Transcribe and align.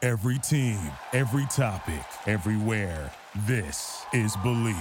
Every 0.00 0.38
team, 0.38 0.78
every 1.12 1.44
topic, 1.46 2.04
everywhere. 2.28 3.10
This 3.48 4.04
is 4.12 4.36
Believe. 4.44 4.76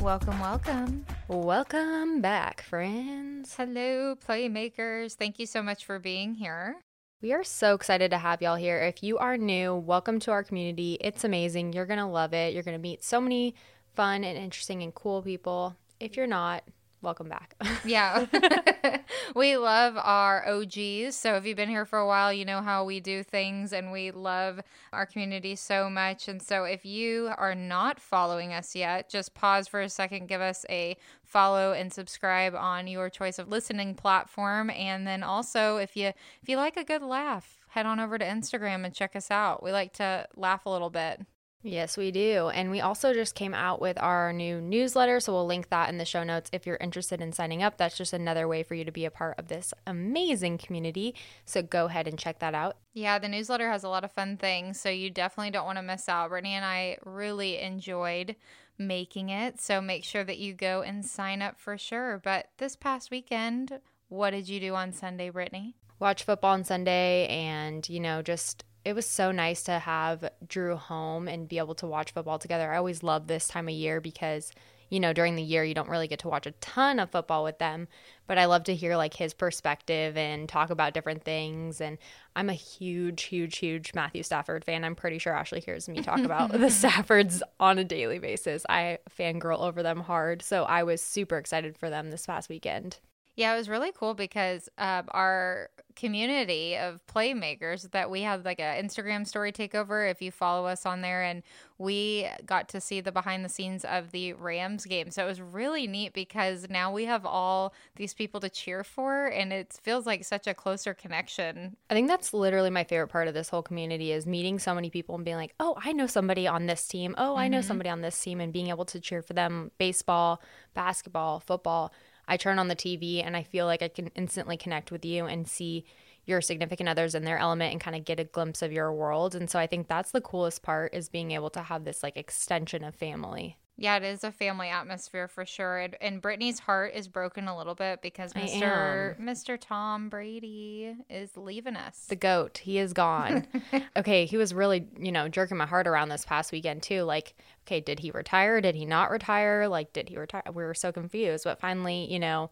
Welcome, 0.00 0.40
welcome. 0.40 1.06
Welcome 1.28 2.20
back, 2.20 2.62
friends. 2.62 3.54
Hello, 3.54 4.16
playmakers. 4.16 5.14
Thank 5.14 5.38
you 5.38 5.46
so 5.46 5.62
much 5.62 5.84
for 5.84 6.00
being 6.00 6.34
here. 6.34 6.78
We 7.22 7.32
are 7.32 7.44
so 7.44 7.76
excited 7.76 8.10
to 8.10 8.18
have 8.18 8.42
y'all 8.42 8.56
here. 8.56 8.80
If 8.80 9.04
you 9.04 9.18
are 9.18 9.36
new, 9.36 9.76
welcome 9.76 10.18
to 10.20 10.32
our 10.32 10.42
community. 10.42 10.98
It's 11.00 11.22
amazing. 11.22 11.74
You're 11.74 11.86
going 11.86 12.00
to 12.00 12.06
love 12.06 12.34
it. 12.34 12.52
You're 12.54 12.64
going 12.64 12.76
to 12.76 12.82
meet 12.82 13.04
so 13.04 13.20
many 13.20 13.54
fun 13.96 14.22
and 14.22 14.38
interesting 14.38 14.82
and 14.82 14.94
cool 14.94 15.22
people. 15.22 15.74
If 15.98 16.16
you're 16.16 16.26
not, 16.26 16.62
welcome 17.00 17.28
back. 17.28 17.54
Yeah. 17.84 18.26
we 19.36 19.56
love 19.56 19.94
our 19.96 20.46
OGs. 20.48 21.14
So 21.14 21.36
if 21.36 21.46
you've 21.46 21.56
been 21.56 21.68
here 21.68 21.84
for 21.86 22.00
a 22.00 22.06
while, 22.06 22.32
you 22.32 22.44
know 22.44 22.60
how 22.60 22.84
we 22.84 22.98
do 22.98 23.22
things 23.22 23.72
and 23.72 23.92
we 23.92 24.10
love 24.10 24.60
our 24.92 25.06
community 25.06 25.54
so 25.54 25.88
much. 25.88 26.26
And 26.26 26.42
so 26.42 26.64
if 26.64 26.84
you 26.84 27.30
are 27.38 27.54
not 27.54 28.00
following 28.00 28.52
us 28.52 28.74
yet, 28.74 29.08
just 29.08 29.34
pause 29.34 29.68
for 29.68 29.80
a 29.80 29.88
second, 29.88 30.26
give 30.26 30.40
us 30.40 30.66
a 30.68 30.96
follow 31.22 31.72
and 31.72 31.92
subscribe 31.92 32.56
on 32.56 32.88
your 32.88 33.08
choice 33.08 33.38
of 33.38 33.48
listening 33.48 33.94
platform. 33.94 34.68
And 34.70 35.06
then 35.06 35.22
also 35.22 35.76
if 35.76 35.96
you 35.96 36.08
if 36.08 36.48
you 36.48 36.56
like 36.56 36.76
a 36.76 36.84
good 36.84 37.02
laugh, 37.02 37.60
head 37.68 37.86
on 37.86 38.00
over 38.00 38.18
to 38.18 38.24
Instagram 38.24 38.84
and 38.84 38.92
check 38.92 39.14
us 39.14 39.30
out. 39.30 39.62
We 39.62 39.70
like 39.70 39.92
to 39.94 40.26
laugh 40.34 40.66
a 40.66 40.70
little 40.70 40.90
bit. 40.90 41.20
Yes, 41.62 41.96
we 41.96 42.10
do. 42.10 42.48
And 42.48 42.70
we 42.70 42.80
also 42.80 43.12
just 43.12 43.34
came 43.34 43.54
out 43.54 43.80
with 43.80 44.00
our 44.00 44.32
new 44.32 44.60
newsletter. 44.60 45.20
So 45.20 45.32
we'll 45.32 45.46
link 45.46 45.68
that 45.70 45.88
in 45.88 45.98
the 45.98 46.04
show 46.04 46.24
notes 46.24 46.50
if 46.52 46.66
you're 46.66 46.76
interested 46.76 47.20
in 47.20 47.32
signing 47.32 47.62
up. 47.62 47.76
That's 47.76 47.96
just 47.96 48.12
another 48.12 48.46
way 48.48 48.62
for 48.62 48.74
you 48.74 48.84
to 48.84 48.92
be 48.92 49.04
a 49.04 49.10
part 49.10 49.38
of 49.38 49.48
this 49.48 49.74
amazing 49.86 50.58
community. 50.58 51.14
So 51.44 51.62
go 51.62 51.86
ahead 51.86 52.06
and 52.08 52.18
check 52.18 52.38
that 52.38 52.54
out. 52.54 52.76
Yeah, 52.94 53.18
the 53.18 53.28
newsletter 53.28 53.70
has 53.70 53.84
a 53.84 53.88
lot 53.88 54.04
of 54.04 54.12
fun 54.12 54.36
things, 54.36 54.80
so 54.80 54.88
you 54.88 55.10
definitely 55.10 55.50
don't 55.50 55.66
want 55.66 55.78
to 55.78 55.82
miss 55.82 56.08
out. 56.08 56.30
Brittany 56.30 56.54
and 56.54 56.64
I 56.64 56.98
really 57.04 57.58
enjoyed 57.58 58.36
making 58.78 59.30
it, 59.30 59.60
so 59.60 59.80
make 59.80 60.04
sure 60.04 60.24
that 60.24 60.38
you 60.38 60.52
go 60.52 60.82
and 60.82 61.04
sign 61.04 61.42
up 61.42 61.58
for 61.58 61.78
sure. 61.78 62.20
But 62.22 62.48
this 62.58 62.76
past 62.76 63.10
weekend, 63.10 63.80
what 64.08 64.30
did 64.30 64.48
you 64.48 64.60
do 64.60 64.74
on 64.74 64.92
Sunday, 64.92 65.30
Brittany? 65.30 65.76
watch 65.98 66.24
football 66.24 66.52
on 66.52 66.64
Sunday 66.64 67.26
and, 67.28 67.88
you 67.88 68.00
know, 68.00 68.22
just 68.22 68.64
it 68.86 68.94
was 68.94 69.04
so 69.04 69.32
nice 69.32 69.64
to 69.64 69.80
have 69.80 70.30
Drew 70.46 70.76
home 70.76 71.26
and 71.26 71.48
be 71.48 71.58
able 71.58 71.74
to 71.74 71.88
watch 71.88 72.12
football 72.12 72.38
together. 72.38 72.72
I 72.72 72.76
always 72.76 73.02
love 73.02 73.26
this 73.26 73.48
time 73.48 73.66
of 73.66 73.74
year 73.74 74.00
because, 74.00 74.52
you 74.90 75.00
know, 75.00 75.12
during 75.12 75.34
the 75.34 75.42
year 75.42 75.64
you 75.64 75.74
don't 75.74 75.88
really 75.88 76.06
get 76.06 76.20
to 76.20 76.28
watch 76.28 76.46
a 76.46 76.52
ton 76.52 77.00
of 77.00 77.10
football 77.10 77.42
with 77.42 77.58
them, 77.58 77.88
but 78.28 78.38
I 78.38 78.44
love 78.44 78.62
to 78.64 78.76
hear 78.76 78.96
like 78.96 79.14
his 79.14 79.34
perspective 79.34 80.16
and 80.16 80.48
talk 80.48 80.70
about 80.70 80.94
different 80.94 81.24
things 81.24 81.80
and 81.80 81.98
I'm 82.36 82.48
a 82.48 82.52
huge 82.52 83.24
huge 83.24 83.56
huge 83.56 83.92
Matthew 83.92 84.22
Stafford 84.22 84.64
fan. 84.64 84.84
I'm 84.84 84.94
pretty 84.94 85.18
sure 85.18 85.32
Ashley 85.32 85.58
hears 85.58 85.88
me 85.88 86.00
talk 86.00 86.20
about 86.20 86.52
the 86.52 86.58
Staffords 86.68 87.42
on 87.58 87.80
a 87.80 87.84
daily 87.84 88.20
basis. 88.20 88.64
I 88.68 88.98
fangirl 89.18 89.58
over 89.58 89.82
them 89.82 89.98
hard, 89.98 90.42
so 90.42 90.62
I 90.62 90.84
was 90.84 91.02
super 91.02 91.38
excited 91.38 91.76
for 91.76 91.90
them 91.90 92.12
this 92.12 92.24
past 92.24 92.48
weekend. 92.48 92.98
Yeah, 93.36 93.52
it 93.52 93.58
was 93.58 93.68
really 93.68 93.92
cool 93.92 94.14
because 94.14 94.70
um, 94.78 95.04
our 95.10 95.68
community 95.94 96.76
of 96.76 97.00
playmakers 97.06 97.90
that 97.90 98.10
we 98.10 98.22
had 98.22 98.44
like 98.44 98.60
an 98.60 98.84
Instagram 98.84 99.26
story 99.26 99.52
takeover. 99.52 100.10
If 100.10 100.22
you 100.22 100.30
follow 100.30 100.66
us 100.66 100.86
on 100.86 101.02
there, 101.02 101.22
and 101.22 101.42
we 101.76 102.28
got 102.46 102.68
to 102.70 102.80
see 102.80 103.02
the 103.02 103.12
behind 103.12 103.44
the 103.44 103.50
scenes 103.50 103.84
of 103.84 104.10
the 104.10 104.32
Rams 104.32 104.86
game, 104.86 105.10
so 105.10 105.24
it 105.24 105.28
was 105.28 105.42
really 105.42 105.86
neat 105.86 106.14
because 106.14 106.66
now 106.70 106.90
we 106.90 107.04
have 107.04 107.26
all 107.26 107.74
these 107.96 108.14
people 108.14 108.40
to 108.40 108.48
cheer 108.48 108.82
for, 108.82 109.26
and 109.26 109.52
it 109.52 109.78
feels 109.82 110.06
like 110.06 110.24
such 110.24 110.46
a 110.46 110.54
closer 110.54 110.94
connection. 110.94 111.76
I 111.90 111.94
think 111.94 112.08
that's 112.08 112.32
literally 112.32 112.70
my 112.70 112.84
favorite 112.84 113.08
part 113.08 113.28
of 113.28 113.34
this 113.34 113.50
whole 113.50 113.62
community 113.62 114.12
is 114.12 114.26
meeting 114.26 114.58
so 114.58 114.74
many 114.74 114.88
people 114.88 115.14
and 115.14 115.26
being 115.26 115.36
like, 115.36 115.54
oh, 115.60 115.76
I 115.82 115.92
know 115.92 116.06
somebody 116.06 116.46
on 116.46 116.66
this 116.66 116.88
team. 116.88 117.14
Oh, 117.18 117.36
I 117.36 117.48
know 117.48 117.60
somebody 117.60 117.90
on 117.90 118.00
this 118.00 118.18
team, 118.18 118.40
and 118.40 118.50
being 118.50 118.68
able 118.68 118.86
to 118.86 118.98
cheer 118.98 119.20
for 119.20 119.34
them 119.34 119.72
baseball, 119.76 120.40
basketball, 120.72 121.40
football. 121.40 121.92
I 122.28 122.36
turn 122.36 122.58
on 122.58 122.68
the 122.68 122.76
TV 122.76 123.24
and 123.24 123.36
I 123.36 123.42
feel 123.42 123.66
like 123.66 123.82
I 123.82 123.88
can 123.88 124.08
instantly 124.14 124.56
connect 124.56 124.90
with 124.90 125.04
you 125.04 125.26
and 125.26 125.46
see 125.46 125.84
your 126.24 126.40
significant 126.40 126.88
others 126.88 127.14
in 127.14 127.24
their 127.24 127.38
element 127.38 127.72
and 127.72 127.80
kind 127.80 127.96
of 127.96 128.04
get 128.04 128.18
a 128.18 128.24
glimpse 128.24 128.62
of 128.62 128.72
your 128.72 128.92
world. 128.92 129.34
And 129.34 129.48
so 129.48 129.58
I 129.58 129.66
think 129.66 129.86
that's 129.86 130.10
the 130.10 130.20
coolest 130.20 130.62
part 130.62 130.92
is 130.92 131.08
being 131.08 131.30
able 131.30 131.50
to 131.50 131.62
have 131.62 131.84
this 131.84 132.02
like 132.02 132.16
extension 132.16 132.82
of 132.82 132.94
family. 132.94 133.56
Yeah, 133.78 133.96
it 133.96 134.04
is 134.04 134.24
a 134.24 134.32
family 134.32 134.68
atmosphere 134.68 135.28
for 135.28 135.44
sure. 135.44 135.78
And, 135.78 135.96
and 136.00 136.22
Brittany's 136.22 136.58
heart 136.58 136.94
is 136.94 137.08
broken 137.08 137.46
a 137.46 137.56
little 137.56 137.74
bit 137.74 138.00
because 138.00 138.32
Mr. 138.32 139.20
Mr. 139.20 139.58
Tom 139.60 140.08
Brady 140.08 140.96
is 141.10 141.36
leaving 141.36 141.76
us. 141.76 142.06
The 142.08 142.16
goat, 142.16 142.58
he 142.58 142.78
is 142.78 142.94
gone. 142.94 143.46
okay, 143.96 144.24
he 144.24 144.38
was 144.38 144.54
really, 144.54 144.86
you 144.98 145.12
know, 145.12 145.28
jerking 145.28 145.58
my 145.58 145.66
heart 145.66 145.86
around 145.86 146.08
this 146.08 146.24
past 146.24 146.52
weekend 146.52 146.82
too. 146.82 147.02
Like, 147.02 147.34
okay, 147.66 147.80
did 147.80 148.00
he 148.00 148.10
retire? 148.10 148.62
Did 148.62 148.76
he 148.76 148.86
not 148.86 149.10
retire? 149.10 149.68
Like, 149.68 149.92
did 149.92 150.08
he 150.08 150.16
retire? 150.16 150.42
We 150.46 150.64
were 150.64 150.74
so 150.74 150.90
confused. 150.90 151.44
But 151.44 151.60
finally, 151.60 152.10
you 152.10 152.18
know, 152.18 152.50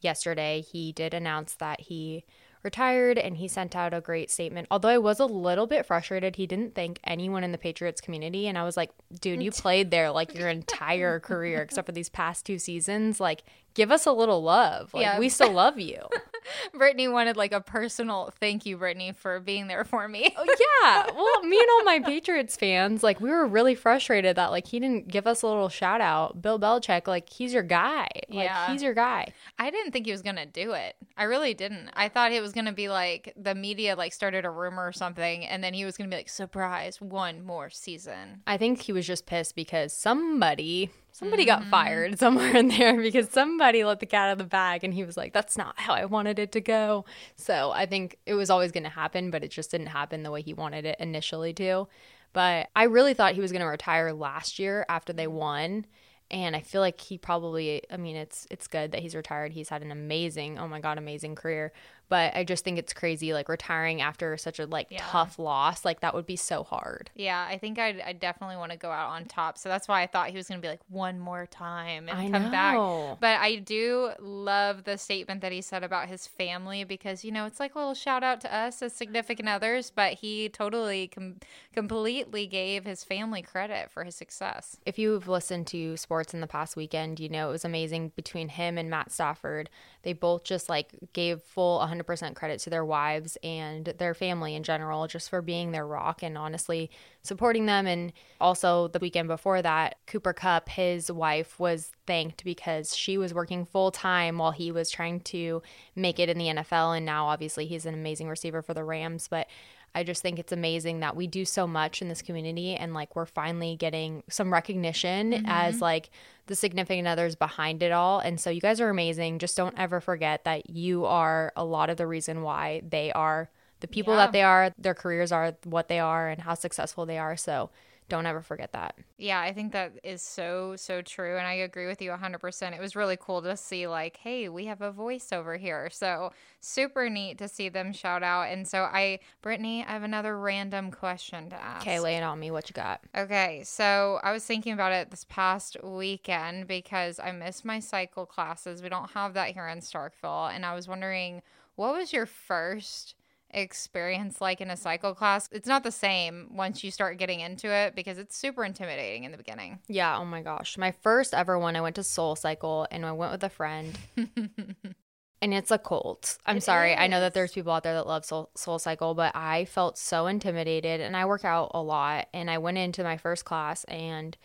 yesterday 0.00 0.60
he 0.60 0.90
did 0.90 1.14
announce 1.14 1.54
that 1.56 1.80
he 1.80 2.24
retired 2.64 3.18
and 3.18 3.36
he 3.36 3.46
sent 3.46 3.76
out 3.76 3.94
a 3.94 4.00
great 4.00 4.30
statement. 4.30 4.66
Although 4.70 4.88
I 4.88 4.98
was 4.98 5.20
a 5.20 5.26
little 5.26 5.66
bit 5.66 5.86
frustrated, 5.86 6.36
he 6.36 6.46
didn't 6.46 6.74
thank 6.74 6.98
anyone 7.04 7.44
in 7.44 7.52
the 7.52 7.58
Patriots 7.58 8.00
community. 8.00 8.48
And 8.48 8.56
I 8.56 8.64
was 8.64 8.76
like, 8.76 8.90
dude, 9.20 9.42
you 9.42 9.50
played 9.52 9.90
there 9.90 10.10
like 10.10 10.34
your 10.34 10.48
entire 10.48 11.20
career, 11.20 11.62
except 11.62 11.86
for 11.86 11.92
these 11.92 12.08
past 12.08 12.46
two 12.46 12.58
seasons. 12.58 13.20
Like, 13.20 13.42
give 13.74 13.90
us 13.90 14.06
a 14.06 14.12
little 14.12 14.42
love. 14.42 14.92
Like, 14.94 15.02
Yeah. 15.02 15.18
we 15.18 15.28
still 15.28 15.52
love 15.52 15.78
you. 15.78 15.98
Brittany 16.74 17.08
wanted 17.08 17.36
like 17.36 17.52
a 17.52 17.60
personal 17.60 18.32
thank 18.38 18.66
you, 18.66 18.76
Brittany, 18.76 19.12
for 19.12 19.40
being 19.40 19.66
there 19.66 19.84
for 19.84 20.06
me. 20.08 20.34
Oh, 20.36 20.44
yeah. 20.44 21.06
Well, 21.14 21.42
me 21.42 21.58
and 21.58 21.68
all 21.72 21.84
my 21.84 22.00
Patriots 22.00 22.56
fans, 22.56 23.02
like, 23.02 23.20
we 23.20 23.30
were 23.30 23.46
really 23.46 23.74
frustrated 23.74 24.36
that, 24.36 24.50
like, 24.50 24.66
he 24.66 24.78
didn't 24.78 25.08
give 25.08 25.26
us 25.26 25.42
a 25.42 25.46
little 25.46 25.68
shout 25.68 26.00
out. 26.00 26.42
Bill 26.42 26.58
Belichick, 26.58 27.06
like, 27.06 27.30
he's 27.30 27.52
your 27.54 27.62
guy. 27.62 28.06
Like, 28.28 28.44
Yeah. 28.46 28.70
he's 28.70 28.82
your 28.82 28.94
guy. 28.94 29.32
I 29.58 29.70
didn't 29.70 29.92
think 29.92 30.06
he 30.06 30.12
was 30.12 30.22
gonna 30.22 30.44
do 30.46 30.72
it. 30.72 30.96
I 31.16 31.24
really 31.24 31.54
didn't. 31.54 31.90
I 31.94 32.08
thought 32.08 32.32
it 32.32 32.42
was 32.42 32.52
gonna 32.52 32.72
be 32.72 32.88
like 32.88 33.32
the 33.36 33.54
media 33.54 33.96
like 33.96 34.12
started 34.12 34.44
a 34.44 34.50
rumor 34.50 34.86
or 34.86 34.92
something, 34.92 35.44
and 35.46 35.62
then 35.64 35.72
he 35.74 35.84
was 35.84 35.96
gonna 35.96 36.10
be 36.10 36.16
like, 36.16 36.28
surprise, 36.28 37.00
one 37.00 37.44
more 37.44 37.70
season. 37.70 38.42
I 38.46 38.56
think 38.56 38.80
he 38.82 38.92
was 38.92 39.06
just 39.06 39.26
pissed 39.26 39.54
because 39.56 39.92
somebody 39.92 40.90
somebody 41.14 41.44
got 41.46 41.60
Mm-hmm. 41.60 41.70
fired 41.70 42.18
somewhere 42.24 42.56
in 42.56 42.68
there 42.68 43.00
because 43.00 43.30
somebody 43.30 43.84
let 43.84 44.00
the 44.00 44.06
cat 44.06 44.28
out 44.28 44.32
of 44.32 44.38
the 44.38 44.44
bag 44.44 44.82
and 44.84 44.92
he 44.92 45.04
was 45.04 45.16
like 45.16 45.32
that's 45.32 45.56
not 45.56 45.78
how 45.78 45.94
I 45.94 46.04
wanted 46.04 46.38
it 46.38 46.52
to 46.52 46.60
go. 46.60 47.04
So 47.36 47.70
I 47.70 47.86
think 47.86 48.18
it 48.26 48.34
was 48.34 48.50
always 48.50 48.72
going 48.72 48.84
to 48.84 48.90
happen 48.90 49.30
but 49.30 49.44
it 49.44 49.50
just 49.50 49.70
didn't 49.70 49.86
happen 49.86 50.24
the 50.24 50.30
way 50.30 50.42
he 50.42 50.52
wanted 50.52 50.84
it 50.84 50.96
initially 50.98 51.54
to. 51.54 51.88
But 52.32 52.68
I 52.74 52.84
really 52.84 53.14
thought 53.14 53.34
he 53.34 53.40
was 53.40 53.52
going 53.52 53.62
to 53.62 53.66
retire 53.68 54.12
last 54.12 54.58
year 54.58 54.84
after 54.88 55.12
they 55.12 55.28
won 55.28 55.86
and 56.30 56.56
I 56.56 56.60
feel 56.62 56.80
like 56.80 57.00
he 57.00 57.16
probably 57.16 57.82
I 57.90 57.96
mean 57.96 58.16
it's 58.16 58.46
it's 58.50 58.66
good 58.66 58.90
that 58.92 59.00
he's 59.00 59.14
retired. 59.14 59.52
He's 59.52 59.68
had 59.68 59.82
an 59.82 59.92
amazing, 59.92 60.58
oh 60.58 60.66
my 60.66 60.80
god, 60.80 60.98
amazing 60.98 61.36
career. 61.36 61.72
But 62.08 62.36
I 62.36 62.44
just 62.44 62.64
think 62.64 62.78
it's 62.78 62.92
crazy 62.92 63.32
like 63.32 63.48
retiring 63.48 64.00
after 64.00 64.36
such 64.36 64.58
a 64.58 64.66
like 64.66 64.88
tough 64.98 65.38
loss. 65.38 65.84
Like 65.84 66.00
that 66.00 66.14
would 66.14 66.26
be 66.26 66.36
so 66.36 66.62
hard. 66.62 67.10
Yeah, 67.14 67.46
I 67.48 67.58
think 67.58 67.78
I'd, 67.78 68.00
I 68.00 68.12
definitely 68.12 68.56
want 68.56 68.72
to 68.72 68.78
go 68.78 68.90
out 68.90 69.10
on 69.10 69.24
top. 69.24 69.58
So 69.58 69.68
that's 69.68 69.88
why 69.88 70.02
I 70.02 70.06
thought 70.06 70.30
he 70.30 70.36
was 70.36 70.48
going 70.48 70.60
to 70.60 70.62
be 70.62 70.68
like 70.70 70.80
one 70.88 71.18
more 71.18 71.46
time 71.46 72.08
and 72.08 72.18
I 72.18 72.30
come 72.30 72.44
know. 72.44 72.50
back. 72.50 73.20
But 73.20 73.40
I 73.40 73.56
do 73.56 74.10
love 74.20 74.84
the 74.84 74.98
statement 74.98 75.40
that 75.40 75.52
he 75.52 75.60
said 75.60 75.82
about 75.82 76.08
his 76.08 76.26
family 76.26 76.84
because, 76.84 77.24
you 77.24 77.32
know, 77.32 77.46
it's 77.46 77.60
like 77.60 77.74
a 77.74 77.78
little 77.78 77.94
shout 77.94 78.22
out 78.22 78.40
to 78.42 78.54
us 78.54 78.82
as 78.82 78.92
significant 78.92 79.48
others, 79.48 79.90
but 79.94 80.14
he 80.14 80.48
totally 80.48 81.08
com- 81.08 81.36
completely 81.72 82.46
gave 82.46 82.84
his 82.84 83.02
family 83.04 83.42
credit 83.42 83.90
for 83.90 84.04
his 84.04 84.14
success. 84.14 84.76
if 84.86 84.98
you've 84.98 85.28
listened 85.28 85.66
to 85.68 85.96
sports 85.96 86.34
in 86.34 86.40
the 86.40 86.46
past 86.46 86.76
weekend, 86.76 87.18
you 87.18 87.28
know 87.28 87.48
it 87.48 87.52
was 87.52 87.64
amazing 87.64 88.12
between 88.16 88.48
him 88.48 88.78
and 88.78 88.90
Matt 88.90 89.10
Stafford. 89.10 89.70
They 90.02 90.12
both 90.12 90.44
just 90.44 90.68
like 90.68 90.90
gave 91.12 91.40
full 91.42 91.80
100% 91.80 92.03
100% 92.04 92.34
credit 92.34 92.60
to 92.60 92.70
their 92.70 92.84
wives 92.84 93.36
and 93.42 93.86
their 93.98 94.14
family 94.14 94.54
in 94.54 94.62
general, 94.62 95.06
just 95.06 95.30
for 95.30 95.42
being 95.42 95.72
their 95.72 95.86
rock 95.86 96.22
and 96.22 96.36
honestly 96.36 96.90
supporting 97.22 97.66
them. 97.66 97.86
And 97.86 98.12
also, 98.40 98.88
the 98.88 98.98
weekend 98.98 99.28
before 99.28 99.62
that, 99.62 99.96
Cooper 100.06 100.32
Kupp, 100.32 100.68
his 100.68 101.10
wife, 101.10 101.58
was 101.58 101.92
thanked 102.06 102.44
because 102.44 102.94
she 102.94 103.18
was 103.18 103.34
working 103.34 103.64
full 103.64 103.90
time 103.90 104.38
while 104.38 104.52
he 104.52 104.70
was 104.70 104.90
trying 104.90 105.20
to 105.20 105.62
make 105.96 106.18
it 106.18 106.28
in 106.28 106.38
the 106.38 106.46
NFL. 106.46 106.96
And 106.96 107.06
now, 107.06 107.26
obviously, 107.26 107.66
he's 107.66 107.86
an 107.86 107.94
amazing 107.94 108.28
receiver 108.28 108.62
for 108.62 108.74
the 108.74 108.84
Rams. 108.84 109.28
But 109.28 109.48
I 109.94 110.02
just 110.02 110.22
think 110.22 110.38
it's 110.38 110.52
amazing 110.52 111.00
that 111.00 111.14
we 111.14 111.26
do 111.26 111.44
so 111.44 111.66
much 111.66 112.02
in 112.02 112.08
this 112.08 112.20
community 112.22 112.74
and 112.74 112.94
like 112.94 113.14
we're 113.14 113.26
finally 113.26 113.76
getting 113.76 114.22
some 114.28 114.52
recognition 114.52 115.32
Mm-hmm. 115.32 115.46
as 115.46 115.80
like 115.80 116.10
the 116.46 116.54
significant 116.56 117.06
others 117.08 117.34
behind 117.36 117.82
it 117.82 117.92
all. 117.92 118.18
And 118.18 118.40
so 118.40 118.50
you 118.50 118.60
guys 118.60 118.80
are 118.80 118.90
amazing. 118.90 119.38
Just 119.38 119.56
don't 119.56 119.78
ever 119.78 120.00
forget 120.00 120.44
that 120.44 120.68
you 120.70 121.04
are 121.04 121.52
a 121.56 121.64
lot 121.64 121.90
of 121.90 121.96
the 121.96 122.06
reason 122.06 122.42
why 122.42 122.82
they 122.88 123.12
are 123.12 123.48
the 123.80 123.88
people 123.88 124.14
Yeah. 124.14 124.18
that 124.26 124.32
they 124.32 124.42
are, 124.42 124.72
their 124.78 124.94
careers 124.94 125.30
are 125.32 125.54
what 125.64 125.88
they 125.88 126.00
are 126.00 126.28
and 126.28 126.42
how 126.42 126.54
successful 126.54 127.06
they 127.06 127.18
are. 127.18 127.36
So 127.36 127.70
don't 128.08 128.26
ever 128.26 128.42
forget 128.42 128.72
that. 128.72 128.96
Yeah, 129.16 129.40
I 129.40 129.52
think 129.52 129.72
that 129.72 129.92
is 130.02 130.20
so, 130.20 130.76
so 130.76 131.00
true. 131.00 131.36
And 131.38 131.46
I 131.46 131.54
agree 131.54 131.86
with 131.86 132.02
you 132.02 132.10
100%. 132.10 132.72
It 132.74 132.80
was 132.80 132.94
really 132.94 133.16
cool 133.18 133.40
to 133.42 133.56
see, 133.56 133.86
like, 133.86 134.18
hey, 134.18 134.48
we 134.48 134.66
have 134.66 134.82
a 134.82 134.90
voice 134.90 135.32
over 135.32 135.56
here. 135.56 135.88
So 135.90 136.32
super 136.60 137.08
neat 137.08 137.38
to 137.38 137.48
see 137.48 137.68
them 137.68 137.92
shout 137.92 138.22
out. 138.22 138.48
And 138.50 138.68
so, 138.68 138.82
I, 138.82 139.20
Brittany, 139.40 139.84
I 139.88 139.92
have 139.92 140.02
another 140.02 140.38
random 140.38 140.90
question 140.90 141.50
to 141.50 141.56
ask. 141.56 141.82
Okay, 141.86 141.98
lay 141.98 142.16
it 142.16 142.22
on 142.22 142.38
me. 142.38 142.50
What 142.50 142.68
you 142.68 142.74
got? 142.74 143.00
Okay, 143.16 143.62
so 143.64 144.20
I 144.22 144.32
was 144.32 144.44
thinking 144.44 144.74
about 144.74 144.92
it 144.92 145.10
this 145.10 145.24
past 145.28 145.76
weekend 145.82 146.66
because 146.66 147.18
I 147.18 147.32
missed 147.32 147.64
my 147.64 147.80
cycle 147.80 148.26
classes. 148.26 148.82
We 148.82 148.90
don't 148.90 149.10
have 149.12 149.34
that 149.34 149.50
here 149.50 149.68
in 149.68 149.78
Starkville. 149.78 150.54
And 150.54 150.66
I 150.66 150.74
was 150.74 150.88
wondering, 150.88 151.42
what 151.76 151.94
was 151.94 152.12
your 152.12 152.26
first 152.26 153.14
experience 153.54 154.40
like 154.40 154.60
in 154.60 154.70
a 154.70 154.76
cycle 154.76 155.14
class? 155.14 155.48
It's 155.52 155.68
not 155.68 155.84
the 155.84 155.92
same 155.92 156.50
once 156.54 156.84
you 156.84 156.90
start 156.90 157.18
getting 157.18 157.40
into 157.40 157.68
it 157.68 157.94
because 157.94 158.18
it's 158.18 158.36
super 158.36 158.64
intimidating 158.64 159.24
in 159.24 159.32
the 159.32 159.38
beginning. 159.38 159.80
Yeah, 159.88 160.18
oh 160.18 160.24
my 160.24 160.42
gosh. 160.42 160.76
My 160.76 160.92
first 161.02 161.34
ever 161.34 161.58
one, 161.58 161.76
I 161.76 161.80
went 161.80 161.96
to 161.96 162.02
Soul 162.02 162.36
Cycle 162.36 162.86
and 162.90 163.04
I 163.06 163.12
went 163.12 163.32
with 163.32 163.44
a 163.44 163.48
friend. 163.48 163.98
and 164.16 165.54
it's 165.54 165.70
a 165.70 165.78
cult. 165.78 166.38
I'm 166.46 166.58
It 166.58 166.62
sorry. 166.62 166.94
I 166.94 167.06
know 167.06 167.20
that 167.20 167.34
there's 167.34 167.52
people 167.52 167.72
out 167.72 167.82
there 167.82 167.94
that 167.94 168.06
love 168.06 168.24
Soul, 168.24 168.50
Soul 168.56 168.78
Cycle, 168.78 169.14
but 169.14 169.34
I 169.34 169.66
felt 169.66 169.98
so 169.98 170.26
intimidated 170.26 171.00
and 171.00 171.16
I 171.16 171.24
work 171.26 171.44
out 171.44 171.70
a 171.74 171.82
lot. 171.82 172.28
And 172.32 172.50
I 172.50 172.58
went 172.58 172.78
into 172.78 173.02
my 173.04 173.16
first 173.16 173.44
class 173.44 173.84
and 173.84 174.36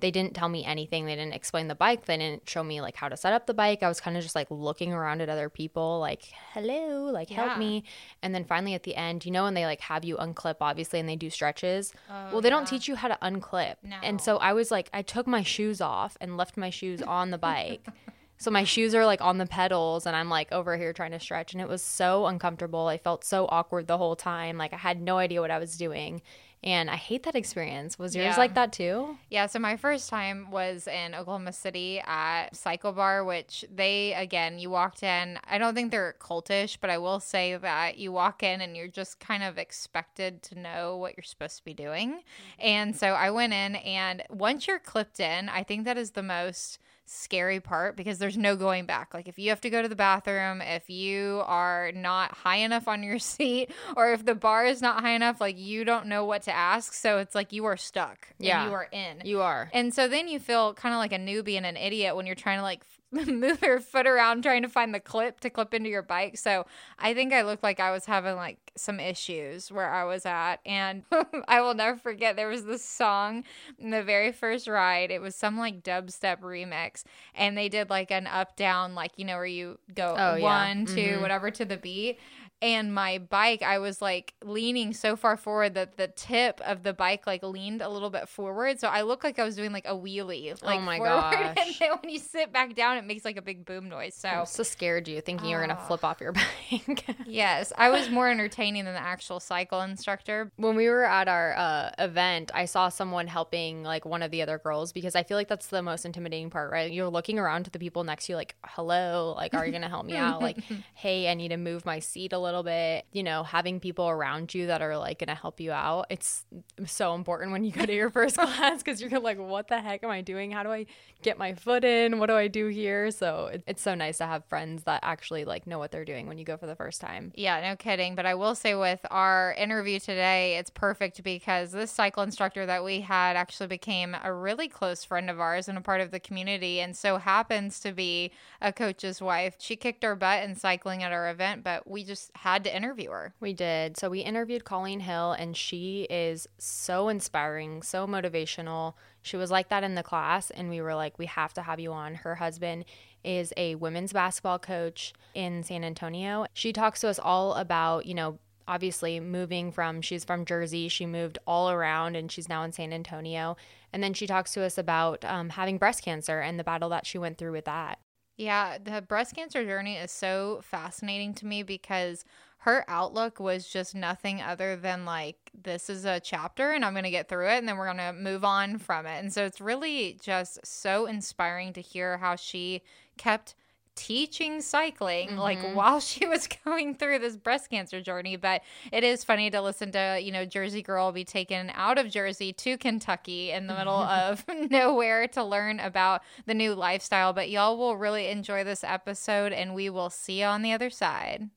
they 0.00 0.10
didn't 0.10 0.34
tell 0.34 0.48
me 0.48 0.64
anything. 0.64 1.06
They 1.06 1.16
didn't 1.16 1.34
explain 1.34 1.68
the 1.68 1.74
bike. 1.74 2.04
They 2.06 2.16
didn't 2.16 2.48
show 2.48 2.62
me 2.62 2.80
like 2.80 2.94
how 2.94 3.08
to 3.08 3.16
set 3.16 3.32
up 3.32 3.46
the 3.46 3.54
bike. 3.54 3.82
I 3.82 3.88
was 3.88 4.00
kind 4.00 4.16
of 4.16 4.22
just 4.22 4.34
like 4.34 4.46
looking 4.50 4.92
around 4.92 5.20
at 5.20 5.28
other 5.28 5.48
people, 5.48 5.98
like, 5.98 6.22
hello, 6.52 7.10
like 7.10 7.30
help 7.30 7.58
me. 7.58 7.84
And 8.22 8.34
then 8.34 8.44
finally 8.44 8.74
at 8.74 8.84
the 8.84 8.94
end, 8.94 9.26
you 9.26 9.32
know, 9.32 9.44
when 9.44 9.54
they 9.54 9.66
like 9.66 9.80
have 9.80 10.04
you 10.04 10.16
unclip, 10.16 10.56
obviously, 10.60 11.00
and 11.00 11.08
they 11.08 11.16
do 11.16 11.30
stretches. 11.30 11.92
Oh, 12.08 12.28
well, 12.32 12.40
they 12.40 12.50
don't 12.50 12.66
teach 12.66 12.86
you 12.86 12.94
how 12.94 13.08
to 13.08 13.18
unclip. 13.20 13.76
No. 13.82 13.96
And 14.02 14.20
so 14.20 14.36
I 14.36 14.52
was 14.52 14.70
like, 14.70 14.88
I 14.92 15.02
took 15.02 15.26
my 15.26 15.42
shoes 15.42 15.80
off 15.80 16.16
and 16.20 16.36
left 16.36 16.56
my 16.56 16.70
shoes 16.70 17.02
on 17.02 17.30
the 17.30 17.38
bike. 17.38 17.86
So 18.40 18.52
my 18.52 18.62
shoes 18.62 18.94
are 18.94 19.04
like 19.04 19.20
on 19.20 19.38
the 19.38 19.46
pedals 19.46 20.06
and 20.06 20.14
I'm 20.14 20.30
like 20.30 20.52
over 20.52 20.76
here 20.76 20.92
trying 20.92 21.10
to 21.10 21.18
stretch 21.18 21.52
and 21.52 21.60
it 21.60 21.68
was 21.68 21.82
so 21.82 22.26
uncomfortable. 22.26 22.86
I 22.86 22.96
felt 22.96 23.24
so 23.24 23.46
awkward 23.48 23.88
the 23.88 23.98
whole 23.98 24.14
time. 24.14 24.56
Like 24.56 24.72
I 24.72 24.76
had 24.76 25.02
no 25.02 25.18
idea 25.18 25.40
what 25.40 25.50
I 25.50 25.58
was 25.58 25.76
doing. 25.76 26.22
And 26.62 26.90
I 26.90 26.96
hate 26.96 27.22
that 27.22 27.36
experience. 27.36 27.98
Was 27.98 28.16
yours 28.16 28.34
Yeah. 28.34 28.36
like 28.36 28.54
that 28.54 28.72
too? 28.72 29.16
Yeah, 29.30 29.46
so 29.46 29.60
my 29.60 29.76
first 29.76 30.10
time 30.10 30.50
was 30.50 30.88
in 30.88 31.14
Oklahoma 31.14 31.52
City 31.52 32.00
at 32.04 32.56
Cycle 32.56 32.92
Bar, 32.92 33.24
which 33.24 33.64
they, 33.72 34.12
again, 34.14 34.58
you 34.58 34.68
walked 34.68 35.04
in. 35.04 35.38
I 35.44 35.58
don't 35.58 35.74
think 35.74 35.92
they're 35.92 36.16
cultish, 36.20 36.76
but 36.80 36.90
I 36.90 36.98
will 36.98 37.20
say 37.20 37.56
that 37.56 37.98
you 37.98 38.10
walk 38.10 38.42
in 38.42 38.60
and 38.60 38.76
you're 38.76 38.88
just 38.88 39.20
kind 39.20 39.44
of 39.44 39.56
expected 39.56 40.42
to 40.44 40.58
know 40.58 40.96
what 40.96 41.16
you're 41.16 41.22
supposed 41.22 41.58
to 41.58 41.64
be 41.64 41.74
doing. 41.74 42.10
Mm-hmm. 42.10 42.60
And 42.60 42.96
so 42.96 43.08
I 43.08 43.30
went 43.30 43.52
in, 43.52 43.76
and 43.76 44.24
once 44.28 44.66
you're 44.66 44.80
clipped 44.80 45.20
in, 45.20 45.48
I 45.48 45.62
think 45.62 45.84
that 45.84 45.96
is 45.96 46.10
the 46.12 46.24
most 46.24 46.80
scary 47.08 47.60
part 47.60 47.96
because 47.96 48.18
there's 48.18 48.36
no 48.36 48.56
going 48.56 48.86
back. 48.86 49.14
Like 49.14 49.28
if 49.28 49.38
you 49.38 49.50
have 49.50 49.60
to 49.62 49.70
go 49.70 49.82
to 49.82 49.88
the 49.88 49.96
bathroom, 49.96 50.60
if 50.60 50.88
you 50.90 51.42
are 51.46 51.90
not 51.94 52.32
high 52.32 52.56
enough 52.58 52.88
on 52.88 53.02
your 53.02 53.18
seat, 53.32 53.70
or 53.96 54.12
if 54.12 54.24
the 54.24 54.34
bar 54.34 54.64
is 54.66 54.80
not 54.82 55.00
high 55.00 55.12
enough, 55.14 55.40
like 55.40 55.58
you 55.58 55.84
don't 55.84 56.06
know 56.06 56.24
what 56.24 56.42
to 56.42 56.52
ask. 56.54 56.92
So 56.92 57.18
it's 57.18 57.34
like 57.34 57.52
you 57.52 57.64
are 57.66 57.76
stuck. 57.76 58.28
and 58.38 58.46
Yeah. 58.46 58.66
you 58.66 58.72
are 58.74 58.88
in. 58.92 59.22
You 59.24 59.40
are. 59.42 59.70
And 59.72 59.92
so 59.94 60.08
then 60.08 60.28
you 60.28 60.38
feel 60.38 60.74
kind 60.74 60.94
of 60.94 60.98
like 60.98 61.12
a 61.12 61.18
newbie 61.18 61.56
and 61.56 61.66
an 61.66 61.76
idiot 61.76 62.16
when 62.16 62.26
you're 62.26 62.34
trying 62.34 62.58
to 62.58 62.62
like 62.62 62.82
move 63.26 63.62
your 63.62 63.80
foot 63.80 64.06
around 64.06 64.42
trying 64.42 64.62
to 64.62 64.68
find 64.68 64.94
the 64.94 65.00
clip 65.00 65.40
to 65.40 65.50
clip 65.50 65.72
into 65.72 65.88
your 65.88 66.02
bike. 66.02 66.36
So 66.36 66.66
I 66.98 67.14
think 67.14 67.32
I 67.32 67.42
looked 67.42 67.62
like 67.62 67.80
I 67.80 67.90
was 67.90 68.04
having 68.04 68.36
like 68.36 68.58
some 68.76 69.00
issues 69.00 69.72
where 69.72 69.90
I 69.90 70.04
was 70.04 70.26
at. 70.26 70.56
And 70.66 71.04
I 71.48 71.60
will 71.60 71.74
never 71.74 71.96
forget 71.96 72.36
there 72.36 72.48
was 72.48 72.64
this 72.64 72.84
song 72.84 73.44
in 73.78 73.90
the 73.90 74.02
very 74.02 74.32
first 74.32 74.68
ride. 74.68 75.10
It 75.10 75.22
was 75.22 75.34
some 75.34 75.58
like 75.58 75.82
dubstep 75.82 76.40
remix. 76.40 77.04
And 77.34 77.56
they 77.56 77.68
did 77.68 77.88
like 77.88 78.10
an 78.10 78.26
up 78.26 78.56
down, 78.56 78.94
like, 78.94 79.12
you 79.16 79.24
know, 79.24 79.36
where 79.36 79.46
you 79.46 79.78
go 79.94 80.14
Oh, 80.18 80.34
yeah. 80.36 80.42
one, 80.42 80.86
two, 80.86 80.94
mm-hmm. 80.94 81.22
whatever 81.22 81.50
to 81.50 81.64
the 81.64 81.76
beat. 81.76 82.18
And 82.60 82.92
my 82.92 83.18
bike, 83.18 83.62
I 83.62 83.78
was 83.78 84.02
like 84.02 84.34
leaning 84.42 84.92
so 84.92 85.14
far 85.14 85.36
forward 85.36 85.74
that 85.74 85.96
the 85.96 86.08
tip 86.08 86.60
of 86.66 86.82
the 86.82 86.92
bike 86.92 87.24
like 87.26 87.44
leaned 87.44 87.80
a 87.82 87.88
little 87.88 88.10
bit 88.10 88.28
forward. 88.28 88.80
So 88.80 88.88
I 88.88 89.02
looked 89.02 89.22
like 89.22 89.38
I 89.38 89.44
was 89.44 89.54
doing 89.54 89.70
like 89.72 89.86
a 89.86 89.92
wheelie. 89.94 90.60
Like 90.62 90.80
Oh 90.80 90.82
my 90.82 90.98
forward. 90.98 91.54
And 91.58 91.74
then 91.78 91.90
when 92.02 92.10
you 92.10 92.18
sit 92.18 92.52
back 92.52 92.74
down, 92.74 92.96
it 92.96 93.04
makes 93.04 93.24
like 93.24 93.36
a 93.36 93.42
big 93.42 93.64
boom 93.64 93.88
noise. 93.88 94.16
so 94.16 94.28
I 94.28 94.44
So 94.44 94.64
scared 94.64 95.06
you 95.06 95.20
thinking 95.20 95.48
you 95.50 95.56
were 95.56 95.64
going 95.64 95.76
to 95.76 95.82
flip 95.84 96.02
off 96.04 96.20
your 96.20 96.32
bike. 96.70 97.04
yes, 97.26 97.72
I 97.78 97.90
was 97.90 98.10
more 98.10 98.28
entertaining 98.28 98.86
than 98.86 98.94
the 98.94 99.00
actual 99.00 99.38
cycle 99.38 99.80
instructor. 99.82 100.50
when 100.56 100.74
we 100.74 100.88
were 100.88 101.04
at 101.04 101.28
our 101.28 101.54
uh, 101.56 101.90
event, 101.98 102.50
I 102.54 102.64
saw 102.64 102.88
someone 102.88 103.28
helping 103.28 103.84
like 103.84 104.04
one 104.04 104.22
of 104.22 104.32
the 104.32 104.42
other 104.42 104.58
girls 104.58 104.92
because 104.92 105.14
I 105.14 105.22
feel 105.22 105.36
like 105.36 105.46
that's 105.48 105.68
the 105.68 105.82
most 105.82 106.04
intimidating 106.04 106.50
part, 106.50 106.72
right? 106.72 106.90
You're 106.90 107.08
looking 107.08 107.38
around 107.38 107.64
to 107.66 107.70
the 107.70 107.78
people 107.78 108.02
next 108.02 108.26
to 108.26 108.32
you, 108.32 108.36
like, 108.36 108.56
hello, 108.64 109.34
like, 109.36 109.54
are 109.54 109.64
you 109.64 109.70
going 109.70 109.82
to 109.82 109.88
help 109.88 110.06
me 110.06 110.16
out? 110.16 110.40
Like, 110.42 110.58
hey, 110.94 111.30
I 111.30 111.34
need 111.34 111.50
to 111.50 111.56
move 111.56 111.84
my 111.86 112.00
seat 112.00 112.32
a 112.32 112.38
little 112.38 112.47
bit. 112.62 113.06
You 113.12 113.22
know, 113.22 113.42
having 113.42 113.80
people 113.80 114.08
around 114.08 114.54
you 114.54 114.66
that 114.66 114.82
are 114.82 114.96
like 114.96 115.18
going 115.20 115.28
to 115.28 115.34
help 115.34 115.60
you 115.60 115.72
out. 115.72 116.06
It's 116.10 116.44
so 116.86 117.14
important 117.14 117.52
when 117.52 117.64
you 117.64 117.72
go 117.72 117.84
to 117.84 117.94
your 117.94 118.10
first 118.10 118.36
class 118.38 118.82
because 118.82 119.00
you're 119.00 119.20
like, 119.20 119.38
what 119.38 119.68
the 119.68 119.80
heck 119.80 120.02
am 120.04 120.10
I 120.10 120.20
doing? 120.20 120.50
How 120.50 120.62
do 120.62 120.70
I 120.70 120.86
get 121.22 121.38
my 121.38 121.54
foot 121.54 121.84
in? 121.84 122.18
What 122.18 122.26
do 122.26 122.34
I 122.34 122.48
do 122.48 122.68
here? 122.68 123.10
So 123.10 123.46
it, 123.52 123.62
it's 123.66 123.82
so 123.82 123.94
nice 123.94 124.18
to 124.18 124.26
have 124.26 124.44
friends 124.46 124.84
that 124.84 125.00
actually 125.02 125.44
like 125.44 125.66
know 125.66 125.78
what 125.78 125.90
they're 125.90 126.04
doing 126.04 126.26
when 126.26 126.38
you 126.38 126.44
go 126.44 126.56
for 126.56 126.66
the 126.66 126.76
first 126.76 127.00
time. 127.00 127.32
Yeah, 127.34 127.60
no 127.60 127.76
kidding. 127.76 128.14
But 128.14 128.26
I 128.26 128.34
will 128.34 128.54
say 128.54 128.74
with 128.74 129.04
our 129.10 129.54
interview 129.58 129.98
today, 129.98 130.56
it's 130.56 130.70
perfect 130.70 131.22
because 131.22 131.72
this 131.72 131.90
cycle 131.90 132.22
instructor 132.22 132.66
that 132.66 132.84
we 132.84 133.00
had 133.00 133.36
actually 133.36 133.66
became 133.66 134.16
a 134.22 134.32
really 134.32 134.68
close 134.68 135.04
friend 135.04 135.30
of 135.30 135.40
ours 135.40 135.68
and 135.68 135.78
a 135.78 135.80
part 135.80 136.00
of 136.00 136.10
the 136.10 136.20
community, 136.20 136.80
and 136.80 136.96
so 136.96 137.18
happens 137.18 137.80
to 137.80 137.92
be 137.92 138.30
a 138.60 138.72
coach's 138.72 139.20
wife. 139.20 139.56
She 139.58 139.76
kicked 139.76 140.04
our 140.04 140.16
butt 140.16 140.42
in 140.44 140.54
cycling 140.54 141.02
at 141.02 141.12
our 141.12 141.30
event, 141.30 141.64
but 141.64 141.88
we 141.88 142.04
just 142.04 142.30
had 142.42 142.62
to 142.64 142.74
interview 142.74 143.10
her. 143.10 143.34
We 143.40 143.52
did. 143.52 143.96
So 143.96 144.08
we 144.08 144.20
interviewed 144.20 144.64
Colleen 144.64 145.00
Hill, 145.00 145.32
and 145.32 145.56
she 145.56 146.06
is 146.08 146.46
so 146.58 147.08
inspiring, 147.08 147.82
so 147.82 148.06
motivational. 148.06 148.94
She 149.22 149.36
was 149.36 149.50
like 149.50 149.68
that 149.70 149.82
in 149.82 149.96
the 149.96 150.04
class, 150.04 150.50
and 150.50 150.70
we 150.70 150.80
were 150.80 150.94
like, 150.94 151.18
we 151.18 151.26
have 151.26 151.52
to 151.54 151.62
have 151.62 151.80
you 151.80 151.92
on. 151.92 152.14
Her 152.14 152.36
husband 152.36 152.84
is 153.24 153.52
a 153.56 153.74
women's 153.74 154.12
basketball 154.12 154.60
coach 154.60 155.12
in 155.34 155.64
San 155.64 155.82
Antonio. 155.82 156.46
She 156.54 156.72
talks 156.72 157.00
to 157.00 157.08
us 157.08 157.18
all 157.18 157.54
about, 157.54 158.06
you 158.06 158.14
know, 158.14 158.38
obviously 158.68 159.18
moving 159.18 159.72
from 159.72 160.00
she's 160.00 160.24
from 160.24 160.44
Jersey, 160.44 160.88
she 160.88 161.06
moved 161.06 161.38
all 161.46 161.70
around, 161.70 162.14
and 162.14 162.30
she's 162.30 162.48
now 162.48 162.62
in 162.62 162.70
San 162.70 162.92
Antonio. 162.92 163.56
And 163.92 164.02
then 164.02 164.14
she 164.14 164.28
talks 164.28 164.52
to 164.52 164.62
us 164.62 164.78
about 164.78 165.24
um, 165.24 165.48
having 165.48 165.78
breast 165.78 166.04
cancer 166.04 166.40
and 166.40 166.58
the 166.58 166.64
battle 166.64 166.90
that 166.90 167.06
she 167.06 167.18
went 167.18 167.38
through 167.38 167.52
with 167.52 167.64
that. 167.64 167.98
Yeah, 168.38 168.78
the 168.78 169.02
breast 169.02 169.34
cancer 169.34 169.64
journey 169.64 169.96
is 169.96 170.12
so 170.12 170.60
fascinating 170.62 171.34
to 171.34 171.46
me 171.46 171.64
because 171.64 172.24
her 172.58 172.84
outlook 172.88 173.40
was 173.40 173.68
just 173.68 173.96
nothing 173.96 174.40
other 174.40 174.76
than 174.76 175.04
like, 175.04 175.50
this 175.60 175.90
is 175.90 176.04
a 176.04 176.20
chapter 176.20 176.70
and 176.70 176.84
I'm 176.84 176.92
going 176.92 177.02
to 177.04 177.10
get 177.10 177.28
through 177.28 177.48
it 177.48 177.58
and 177.58 177.68
then 177.68 177.76
we're 177.76 177.92
going 177.92 177.96
to 177.98 178.12
move 178.12 178.44
on 178.44 178.78
from 178.78 179.06
it. 179.06 179.18
And 179.18 179.32
so 179.32 179.44
it's 179.44 179.60
really 179.60 180.18
just 180.22 180.64
so 180.64 181.06
inspiring 181.06 181.72
to 181.72 181.80
hear 181.80 182.18
how 182.18 182.36
she 182.36 182.82
kept 183.16 183.56
teaching 183.98 184.60
cycling 184.60 185.36
like 185.36 185.58
mm-hmm. 185.58 185.74
while 185.74 185.98
she 186.10 186.24
was 186.26 186.48
going 186.64 186.94
through 186.94 187.18
this 187.18 187.36
breast 187.36 187.68
cancer 187.68 188.00
journey 188.00 188.36
but 188.36 188.62
it 188.92 189.02
is 189.02 189.24
funny 189.24 189.50
to 189.50 189.60
listen 189.60 189.90
to 189.90 190.20
you 190.22 190.30
know 190.30 190.44
jersey 190.44 190.82
girl 190.82 191.10
be 191.10 191.24
taken 191.24 191.72
out 191.74 191.98
of 191.98 192.08
jersey 192.08 192.52
to 192.52 192.78
kentucky 192.78 193.50
in 193.50 193.66
the 193.66 193.74
middle 193.74 193.98
mm-hmm. 193.98 194.32
of 194.32 194.44
nowhere 194.70 195.26
to 195.26 195.42
learn 195.42 195.80
about 195.80 196.22
the 196.46 196.54
new 196.54 196.74
lifestyle. 196.74 197.32
But 197.32 197.50
y'all 197.50 197.76
will 197.76 197.96
really 197.96 198.28
enjoy 198.28 198.64
this 198.64 198.84
episode 198.84 199.52
and 199.52 199.74
we 199.74 199.90
will 199.90 200.10
see 200.10 200.40
you 200.40 200.46
on 200.46 200.62
the 200.62 200.72
other 200.72 200.90
side. 200.90 201.50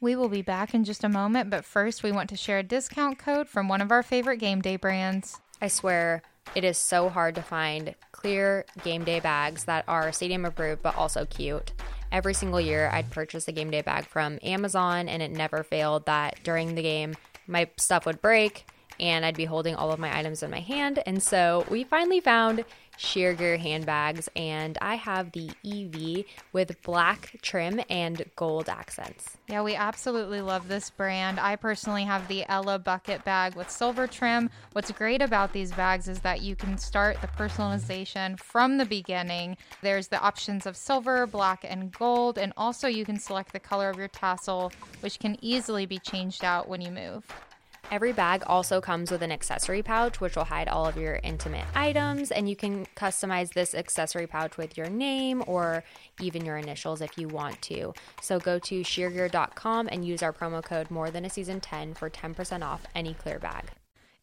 We 0.00 0.16
will 0.16 0.28
be 0.28 0.42
back 0.42 0.74
in 0.74 0.82
just 0.82 1.04
a 1.04 1.08
moment, 1.08 1.48
but 1.48 1.64
first 1.64 2.02
we 2.02 2.10
want 2.10 2.28
to 2.30 2.36
share 2.36 2.58
a 2.58 2.64
discount 2.64 3.18
code 3.18 3.48
from 3.48 3.68
one 3.68 3.80
of 3.80 3.92
our 3.92 4.02
favorite 4.02 4.38
game 4.38 4.60
day 4.60 4.76
brands. 4.76 5.40
I 5.60 5.68
swear 5.68 6.22
it 6.56 6.64
is 6.64 6.76
so 6.76 7.08
hard 7.08 7.36
to 7.36 7.42
find 7.42 7.94
clear 8.22 8.64
game 8.84 9.04
day 9.04 9.20
bags 9.20 9.64
that 9.64 9.84
are 9.88 10.12
stadium 10.12 10.44
approved 10.44 10.82
but 10.82 10.96
also 10.96 11.24
cute. 11.26 11.72
every 12.12 12.34
single 12.34 12.60
year 12.60 12.88
I'd 12.92 13.10
purchase 13.10 13.48
a 13.48 13.52
game 13.52 13.70
day 13.70 13.80
bag 13.82 14.06
from 14.06 14.38
Amazon, 14.42 15.08
and 15.08 15.22
it 15.22 15.32
never 15.32 15.62
failed 15.62 16.06
that 16.06 16.38
during 16.44 16.74
the 16.74 16.82
game, 16.82 17.14
my 17.46 17.68
stuff 17.76 18.06
would 18.06 18.20
break 18.20 18.66
and 19.00 19.24
I'd 19.24 19.36
be 19.36 19.46
holding 19.46 19.74
all 19.74 19.90
of 19.90 19.98
my 19.98 20.16
items 20.16 20.42
in 20.42 20.50
my 20.50 20.60
hand. 20.60 21.02
And 21.06 21.20
so 21.22 21.66
we 21.70 21.82
finally 21.82 22.20
found 22.20 22.64
sheer 23.02 23.34
gear 23.34 23.56
handbags, 23.56 24.28
and 24.36 24.78
I 24.80 24.94
have 24.94 25.32
the 25.32 25.50
EV 25.64 26.24
with 26.52 26.80
black 26.82 27.38
trim 27.42 27.80
and 27.90 28.24
gold 28.36 28.68
accents. 28.68 29.36
Yeah, 29.48 29.62
we 29.62 29.74
absolutely 29.74 30.40
love 30.40 30.68
this 30.68 30.90
brand. 30.90 31.38
I 31.40 31.56
personally 31.56 32.04
have 32.04 32.28
the 32.28 32.44
Ella 32.48 32.78
bucket 32.78 33.24
bag 33.24 33.54
with 33.54 33.70
silver 33.70 34.06
trim. 34.06 34.48
What's 34.72 34.90
great 34.92 35.20
about 35.20 35.52
these 35.52 35.72
bags 35.72 36.08
is 36.08 36.20
that 36.20 36.42
you 36.42 36.56
can 36.56 36.78
start 36.78 37.20
the 37.20 37.28
personalization 37.28 38.38
from 38.38 38.78
the 38.78 38.86
beginning. 38.86 39.56
There's 39.82 40.08
the 40.08 40.20
options 40.20 40.66
of 40.66 40.76
silver, 40.76 41.26
black, 41.26 41.64
and 41.68 41.92
gold, 41.92 42.38
and 42.38 42.52
also 42.56 42.88
you 42.88 43.04
can 43.04 43.18
select 43.18 43.52
the 43.52 43.60
color 43.60 43.90
of 43.90 43.98
your 43.98 44.08
tassel, 44.08 44.72
which 45.00 45.18
can 45.18 45.36
easily 45.42 45.86
be 45.86 45.98
changed 45.98 46.44
out 46.44 46.68
when 46.68 46.80
you 46.80 46.90
move. 46.90 47.24
Every 47.92 48.14
bag 48.14 48.42
also 48.46 48.80
comes 48.80 49.10
with 49.10 49.20
an 49.20 49.30
accessory 49.30 49.82
pouch, 49.82 50.18
which 50.18 50.34
will 50.34 50.46
hide 50.46 50.66
all 50.66 50.86
of 50.86 50.96
your 50.96 51.20
intimate 51.22 51.66
items, 51.74 52.30
and 52.30 52.48
you 52.48 52.56
can 52.56 52.86
customize 52.96 53.52
this 53.52 53.74
accessory 53.74 54.26
pouch 54.26 54.56
with 54.56 54.78
your 54.78 54.88
name 54.88 55.44
or 55.46 55.84
even 56.18 56.42
your 56.42 56.56
initials 56.56 57.02
if 57.02 57.18
you 57.18 57.28
want 57.28 57.60
to. 57.60 57.92
So 58.22 58.40
go 58.40 58.58
to 58.60 58.80
sheergear.com 58.80 59.90
and 59.92 60.06
use 60.06 60.22
our 60.22 60.32
promo 60.32 60.64
code 60.64 60.90
more 60.90 61.10
than 61.10 61.26
a 61.26 61.30
season 61.30 61.60
10 61.60 61.92
for 61.92 62.08
10% 62.08 62.62
off 62.62 62.86
any 62.94 63.12
clear 63.12 63.38
bag. 63.38 63.64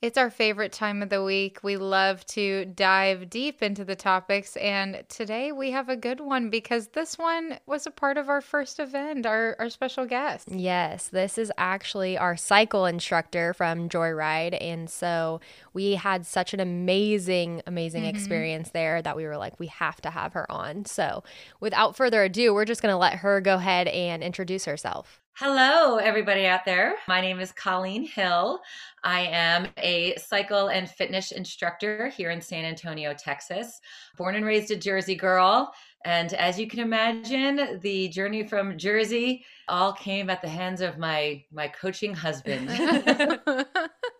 It's 0.01 0.17
our 0.17 0.29
favorite 0.29 0.71
time 0.71 1.03
of 1.03 1.09
the 1.09 1.21
week. 1.21 1.59
We 1.61 1.75
love 1.75 2.25
to 2.27 2.63
dive 2.63 3.29
deep 3.29 3.61
into 3.61 3.83
the 3.83 3.97
topics. 3.97 4.55
And 4.55 5.03
today 5.09 5.51
we 5.51 5.71
have 5.71 5.89
a 5.89 5.97
good 5.97 6.21
one 6.21 6.49
because 6.49 6.87
this 6.87 7.17
one 7.17 7.59
was 7.65 7.85
a 7.85 7.91
part 7.91 8.15
of 8.17 8.29
our 8.29 8.39
first 8.39 8.79
event, 8.79 9.25
our, 9.25 9.57
our 9.59 9.69
special 9.69 10.05
guest. 10.05 10.47
Yes, 10.49 11.09
this 11.09 11.37
is 11.37 11.51
actually 11.57 12.17
our 12.17 12.37
cycle 12.37 12.85
instructor 12.85 13.53
from 13.53 13.89
Joyride. 13.89 14.57
And 14.61 14.89
so 14.89 15.41
we 15.73 15.95
had 15.95 16.25
such 16.25 16.53
an 16.53 16.61
amazing, 16.61 17.61
amazing 17.67 18.03
mm-hmm. 18.03 18.15
experience 18.15 18.69
there 18.69 19.01
that 19.01 19.17
we 19.17 19.25
were 19.25 19.35
like, 19.35 19.59
we 19.59 19.67
have 19.67 19.99
to 20.03 20.11
have 20.11 20.31
her 20.31 20.49
on. 20.49 20.85
So 20.85 21.25
without 21.59 21.97
further 21.97 22.23
ado, 22.23 22.53
we're 22.53 22.63
just 22.63 22.81
going 22.81 22.93
to 22.93 22.97
let 22.97 23.15
her 23.15 23.41
go 23.41 23.55
ahead 23.55 23.89
and 23.89 24.23
introduce 24.23 24.63
herself. 24.63 25.18
Hello, 25.35 25.95
everybody 25.95 26.45
out 26.45 26.65
there. 26.65 26.95
My 27.07 27.21
name 27.21 27.39
is 27.39 27.53
Colleen 27.53 28.05
Hill. 28.05 28.59
I 29.03 29.21
am 29.21 29.67
a 29.77 30.15
cycle 30.17 30.67
and 30.67 30.89
fitness 30.89 31.31
instructor 31.31 32.09
here 32.09 32.29
in 32.31 32.41
San 32.41 32.65
Antonio, 32.65 33.13
Texas. 33.13 33.79
Born 34.17 34.35
and 34.35 34.45
raised 34.45 34.69
a 34.71 34.75
Jersey 34.75 35.15
girl. 35.15 35.73
And 36.03 36.33
as 36.33 36.59
you 36.59 36.67
can 36.67 36.79
imagine, 36.79 37.79
the 37.81 38.09
journey 38.09 38.43
from 38.43 38.77
Jersey 38.77 39.45
all 39.69 39.93
came 39.93 40.29
at 40.29 40.41
the 40.41 40.49
hands 40.49 40.81
of 40.81 40.97
my 40.97 41.43
my 41.51 41.69
coaching 41.69 42.13
husband. 42.13 42.69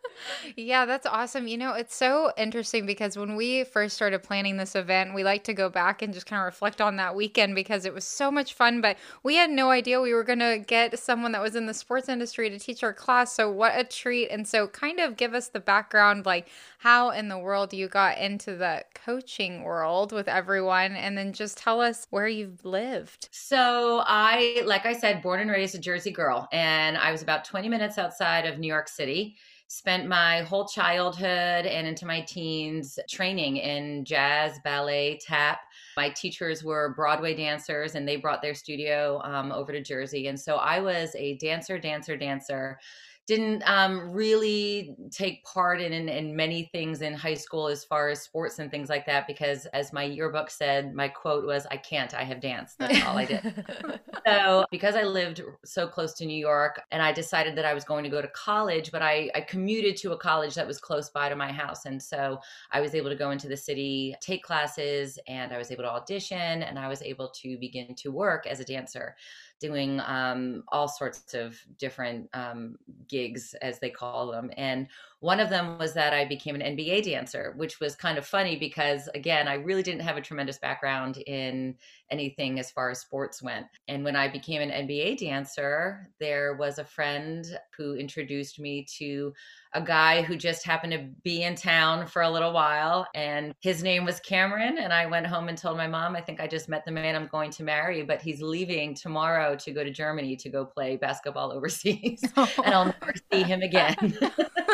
yeah, 0.55 0.85
that's 0.85 1.05
awesome. 1.05 1.47
You 1.47 1.57
know, 1.57 1.73
it's 1.73 1.95
so 1.95 2.31
interesting 2.37 2.85
because 2.85 3.17
when 3.17 3.35
we 3.35 3.63
first 3.63 3.95
started 3.95 4.23
planning 4.23 4.57
this 4.57 4.75
event, 4.75 5.13
we 5.13 5.23
like 5.23 5.43
to 5.45 5.53
go 5.53 5.69
back 5.69 6.01
and 6.01 6.13
just 6.13 6.25
kind 6.25 6.39
of 6.39 6.45
reflect 6.45 6.81
on 6.81 6.95
that 6.97 7.15
weekend 7.15 7.55
because 7.55 7.85
it 7.85 7.93
was 7.93 8.05
so 8.05 8.31
much 8.31 8.53
fun. 8.53 8.81
But 8.81 8.97
we 9.23 9.35
had 9.35 9.49
no 9.49 9.69
idea 9.71 10.01
we 10.01 10.13
were 10.13 10.23
going 10.23 10.39
to 10.39 10.63
get 10.65 10.97
someone 10.99 11.31
that 11.33 11.41
was 11.41 11.55
in 11.55 11.65
the 11.65 11.73
sports 11.73 12.09
industry 12.09 12.49
to 12.49 12.59
teach 12.59 12.83
our 12.83 12.93
class. 12.93 13.33
So, 13.33 13.51
what 13.51 13.73
a 13.75 13.83
treat. 13.83 14.29
And 14.29 14.47
so, 14.47 14.67
kind 14.67 14.99
of 14.99 15.17
give 15.17 15.33
us 15.33 15.49
the 15.49 15.59
background 15.59 16.25
like 16.25 16.47
how 16.79 17.09
in 17.09 17.27
the 17.27 17.37
world 17.37 17.73
you 17.73 17.87
got 17.87 18.17
into 18.17 18.55
the 18.55 18.83
coaching 18.93 19.63
world 19.63 20.11
with 20.11 20.27
everyone, 20.27 20.93
and 20.95 21.17
then 21.17 21.33
just 21.33 21.57
tell 21.57 21.81
us 21.81 22.07
where 22.09 22.27
you've 22.27 22.63
lived. 22.63 23.29
So, 23.31 24.03
I, 24.05 24.61
like 24.65 24.85
I 24.85 24.93
said, 24.93 25.21
born 25.21 25.39
and 25.41 25.51
raised 25.51 25.75
a 25.75 25.79
Jersey 25.79 26.11
girl, 26.11 26.47
and 26.51 26.97
I 26.97 27.11
was 27.11 27.21
about 27.21 27.45
20 27.45 27.69
minutes 27.69 27.97
outside 27.97 28.45
of 28.45 28.59
New 28.59 28.67
York 28.67 28.87
City 28.87 29.35
spent 29.69 30.07
my 30.07 30.41
whole 30.41 30.67
childhood 30.67 31.27
and 31.67 31.87
into 31.87 32.07
my 32.07 32.21
teens 32.21 32.97
training 33.07 33.57
in 33.57 34.03
jazz, 34.03 34.59
ballet, 34.63 35.19
tap. 35.21 35.59
My 35.95 36.09
teachers 36.09 36.63
were 36.63 36.95
Broadway 36.95 37.35
dancers 37.35 37.93
and 37.93 38.07
they 38.07 38.15
brought 38.15 38.41
their 38.41 38.55
studio 38.55 39.21
um, 39.23 39.51
over 39.51 39.71
to 39.71 39.79
Jersey. 39.79 40.27
And 40.27 40.39
so 40.39 40.55
I 40.55 40.79
was 40.79 41.13
a 41.15 41.37
dancer, 41.37 41.77
dancer, 41.77 42.17
dancer 42.17 42.79
didn't 43.29 43.61
um, 43.69 44.09
really 44.09 44.95
take 45.11 45.45
part 45.45 45.79
in, 45.79 45.93
in, 45.93 46.09
in 46.09 46.35
many 46.35 46.63
things 46.71 47.03
in 47.03 47.13
high 47.13 47.35
school 47.35 47.67
as 47.67 47.83
far 47.83 48.09
as 48.09 48.19
sports 48.23 48.57
and 48.57 48.71
things 48.71 48.89
like 48.89 49.05
that 49.05 49.27
because 49.27 49.67
as 49.67 49.93
my 49.93 50.03
yearbook 50.03 50.49
said 50.49 50.95
my 50.95 51.07
quote 51.07 51.45
was 51.45 51.67
i 51.69 51.77
can't 51.77 52.15
i 52.15 52.23
have 52.23 52.41
danced. 52.41 52.79
That's 52.79 53.05
all 53.05 53.17
i 53.17 53.25
did. 53.25 53.65
So 54.25 54.65
because 54.69 54.95
i 54.95 55.03
lived 55.03 55.41
so 55.63 55.87
close 55.87 56.13
to 56.15 56.25
new 56.25 56.37
york 56.37 56.81
and 56.91 57.01
i 57.01 57.11
decided 57.11 57.55
that 57.55 57.65
i 57.65 57.73
was 57.73 57.83
going 57.83 58.03
to 58.03 58.09
go 58.09 58.21
to 58.21 58.27
college 58.29 58.91
but 58.91 59.01
I, 59.01 59.29
I 59.33 59.41
commuted 59.41 59.95
to 59.97 60.11
a 60.11 60.17
college 60.17 60.55
that 60.55 60.67
was 60.67 60.79
close 60.79 61.09
by 61.09 61.29
to 61.29 61.35
my 61.35 61.51
house. 61.51 61.85
And 61.85 62.01
so 62.01 62.39
i 62.71 62.81
was 62.81 62.95
able 62.95 63.09
to 63.09 63.15
go 63.15 63.31
into 63.31 63.47
the 63.47 63.57
city 63.57 64.15
take 64.21 64.43
classes 64.43 65.19
and 65.27 65.53
i 65.53 65.57
was 65.57 65.71
able 65.71 65.83
to 65.83 65.91
audition 65.91 66.63
and 66.63 66.77
i 66.77 66.87
was 66.87 67.01
able 67.01 67.29
to 67.41 67.57
begin 67.59 67.93
to 67.95 68.11
work 68.11 68.45
as 68.47 68.59
a 68.59 68.65
dancer 68.65 69.15
doing 69.59 69.99
um, 70.05 70.63
all 70.69 70.87
sorts 70.87 71.33
of 71.33 71.59
different 71.77 72.29
um, 72.33 72.77
gigs, 73.07 73.55
as 73.61 73.79
they 73.79 73.89
call 73.89 74.31
them. 74.31 74.51
And 74.57 74.87
one 75.21 75.41
of 75.41 75.49
them 75.49 75.77
was 75.77 75.93
that 75.93 76.13
I 76.13 76.23
became 76.23 76.55
an 76.55 76.61
NBA 76.77 77.03
dancer, 77.03 77.53
which 77.57 77.79
was 77.81 77.95
kind 77.95 78.17
of 78.17 78.25
funny 78.25 78.55
because, 78.55 79.09
again, 79.13 79.47
I 79.49 79.55
really 79.55 79.83
didn't 79.83 80.01
have 80.01 80.15
a 80.15 80.21
tremendous 80.21 80.57
background 80.57 81.17
in 81.27 81.75
anything 82.09 82.57
as 82.57 82.71
far 82.71 82.89
as 82.89 83.01
sports 83.01 83.41
went. 83.41 83.67
And 83.89 84.03
when 84.03 84.15
I 84.15 84.29
became 84.29 84.61
an 84.61 84.87
NBA 84.87 85.19
dancer, 85.19 86.09
there 86.19 86.55
was 86.55 86.79
a 86.79 86.85
friend 86.85 87.45
who 87.77 87.95
introduced 87.95 88.59
me 88.59 88.85
to 88.97 89.33
a 89.73 89.81
guy 89.81 90.21
who 90.21 90.35
just 90.35 90.65
happened 90.65 90.93
to 90.93 91.09
be 91.23 91.43
in 91.43 91.53
town 91.55 92.07
for 92.07 92.21
a 92.21 92.29
little 92.29 92.53
while. 92.53 93.05
And 93.13 93.53
his 93.59 93.83
name 93.83 94.05
was 94.05 94.19
Cameron. 94.21 94.77
And 94.79 94.93
I 94.93 95.05
went 95.05 95.27
home 95.27 95.49
and 95.49 95.57
told 95.57 95.77
my 95.77 95.87
mom, 95.87 96.15
I 96.15 96.21
think 96.21 96.39
I 96.39 96.47
just 96.47 96.69
met 96.69 96.85
the 96.85 96.91
man 96.91 97.15
I'm 97.15 97.27
going 97.27 97.51
to 97.51 97.63
marry, 97.63 98.03
but 98.03 98.21
he's 98.21 98.41
leaving 98.41 98.95
tomorrow 98.95 99.55
to 99.57 99.71
go 99.71 99.83
to 99.83 99.91
Germany 99.91 100.35
to 100.37 100.49
go 100.49 100.65
play 100.65 100.95
basketball 100.95 101.51
overseas. 101.55 102.23
and 102.35 102.73
I'll 102.73 102.85
never 102.85 103.13
see 103.31 103.43
him 103.43 103.61
again. 103.61 104.17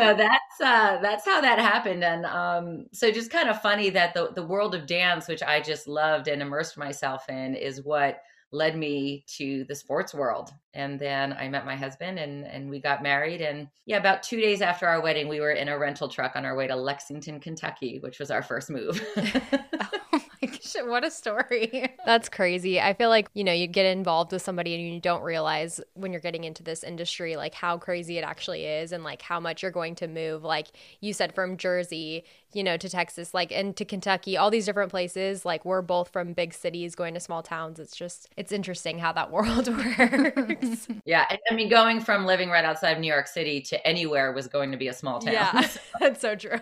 so 0.00 0.14
that's 0.14 0.60
uh 0.62 0.98
that's 1.00 1.24
how 1.24 1.40
that 1.40 1.58
happened 1.58 2.02
and 2.02 2.26
um 2.26 2.86
so 2.92 3.10
just 3.10 3.30
kind 3.30 3.48
of 3.48 3.60
funny 3.60 3.90
that 3.90 4.14
the 4.14 4.30
the 4.34 4.46
world 4.46 4.74
of 4.74 4.86
dance 4.86 5.28
which 5.28 5.42
i 5.42 5.60
just 5.60 5.86
loved 5.86 6.28
and 6.28 6.42
immersed 6.42 6.76
myself 6.76 7.28
in 7.28 7.54
is 7.54 7.82
what 7.82 8.22
led 8.52 8.76
me 8.76 9.24
to 9.26 9.64
the 9.64 9.74
sports 9.74 10.12
world. 10.12 10.50
And 10.74 11.00
then 11.00 11.32
i 11.32 11.48
met 11.48 11.66
my 11.66 11.74
husband 11.74 12.18
and 12.18 12.46
and 12.46 12.70
we 12.70 12.80
got 12.80 13.02
married 13.02 13.40
and 13.40 13.68
yeah 13.86 13.96
about 13.96 14.22
two 14.22 14.40
days 14.40 14.62
after 14.62 14.86
our 14.86 15.02
wedding 15.02 15.26
we 15.26 15.40
were 15.40 15.50
in 15.50 15.68
a 15.68 15.76
rental 15.76 16.08
truck 16.08 16.36
on 16.36 16.44
our 16.44 16.54
way 16.54 16.68
to 16.68 16.76
lexington 16.76 17.40
kentucky 17.40 17.98
which 17.98 18.20
was 18.20 18.30
our 18.30 18.42
first 18.42 18.70
move 18.70 19.04
my 20.42 20.50
what 20.84 21.04
a 21.04 21.10
story 21.10 21.94
that's 22.06 22.28
crazy 22.28 22.80
i 22.80 22.92
feel 22.92 23.08
like 23.08 23.28
you 23.34 23.44
know 23.44 23.52
you 23.52 23.66
get 23.66 23.86
involved 23.86 24.32
with 24.32 24.42
somebody 24.42 24.74
and 24.74 24.94
you 24.94 25.00
don't 25.00 25.22
realize 25.22 25.80
when 25.94 26.12
you're 26.12 26.20
getting 26.20 26.44
into 26.44 26.62
this 26.62 26.82
industry 26.82 27.36
like 27.36 27.54
how 27.54 27.76
crazy 27.78 28.18
it 28.18 28.24
actually 28.24 28.64
is 28.64 28.92
and 28.92 29.04
like 29.04 29.22
how 29.22 29.38
much 29.40 29.62
you're 29.62 29.70
going 29.70 29.94
to 29.94 30.08
move 30.08 30.42
like 30.42 30.68
you 31.00 31.12
said 31.12 31.34
from 31.34 31.56
jersey 31.56 32.24
you 32.52 32.64
know, 32.64 32.76
to 32.76 32.88
Texas, 32.88 33.32
like, 33.32 33.52
and 33.52 33.76
to 33.76 33.84
Kentucky, 33.84 34.36
all 34.36 34.50
these 34.50 34.66
different 34.66 34.90
places. 34.90 35.44
Like, 35.44 35.64
we're 35.64 35.82
both 35.82 36.08
from 36.08 36.32
big 36.32 36.52
cities 36.52 36.94
going 36.94 37.14
to 37.14 37.20
small 37.20 37.42
towns. 37.42 37.78
It's 37.78 37.94
just, 37.94 38.28
it's 38.36 38.52
interesting 38.52 38.98
how 38.98 39.12
that 39.12 39.30
world 39.30 39.68
works. 39.68 40.88
yeah. 41.04 41.26
I 41.50 41.54
mean, 41.54 41.68
going 41.68 42.00
from 42.00 42.26
living 42.26 42.50
right 42.50 42.64
outside 42.64 42.90
of 42.90 42.98
New 42.98 43.12
York 43.12 43.28
City 43.28 43.60
to 43.62 43.86
anywhere 43.86 44.32
was 44.32 44.48
going 44.48 44.72
to 44.72 44.76
be 44.76 44.88
a 44.88 44.92
small 44.92 45.20
town. 45.20 45.34
Yeah, 45.34 45.68
that's 46.00 46.20
so 46.20 46.34
true. 46.34 46.60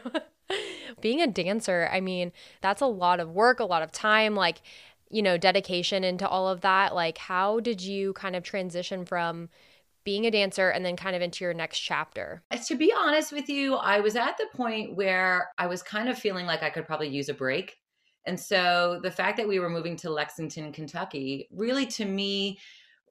Being 1.00 1.20
a 1.20 1.26
dancer, 1.26 1.88
I 1.92 2.00
mean, 2.00 2.32
that's 2.60 2.82
a 2.82 2.86
lot 2.86 3.20
of 3.20 3.30
work, 3.30 3.60
a 3.60 3.64
lot 3.64 3.82
of 3.82 3.92
time, 3.92 4.34
like, 4.34 4.62
you 5.10 5.22
know, 5.22 5.36
dedication 5.36 6.04
into 6.04 6.28
all 6.28 6.48
of 6.48 6.60
that. 6.62 6.94
Like, 6.94 7.18
how 7.18 7.60
did 7.60 7.80
you 7.80 8.12
kind 8.14 8.36
of 8.36 8.42
transition 8.42 9.04
from, 9.04 9.48
being 10.08 10.24
a 10.24 10.30
dancer 10.30 10.70
and 10.70 10.86
then 10.86 10.96
kind 10.96 11.14
of 11.14 11.20
into 11.20 11.44
your 11.44 11.52
next 11.52 11.80
chapter? 11.80 12.42
To 12.68 12.76
be 12.76 12.90
honest 12.96 13.30
with 13.30 13.50
you, 13.50 13.74
I 13.74 14.00
was 14.00 14.16
at 14.16 14.38
the 14.38 14.46
point 14.56 14.96
where 14.96 15.50
I 15.58 15.66
was 15.66 15.82
kind 15.82 16.08
of 16.08 16.16
feeling 16.16 16.46
like 16.46 16.62
I 16.62 16.70
could 16.70 16.86
probably 16.86 17.08
use 17.08 17.28
a 17.28 17.34
break. 17.34 17.76
And 18.24 18.40
so 18.40 19.00
the 19.02 19.10
fact 19.10 19.36
that 19.36 19.46
we 19.46 19.58
were 19.58 19.68
moving 19.68 19.96
to 19.96 20.08
Lexington, 20.08 20.72
Kentucky, 20.72 21.46
really 21.52 21.84
to 21.88 22.06
me 22.06 22.58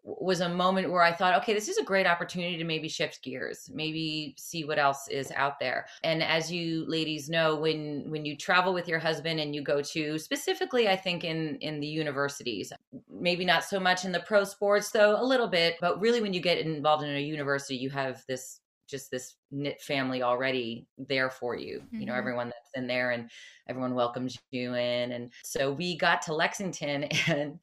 was 0.07 0.39
a 0.39 0.47
moment 0.47 0.89
where 0.89 1.01
I 1.01 1.11
thought, 1.11 1.35
okay, 1.41 1.53
this 1.53 1.67
is 1.67 1.77
a 1.77 1.83
great 1.83 2.07
opportunity 2.07 2.57
to 2.57 2.63
maybe 2.63 2.87
shift 2.87 3.21
gears, 3.21 3.69
maybe 3.73 4.35
see 4.37 4.63
what 4.63 4.79
else 4.79 5.09
is 5.09 5.31
out 5.35 5.59
there. 5.59 5.85
And 6.03 6.23
as 6.23 6.49
you 6.49 6.85
ladies 6.87 7.29
know, 7.29 7.55
when 7.57 8.05
when 8.09 8.23
you 8.23 8.37
travel 8.37 8.73
with 8.73 8.87
your 8.87 8.99
husband 8.99 9.39
and 9.39 9.53
you 9.53 9.61
go 9.61 9.81
to 9.81 10.17
specifically, 10.17 10.87
I 10.87 10.95
think 10.95 11.25
in 11.25 11.57
in 11.57 11.81
the 11.81 11.87
universities, 11.87 12.71
maybe 13.09 13.43
not 13.43 13.65
so 13.65 13.79
much 13.79 14.05
in 14.05 14.13
the 14.13 14.21
pro 14.21 14.45
sports 14.45 14.91
though, 14.91 15.21
a 15.21 15.23
little 15.23 15.47
bit, 15.47 15.75
but 15.81 15.99
really 15.99 16.21
when 16.21 16.33
you 16.33 16.39
get 16.39 16.59
involved 16.59 17.03
in 17.03 17.15
a 17.15 17.19
university, 17.19 17.75
you 17.75 17.89
have 17.89 18.23
this 18.27 18.61
just 18.87 19.11
this 19.11 19.35
knit 19.51 19.81
family 19.81 20.23
already 20.23 20.87
there 20.97 21.29
for 21.29 21.55
you. 21.55 21.83
You 21.91 22.05
know, 22.05 22.13
Mhm. 22.13 22.17
everyone 22.17 22.47
that's 22.47 22.71
in 22.75 22.87
there 22.87 23.11
and 23.11 23.29
everyone 23.69 23.93
welcomes 23.95 24.37
you 24.51 24.75
in. 24.75 25.11
And 25.11 25.31
so 25.43 25.71
we 25.71 25.97
got 25.97 26.21
to 26.23 26.33
Lexington 26.33 27.03
and 27.27 27.59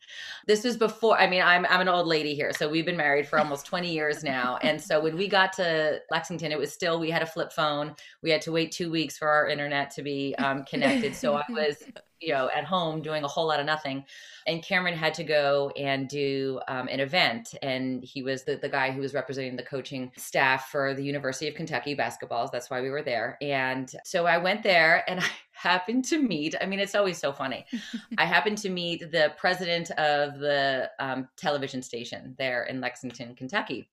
this 0.46 0.64
was 0.64 0.76
before 0.76 1.18
I 1.18 1.26
mean, 1.26 1.42
I'm 1.42 1.66
I'm 1.66 1.80
an 1.80 1.88
old 1.88 2.06
lady 2.06 2.34
here. 2.34 2.52
So 2.52 2.68
we've 2.68 2.86
been 2.86 2.96
married 2.96 3.26
for 3.26 3.38
almost 3.38 3.66
20 3.66 3.90
years 3.92 4.22
now. 4.22 4.58
And 4.62 4.80
so 4.80 5.00
when 5.00 5.16
we 5.16 5.28
got 5.28 5.52
to 5.54 6.00
Lexington, 6.10 6.52
it 6.52 6.58
was 6.58 6.72
still 6.72 7.00
we 7.00 7.10
had 7.10 7.22
a 7.22 7.26
flip 7.26 7.52
phone. 7.52 7.96
We 8.22 8.30
had 8.30 8.42
to 8.42 8.52
wait 8.52 8.72
two 8.72 8.90
weeks 8.90 9.18
for 9.18 9.28
our 9.28 9.48
internet 9.48 9.90
to 9.92 10.02
be 10.02 10.34
um, 10.36 10.64
connected. 10.64 11.14
So 11.14 11.34
I 11.36 11.44
was, 11.50 11.82
you 12.24 12.32
know, 12.32 12.50
at 12.54 12.64
home 12.64 13.02
doing 13.02 13.24
a 13.24 13.28
whole 13.28 13.46
lot 13.46 13.60
of 13.60 13.66
nothing 13.66 14.04
and 14.46 14.62
Cameron 14.62 14.94
had 14.94 15.14
to 15.14 15.24
go 15.24 15.72
and 15.76 16.08
do 16.08 16.60
um, 16.68 16.88
an 16.88 17.00
event, 17.00 17.54
and 17.62 18.04
he 18.04 18.22
was 18.22 18.44
the, 18.44 18.56
the 18.56 18.68
guy 18.68 18.90
who 18.90 19.00
was 19.00 19.14
representing 19.14 19.56
the 19.56 19.62
coaching 19.62 20.12
staff 20.16 20.68
for 20.70 20.92
the 20.94 21.02
University 21.02 21.48
of 21.48 21.54
Kentucky 21.54 21.96
basketballs. 21.96 22.50
That's 22.50 22.68
why 22.68 22.82
we 22.82 22.90
were 22.90 23.02
there. 23.02 23.38
And 23.40 23.90
so 24.04 24.26
I 24.26 24.38
went 24.38 24.62
there, 24.62 25.08
and 25.08 25.20
I 25.24 25.26
happened 25.52 26.04
to 26.06 26.18
meet. 26.18 26.54
I 26.60 26.66
mean, 26.66 26.78
it's 26.78 26.94
always 26.94 27.18
so 27.18 27.32
funny. 27.32 27.64
I 28.18 28.26
happened 28.26 28.58
to 28.58 28.68
meet 28.68 29.10
the 29.10 29.32
president 29.38 29.90
of 29.92 30.38
the 30.38 30.90
um, 30.98 31.28
television 31.36 31.80
station 31.80 32.34
there 32.38 32.64
in 32.64 32.80
Lexington, 32.80 33.34
Kentucky, 33.34 33.88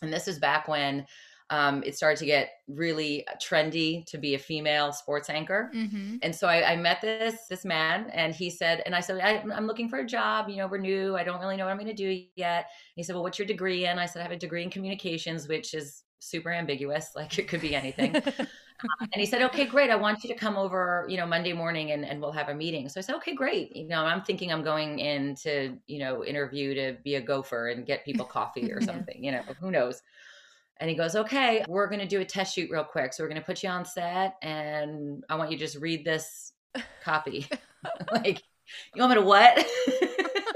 and 0.00 0.12
this 0.12 0.28
is 0.28 0.38
back 0.38 0.68
when. 0.68 1.06
Um, 1.52 1.82
it 1.84 1.94
started 1.94 2.18
to 2.20 2.24
get 2.26 2.48
really 2.66 3.26
trendy 3.46 4.06
to 4.06 4.16
be 4.16 4.34
a 4.34 4.38
female 4.38 4.90
sports 4.90 5.28
anchor. 5.28 5.70
Mm-hmm. 5.74 6.16
And 6.22 6.34
so 6.34 6.48
I, 6.48 6.72
I 6.72 6.76
met 6.76 7.02
this 7.02 7.46
this 7.50 7.62
man, 7.64 8.08
and 8.14 8.34
he 8.34 8.48
said, 8.48 8.82
and 8.86 8.94
I 8.94 9.00
said, 9.00 9.20
I, 9.20 9.44
I'm 9.54 9.66
looking 9.66 9.90
for 9.90 9.98
a 9.98 10.06
job. 10.06 10.48
You 10.48 10.56
know, 10.56 10.66
we're 10.66 10.78
new. 10.78 11.14
I 11.14 11.24
don't 11.24 11.40
really 11.40 11.58
know 11.58 11.66
what 11.66 11.72
I'm 11.72 11.76
going 11.78 11.94
to 11.94 12.02
do 12.08 12.24
yet. 12.36 12.66
he 12.96 13.02
said, 13.02 13.14
Well, 13.14 13.22
what's 13.22 13.38
your 13.38 13.46
degree 13.46 13.84
in? 13.84 13.98
I 13.98 14.06
said, 14.06 14.20
I 14.20 14.22
have 14.22 14.32
a 14.32 14.36
degree 14.36 14.62
in 14.62 14.70
communications, 14.70 15.46
which 15.46 15.74
is 15.74 16.04
super 16.20 16.50
ambiguous. 16.52 17.10
Like 17.16 17.38
it 17.38 17.48
could 17.48 17.60
be 17.60 17.74
anything. 17.74 18.14
and 19.12 19.16
he 19.16 19.26
said, 19.26 19.42
Okay, 19.42 19.66
great. 19.66 19.90
I 19.90 19.96
want 19.96 20.24
you 20.24 20.28
to 20.32 20.38
come 20.38 20.56
over, 20.56 21.04
you 21.08 21.18
know, 21.18 21.26
Monday 21.26 21.52
morning, 21.52 21.90
and 21.92 22.02
and 22.04 22.18
we'll 22.20 22.32
have 22.32 22.48
a 22.48 22.54
meeting. 22.54 22.88
So 22.88 22.98
I 22.98 23.02
said, 23.02 23.16
Okay, 23.16 23.34
great. 23.34 23.76
You 23.76 23.88
know, 23.88 24.04
I'm 24.06 24.22
thinking 24.22 24.50
I'm 24.50 24.64
going 24.64 25.00
in 25.00 25.34
to, 25.44 25.76
you 25.86 25.98
know, 25.98 26.24
interview 26.24 26.74
to 26.74 26.96
be 27.04 27.16
a 27.16 27.20
gopher 27.20 27.68
and 27.68 27.84
get 27.84 28.04
people 28.06 28.24
coffee 28.24 28.72
or 28.72 28.80
Yeah. 28.80 28.86
something. 28.86 29.22
You 29.22 29.32
know, 29.32 29.42
who 29.60 29.70
knows. 29.70 30.00
And 30.80 30.90
he 30.90 30.96
goes, 30.96 31.14
Okay, 31.14 31.64
we're 31.68 31.88
going 31.88 32.00
to 32.00 32.06
do 32.06 32.20
a 32.20 32.24
test 32.24 32.54
shoot 32.54 32.70
real 32.70 32.84
quick. 32.84 33.12
So 33.12 33.22
we're 33.22 33.28
going 33.28 33.40
to 33.40 33.46
put 33.46 33.62
you 33.62 33.68
on 33.68 33.84
set 33.84 34.34
and 34.42 35.24
I 35.28 35.36
want 35.36 35.50
you 35.50 35.56
to 35.56 35.64
just 35.64 35.76
read 35.76 36.04
this 36.04 36.52
copy. 37.02 37.46
like, 38.12 38.42
you 38.94 39.02
want 39.02 39.10
me 39.10 39.16
to 39.16 39.26
what? 39.26 39.66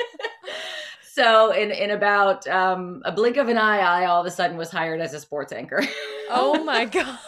so 1.12 1.52
in, 1.52 1.70
in 1.70 1.90
about 1.90 2.46
um, 2.46 3.02
a 3.04 3.12
blink 3.12 3.37
of 3.37 3.49
an 3.49 3.58
eye, 3.58 3.78
I 3.78 4.06
all 4.06 4.20
of 4.20 4.26
a 4.26 4.30
sudden 4.30 4.56
was 4.56 4.70
hired 4.70 5.00
as 5.00 5.14
a 5.14 5.20
sports 5.20 5.52
anchor. 5.52 5.82
Oh 6.30 6.62
my 6.64 6.85
god. 6.85 7.18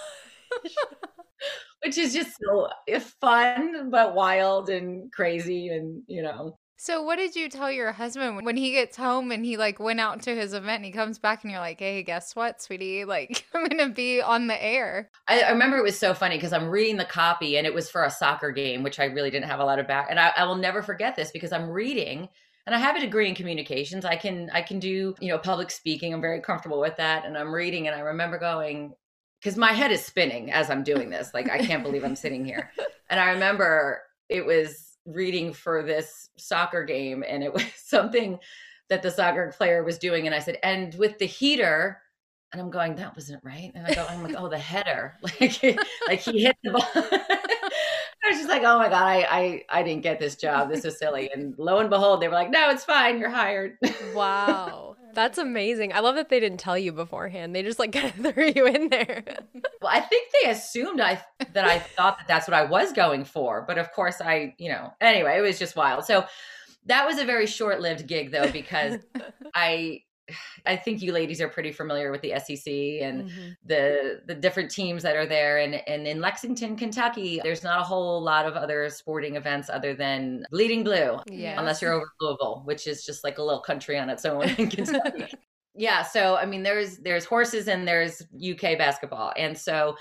Which 1.85 1.99
is 1.99 2.13
just 2.13 2.37
so 2.43 2.69
eh, 2.89 2.99
fun, 2.99 3.91
but 3.91 4.15
wild 4.15 4.69
and 4.69 5.11
crazy, 5.13 5.69
and 5.69 6.03
you 6.09 6.23
know, 6.23 6.59
So 6.81 7.03
what 7.03 7.17
did 7.17 7.35
you 7.35 7.49
tell 7.49 7.73
your 7.73 7.91
husband 7.91 8.45
when 8.45 8.57
he 8.57 8.71
gets 8.71 8.97
home 8.97 9.33
and 9.33 9.45
he 9.45 9.57
like 9.57 9.81
went 9.81 9.99
out 9.99 10.23
to 10.23 10.35
his 10.37 10.55
event 10.55 10.77
and 10.77 10.85
he 10.85 10.93
comes 10.93 11.19
back 11.19 11.43
and 11.43 11.51
you're 11.51 11.61
like, 11.61 11.81
hey, 11.81 12.05
guess 12.05 12.37
what, 12.37 12.63
sweetie? 12.63 13.05
Like 13.05 13.45
I'm 13.55 13.67
gonna 13.67 13.89
be 13.89 14.23
on 14.23 14.47
the 14.47 14.65
air. 14.65 15.11
I, 15.27 15.41
I 15.41 15.51
remember 15.51 15.77
it 15.77 15.83
was 15.83 15.99
so 15.99 16.15
funny 16.15 16.37
because 16.37 16.53
I'm 16.53 16.69
reading 16.69 16.97
the 16.97 17.05
copy 17.05 17.59
and 17.59 17.67
it 17.67 17.75
was 17.75 17.91
for 17.91 18.05
a 18.05 18.11
soccer 18.11 18.53
game, 18.53 18.85
which 18.85 19.01
I 19.01 19.07
really 19.07 19.29
didn't 19.29 19.49
have 19.51 19.59
a 19.59 19.65
lot 19.65 19.81
of 19.81 19.89
back. 19.89 20.07
And 20.09 20.21
I, 20.21 20.33
I 20.37 20.45
will 20.45 20.55
never 20.55 20.81
forget 20.81 21.17
this 21.17 21.33
because 21.33 21.51
I'm 21.51 21.69
reading 21.69 22.29
and 22.65 22.77
I 22.77 22.79
have 22.79 22.95
a 22.95 23.01
degree 23.01 23.29
in 23.29 23.35
communications. 23.35 24.05
I 24.05 24.15
can 24.15 24.49
I 24.51 24.63
can 24.63 24.79
do 24.79 25.17
you 25.21 25.31
know 25.31 25.39
public 25.39 25.73
speaking. 25.73 26.15
I'm 26.15 26.21
very 26.21 26.41
comfortable 26.41 26.79
with 26.79 26.97
that. 26.99 27.25
And 27.25 27.37
I'm 27.37 27.53
reading 27.53 27.89
and 27.89 27.97
I 27.97 28.01
remember 28.01 28.39
going 28.39 28.95
because 29.41 29.57
my 29.59 29.73
head 29.73 29.91
is 29.91 30.05
spinning 30.05 30.53
as 30.53 30.71
I'm 30.71 30.85
doing 30.85 31.11
this. 31.11 31.35
Like 31.35 31.51
I 31.51 31.59
can't 31.59 31.83
believe 31.83 32.05
I'm 32.05 32.17
sitting 32.17 32.45
here. 32.45 32.71
And 33.11 33.19
I 33.19 33.31
remember 33.31 34.03
it 34.29 34.45
was 34.45 34.88
reading 35.09 35.53
for 35.53 35.83
this 35.83 36.31
soccer 36.37 36.85
game 36.85 37.25
and 37.27 37.43
it 37.43 37.53
was 37.55 37.65
something 37.77 38.39
that 38.89 39.03
the 39.03 39.11
soccer 39.11 39.53
player 39.57 39.85
was 39.85 39.99
doing. 39.99 40.27
And 40.27 40.35
I 40.35 40.39
said, 40.39 40.59
and 40.63 40.95
with 40.95 41.19
the 41.19 41.27
heater. 41.27 42.01
And 42.53 42.63
I'm 42.63 42.71
going, 42.71 42.95
that 42.95 43.15
wasn't 43.15 43.45
right. 43.45 43.71
And 43.75 43.87
I 43.87 43.93
go, 43.93 44.07
I'm 44.09 44.23
like, 44.23 44.35
oh, 44.39 44.49
the 44.49 44.57
header, 44.57 45.19
like, 45.23 45.63
like 46.07 46.21
he 46.21 46.45
hit 46.45 46.57
the 46.63 46.71
ball. 46.71 46.89
I 48.29 48.33
was 48.33 48.39
just 48.39 48.51
like, 48.51 48.63
oh 48.63 48.79
my 48.79 48.91
god, 48.91 49.03
I, 49.03 49.27
I, 49.31 49.65
I 49.71 49.83
didn't 49.83 50.03
get 50.03 50.21
this 50.21 50.37
job. 50.37 50.69
This 50.69 50.85
is 50.85 50.99
silly. 50.99 51.31
And 51.35 51.55
lo 51.57 51.79
and 51.79 51.89
behold, 51.89 52.21
they 52.21 52.29
were 52.29 52.35
like, 52.35 52.51
no, 52.51 52.69
it's 52.69 52.85
fine. 52.85 53.19
You're 53.19 53.31
hired. 53.31 53.79
Wow. 54.15 54.97
That's 55.15 55.39
amazing. 55.39 55.95
I 55.95 56.01
love 56.01 56.17
that 56.17 56.29
they 56.29 56.39
didn't 56.39 56.59
tell 56.59 56.77
you 56.77 56.93
beforehand. 56.93 57.55
They 57.55 57.63
just 57.63 57.79
like 57.79 57.93
kind 57.95 58.07
of 58.07 58.35
threw 58.35 58.53
you 58.55 58.67
in 58.67 58.91
there. 58.91 59.25
well, 59.81 59.91
I 59.91 60.01
think 60.01 60.31
they 60.43 60.51
assumed 60.51 61.01
I 61.01 61.23
that 61.55 61.65
I 61.65 61.79
thought 61.79 62.19
that 62.19 62.29
that's 62.29 62.47
what 62.47 62.55
I 62.55 62.65
was 62.65 62.93
going 62.93 63.25
for, 63.25 63.65
but 63.67 63.79
of 63.79 63.91
course, 63.93 64.21
I, 64.21 64.55
you 64.59 64.71
know, 64.71 64.93
anyway, 65.01 65.39
it 65.39 65.41
was 65.41 65.59
just 65.59 65.75
wild. 65.75 66.05
So 66.05 66.27
that 66.87 67.07
was 67.07 67.19
a 67.19 67.25
very 67.25 67.47
short-lived 67.47 68.07
gig, 68.07 68.31
though, 68.31 68.51
because 68.51 68.99
I. 69.55 70.03
I 70.67 70.77
think 70.77 71.03
you 71.03 71.13
ladies 71.13 71.41
are 71.41 71.49
pretty 71.49 71.73
familiar 71.73 72.11
with 72.11 72.21
the 72.23 72.33
SEC 72.35 73.01
and 73.01 73.29
Mhm. 73.31 73.57
the 73.65 74.21
the 74.27 74.35
different 74.35 74.71
teams 74.71 75.03
that 75.03 75.17
are 75.17 75.27
there 75.27 75.59
and 75.59 75.75
and 75.89 76.07
in 76.07 76.21
Lexington, 76.21 76.77
Kentucky, 76.77 77.41
there's 77.43 77.63
not 77.63 77.81
a 77.81 77.85
whole 77.85 78.21
lot 78.23 78.47
of 78.47 78.55
other 78.55 78.89
sporting 78.91 79.37
events 79.37 79.71
other 79.71 79.95
than 79.95 80.45
Bleeding 80.51 80.85
Blue, 80.85 81.19
Yeah. 81.31 81.59
unless 81.59 81.81
you're 81.83 81.93
over 81.93 82.07
Louisville, 82.21 82.63
which 82.65 82.87
is 82.87 83.05
just 83.05 83.25
like 83.25 83.39
a 83.39 83.43
little 83.43 83.61
country 83.63 83.99
on 83.99 84.11
its 84.11 84.25
own 84.25 84.43
in 84.59 84.69
Kentucky. 84.71 85.33
yeah, 85.75 86.03
so 86.03 86.37
I 86.37 86.45
mean 86.47 86.63
there's 86.63 86.99
there's 86.99 87.25
horses 87.25 87.69
and 87.69 87.87
there's 87.87 88.23
UK 88.35 88.77
basketball. 88.77 89.33
And 89.37 89.57
so 89.57 89.97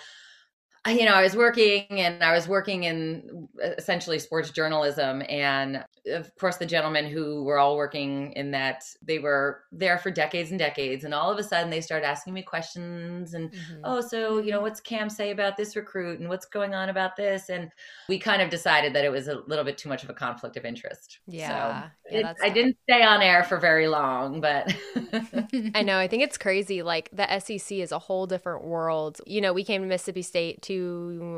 you 0.86 1.06
know, 1.06 1.14
I 1.14 1.22
was 1.24 1.36
working 1.36 1.86
and 1.90 2.24
I 2.24 2.34
was 2.34 2.48
working 2.48 2.84
in 2.84 3.48
essentially 3.78 4.20
sports 4.20 4.52
journalism. 4.52 5.22
And 5.28 5.84
of 6.08 6.34
course, 6.38 6.58
the 6.58 6.66
gentlemen 6.66 7.06
who 7.08 7.44
were 7.44 7.58
all 7.60 7.76
working 7.76 8.32
in 8.34 8.52
that, 8.52 8.84
they 9.02 9.20
were 9.20 9.64
there 9.72 9.98
for 9.98 10.12
decades 10.12 10.52
and 10.52 10.60
decades. 10.60 11.04
And 11.04 11.14
all 11.14 11.30
of 11.32 11.38
a 11.40 11.44
sudden, 11.44 11.70
they 11.70 11.82
started 11.82 12.06
asking 12.06 12.34
me 12.34 12.42
questions 12.44 13.34
and, 13.34 13.52
Mhm. 13.52 13.82
oh, 13.84 14.00
so, 14.02 14.38
you 14.40 14.52
know, 14.52 14.62
what's 14.62 14.80
Cam 14.80 15.10
say 15.10 15.32
about 15.32 15.58
this 15.58 15.76
recruit 15.76 16.20
and 16.20 16.30
what's 16.30 16.46
going 16.46 16.74
on 16.74 16.88
about 16.90 17.16
this? 17.18 17.50
And 17.50 17.70
we 18.08 18.18
kind 18.20 18.42
of 18.42 18.50
decided 18.50 18.94
that 18.94 19.04
it 19.04 19.12
was 19.12 19.28
a 19.28 19.36
little 19.48 19.66
bit 19.66 19.78
too 19.78 19.90
much 19.90 20.04
of 20.06 20.10
a 20.10 20.14
conflict 20.14 20.56
of 20.56 20.64
interest. 20.64 21.20
Yeah. 21.28 21.90
So 22.10 22.16
Yeah, 22.16 22.32
it- 22.32 22.38
I 22.42 22.50
didn't 22.50 22.78
stay 22.90 23.04
on 23.04 23.22
air 23.22 23.44
for 23.44 23.58
very 23.58 23.88
long, 23.90 24.40
but 24.40 24.74
I 25.76 25.84
know. 25.84 25.98
I 25.98 26.08
think 26.08 26.24
it's 26.24 26.38
crazy. 26.38 26.82
Like 26.84 27.10
the 27.12 27.30
SEC 27.42 27.82
is 27.82 27.92
a 27.92 28.00
whole 28.00 28.26
different 28.28 28.64
world. 28.64 29.20
You 29.26 29.42
know, 29.42 29.52
we 29.52 29.64
came 29.66 29.82
to 29.82 29.88
Mississippi 29.88 30.22
State 30.22 30.62
to, 30.64 30.77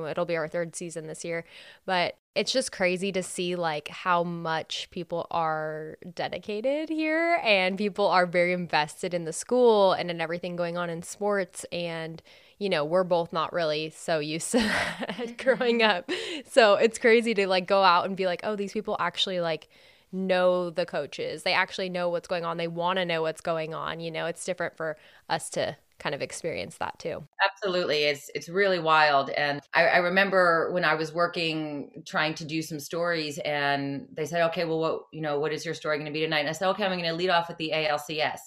it'll 0.09 0.25
be 0.25 0.35
our 0.35 0.47
third 0.47 0.75
season 0.75 1.07
this 1.07 1.23
year, 1.23 1.45
but 1.85 2.17
it's 2.35 2.51
just 2.51 2.71
crazy 2.71 3.11
to 3.11 3.21
see 3.23 3.55
like 3.55 3.87
how 3.89 4.23
much 4.23 4.89
people 4.91 5.27
are 5.31 5.97
dedicated 6.13 6.89
here 6.89 7.39
and 7.43 7.77
people 7.77 8.07
are 8.07 8.25
very 8.25 8.53
invested 8.53 9.13
in 9.13 9.25
the 9.25 9.33
school 9.33 9.93
and 9.93 10.09
in 10.09 10.21
everything 10.21 10.55
going 10.55 10.77
on 10.77 10.89
in 10.89 11.01
sports. 11.01 11.65
And, 11.71 12.21
you 12.57 12.69
know, 12.69 12.85
we're 12.85 13.03
both 13.03 13.33
not 13.33 13.51
really 13.51 13.89
so 13.89 14.19
used 14.19 14.51
to 14.51 14.59
that 14.59 15.35
growing 15.43 15.79
mm-hmm. 15.79 15.97
up. 15.97 16.11
So 16.49 16.75
it's 16.75 16.97
crazy 16.97 17.33
to 17.33 17.47
like 17.47 17.67
go 17.67 17.83
out 17.83 18.05
and 18.05 18.15
be 18.15 18.25
like, 18.25 18.41
oh, 18.43 18.55
these 18.55 18.73
people 18.73 18.95
actually 18.99 19.41
like, 19.41 19.67
know 20.11 20.69
the 20.71 20.85
coaches. 20.85 21.43
They 21.43 21.53
actually 21.53 21.89
know 21.89 22.09
what's 22.09 22.27
going 22.27 22.45
on. 22.45 22.57
They 22.57 22.67
want 22.67 22.97
to 22.97 23.05
know 23.05 23.21
what's 23.21 23.41
going 23.41 23.73
on. 23.73 23.99
You 23.99 24.09
know, 24.09 24.25
it's 24.25 24.43
different 24.43 24.75
for 24.75 24.97
us 25.29 25.49
to 25.51 25.77
kind 25.99 26.15
of 26.15 26.21
experience 26.21 26.77
that 26.77 26.97
too. 26.99 27.23
Absolutely. 27.43 28.03
It's 28.05 28.29
it's 28.33 28.49
really 28.49 28.79
wild. 28.79 29.29
And 29.31 29.61
I, 29.73 29.87
I 29.87 29.97
remember 29.97 30.71
when 30.71 30.83
I 30.85 30.95
was 30.95 31.13
working 31.13 32.03
trying 32.07 32.33
to 32.35 32.45
do 32.45 32.61
some 32.61 32.79
stories 32.79 33.37
and 33.39 34.07
they 34.11 34.25
said, 34.25 34.41
Okay, 34.47 34.65
well 34.65 34.79
what 34.79 35.01
you 35.11 35.21
know, 35.21 35.39
what 35.39 35.53
is 35.53 35.65
your 35.65 35.73
story 35.73 35.97
gonna 35.97 36.11
be 36.11 36.21
tonight? 36.21 36.39
And 36.39 36.49
I 36.49 36.53
said, 36.53 36.69
Okay, 36.69 36.85
I'm 36.85 36.97
gonna 36.97 37.13
lead 37.13 37.29
off 37.29 37.47
with 37.47 37.57
the 37.57 37.71
ALCS. 37.73 38.39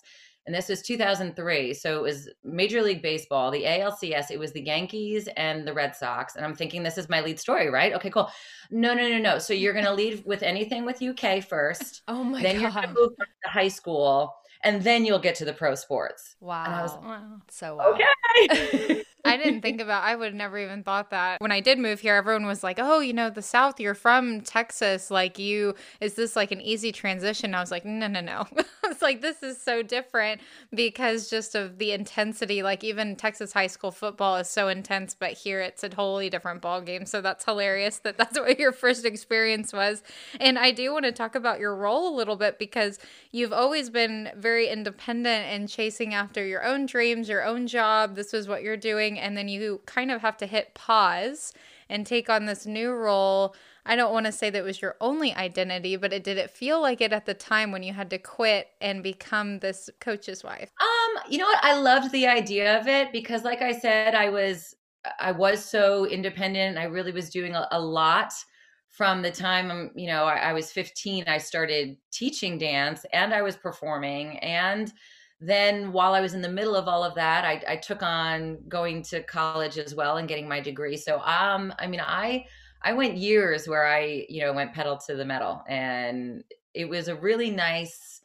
And 0.46 0.54
this 0.54 0.68
was 0.68 0.82
2003. 0.82 1.72
So 1.74 1.98
it 1.98 2.02
was 2.02 2.28
Major 2.42 2.82
League 2.82 3.00
Baseball, 3.00 3.50
the 3.50 3.62
ALCS. 3.62 4.30
It 4.30 4.38
was 4.38 4.52
the 4.52 4.62
Yankees 4.62 5.28
and 5.36 5.66
the 5.66 5.72
Red 5.72 5.94
Sox. 5.94 6.34
And 6.34 6.44
I'm 6.44 6.54
thinking, 6.54 6.82
this 6.82 6.98
is 6.98 7.08
my 7.08 7.20
lead 7.20 7.38
story, 7.38 7.70
right? 7.70 7.92
Okay, 7.92 8.10
cool. 8.10 8.28
No, 8.70 8.92
no, 8.92 9.08
no, 9.08 9.18
no. 9.18 9.38
So 9.38 9.54
you're 9.54 9.72
going 9.72 9.84
to 9.84 9.94
lead 9.94 10.24
with 10.26 10.42
anything 10.42 10.84
with 10.84 11.00
UK 11.00 11.44
first. 11.44 12.02
Oh 12.08 12.24
my 12.24 12.42
God. 12.42 12.44
then 12.44 12.60
you're 12.60 12.70
going 12.72 12.88
to 12.88 12.94
move 12.94 13.10
to 13.16 13.50
high 13.50 13.68
school. 13.68 14.34
And 14.64 14.83
then 14.83 15.05
you'll 15.05 15.18
get 15.18 15.35
to 15.37 15.44
the 15.44 15.53
pro 15.53 15.75
sports. 15.75 16.37
Wow. 16.40 16.64
And 16.64 16.75
I 16.75 16.83
was 16.83 16.92
wow. 16.92 17.42
so 17.48 17.77
wow. 17.77 17.98
okay. 18.48 19.05
I 19.24 19.37
didn't 19.37 19.62
think 19.62 19.80
about 19.80 20.02
I 20.02 20.16
would 20.16 20.35
never 20.35 20.58
even 20.58 20.82
thought 20.82 21.11
that. 21.11 21.40
When 21.40 21.52
I 21.52 21.61
did 21.61 21.78
move 21.78 22.00
here, 22.00 22.16
everyone 22.16 22.46
was 22.46 22.62
like, 22.62 22.78
"Oh, 22.80 23.00
you 23.00 23.12
know, 23.12 23.30
the 23.30 23.42
South, 23.42 23.78
you're 23.78 23.94
from 23.94 24.40
Texas. 24.40 25.11
Like 25.11 25.38
you 25.38 25.74
is 26.00 26.14
this 26.14 26.35
like 26.35 26.50
an 26.50 26.61
easy 26.61 26.92
transition?" 26.92 27.54
I 27.54 27.61
was 27.61 27.70
like, 27.70 27.85
"No, 27.85 28.08
no, 28.08 28.20
no." 28.20 28.46
it's 28.85 29.02
like 29.02 29.20
this 29.20 29.42
is 29.42 29.61
so 29.61 29.82
different 29.82 30.40
because 30.74 31.30
just 31.30 31.54
of 31.54 31.78
the 31.78 31.92
intensity. 31.92 32.62
Like 32.62 32.82
even 32.82 33.14
Texas 33.14 33.52
high 33.52 33.68
school 33.68 33.92
football 33.92 34.37
is 34.37 34.48
so 34.48 34.68
intense, 34.68 35.14
but 35.18 35.32
here 35.32 35.61
it's 35.61 35.85
a 35.85 35.88
totally 35.88 36.28
different 36.28 36.61
ball 36.61 36.80
game. 36.80 37.06
So 37.06 37.20
that's 37.20 37.44
hilarious 37.44 37.98
that 38.00 38.18
that's 38.18 38.38
what 38.38 38.58
your 38.58 38.72
first 38.72 39.04
experience 39.04 39.72
was. 39.72 40.02
And 40.40 40.58
I 40.58 40.72
do 40.72 40.92
want 40.92 41.04
to 41.04 41.12
talk 41.12 41.35
about 41.35 41.61
your 41.61 41.76
role 41.76 42.12
a 42.12 42.16
little 42.16 42.37
bit 42.37 42.58
because 42.58 42.98
you've 43.30 43.52
always 43.52 43.88
been 43.88 44.30
very 44.37 44.68
independent 44.68 45.46
and 45.46 45.68
chasing 45.68 46.12
after 46.12 46.44
your 46.44 46.64
own 46.64 46.87
dreams, 46.87 47.28
your 47.28 47.44
own 47.44 47.66
job. 47.66 48.16
This 48.16 48.32
was 48.32 48.48
what 48.48 48.62
you're 48.62 48.76
doing 48.76 49.12
and 49.18 49.37
then 49.37 49.48
you 49.48 49.81
kind 49.87 50.11
of 50.11 50.20
have 50.20 50.37
to 50.38 50.46
hit 50.46 50.75
pause 50.75 51.53
and 51.88 52.07
take 52.07 52.31
on 52.31 52.46
this 52.46 52.66
new 52.66 52.90
role. 52.92 53.55
I 53.85 53.96
don't 53.96 54.12
want 54.12 54.27
to 54.27 54.33
say 54.33 54.48
that 54.51 54.64
was 54.64 54.81
your 54.81 54.96
only 55.01 55.35
identity, 55.35 55.96
but 55.96 56.12
it 56.12 56.25
did 56.25 56.38
it 56.38 56.51
feel 56.51 56.81
like 56.81 57.01
it 57.01 57.12
at 57.12 57.27
the 57.27 57.35
time 57.35 57.72
when 57.72 57.83
you 57.83 57.92
had 57.92 58.11
to 58.11 58.18
quit 58.18 58.68
and 58.81 59.03
become 59.03 59.59
this 59.59 59.90
coach's 60.01 60.44
wife? 60.44 60.70
Um, 60.81 61.22
you 61.29 61.38
know 61.38 61.46
what? 61.46 61.62
I 61.62 61.79
loved 61.79 62.12
the 62.12 62.27
idea 62.27 62.79
of 62.81 62.87
it 62.87 63.12
because 63.12 63.44
like 63.44 63.62
I 63.62 63.72
said, 63.72 64.14
I 64.14 64.29
was 64.29 64.75
I 65.18 65.33
was 65.33 65.64
so 65.64 66.07
independent. 66.07 66.79
I 66.79 66.85
really 66.85 67.12
was 67.12 67.29
doing 67.29 67.55
a, 67.55 67.66
a 67.72 67.81
lot 67.81 68.33
from 68.92 69.22
the 69.22 69.31
time 69.31 69.70
um, 69.70 69.90
you 69.94 70.07
know 70.07 70.25
I, 70.25 70.37
I 70.37 70.53
was 70.53 70.70
15 70.70 71.25
i 71.27 71.38
started 71.38 71.96
teaching 72.12 72.59
dance 72.59 73.05
and 73.12 73.35
i 73.35 73.42
was 73.42 73.57
performing 73.57 74.38
and 74.40 74.92
then 75.44 75.92
while 75.92 76.14
I 76.14 76.20
was 76.20 76.35
in 76.35 76.40
the 76.40 76.48
middle 76.48 76.76
of 76.76 76.87
all 76.87 77.02
of 77.02 77.16
that, 77.16 77.44
I, 77.44 77.61
I, 77.66 77.76
took 77.76 78.00
on 78.00 78.59
going 78.68 79.02
to 79.05 79.24
college 79.24 79.76
as 79.76 79.92
well 79.92 80.18
and 80.18 80.28
getting 80.28 80.48
my 80.48 80.61
degree. 80.61 80.96
So 80.96 81.20
um, 81.20 81.74
I 81.81 81.88
mean, 81.88 82.00
I 82.00 82.46
I 82.81 82.92
went 82.92 83.16
years 83.16 83.66
where 83.66 83.85
I 83.85 84.24
you 84.28 84.40
know 84.40 84.52
went 84.52 84.72
pedal 84.72 84.96
to 84.98 85.16
the 85.16 85.24
metal, 85.24 85.64
and 85.68 86.44
it 86.74 86.88
was 86.88 87.09
a 87.09 87.16
really 87.16 87.50
nice 87.50 88.20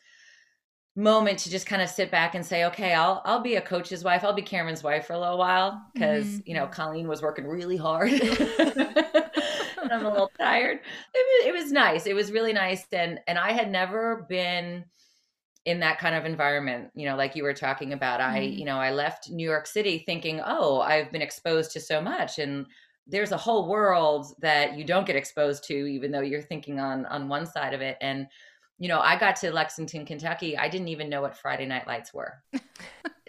moment 0.96 1.40
to 1.40 1.50
just 1.50 1.66
kind 1.66 1.82
of 1.82 1.90
sit 1.90 2.12
back 2.12 2.36
and 2.36 2.46
say, 2.46 2.66
okay, 2.66 2.94
I'll 2.94 3.24
I'll 3.26 3.42
be 3.42 3.56
a 3.56 3.62
coach's 3.62 4.04
wife. 4.04 4.24
I'll 4.24 4.34
be 4.34 4.44
Cameron's 4.44 4.84
wife 4.84 5.08
for 5.08 5.14
a 5.14 5.20
little 5.20 5.40
while 5.40 5.82
because 5.94 6.26
mm-hmm. 6.26 6.40
you 6.46 6.54
know 6.54 6.68
Colleen 6.68 7.08
was 7.08 7.24
working 7.24 7.48
really 7.48 7.78
hard. 7.78 8.12
and 8.12 9.92
I'm 9.92 10.06
a 10.06 10.12
little 10.12 10.32
tired. 10.38 10.82
It 11.16 11.48
was, 11.48 11.48
it 11.48 11.64
was 11.64 11.72
nice. 11.72 12.06
It 12.06 12.14
was 12.14 12.32
really 12.32 12.54
nice, 12.54 12.86
and 12.92 13.20
and 13.28 13.40
I 13.40 13.54
had 13.54 13.72
never 13.72 14.28
been 14.30 14.86
in 15.68 15.82
that 15.82 16.00
kind 16.00 16.16
of 16.16 16.24
environment 16.24 16.90
you 16.96 17.06
know 17.06 17.18
like 17.18 17.36
you 17.36 17.44
were 17.44 17.54
talking 17.54 17.92
about 17.92 18.22
mm-hmm. 18.22 18.36
i 18.36 18.40
you 18.40 18.64
know 18.64 18.78
i 18.78 18.90
left 18.90 19.30
new 19.30 19.44
york 19.44 19.68
city 19.68 20.02
thinking 20.06 20.42
oh 20.46 20.80
i've 20.80 21.12
been 21.12 21.22
exposed 21.22 21.72
to 21.72 21.80
so 21.80 22.00
much 22.00 22.40
and 22.40 22.66
there's 23.06 23.34
a 23.34 23.38
whole 23.38 23.68
world 23.68 24.34
that 24.40 24.78
you 24.78 24.86
don't 24.86 25.06
get 25.06 25.18
exposed 25.18 25.66
to 25.66 25.74
even 25.74 26.10
though 26.10 26.22
you're 26.22 26.42
thinking 26.42 26.80
on 26.80 27.06
on 27.08 27.28
one 27.28 27.46
side 27.46 27.74
of 27.74 27.82
it 27.82 27.98
and 28.00 28.28
you 28.80 28.88
know 28.88 29.02
i 29.02 29.20
got 29.20 29.36
to 29.36 29.52
lexington 29.52 30.06
kentucky 30.06 30.58
i 30.58 30.70
didn't 30.70 30.88
even 30.88 31.10
know 31.10 31.22
what 31.22 31.36
friday 31.36 31.66
night 31.66 31.86
lights 31.86 32.14
were 32.14 32.42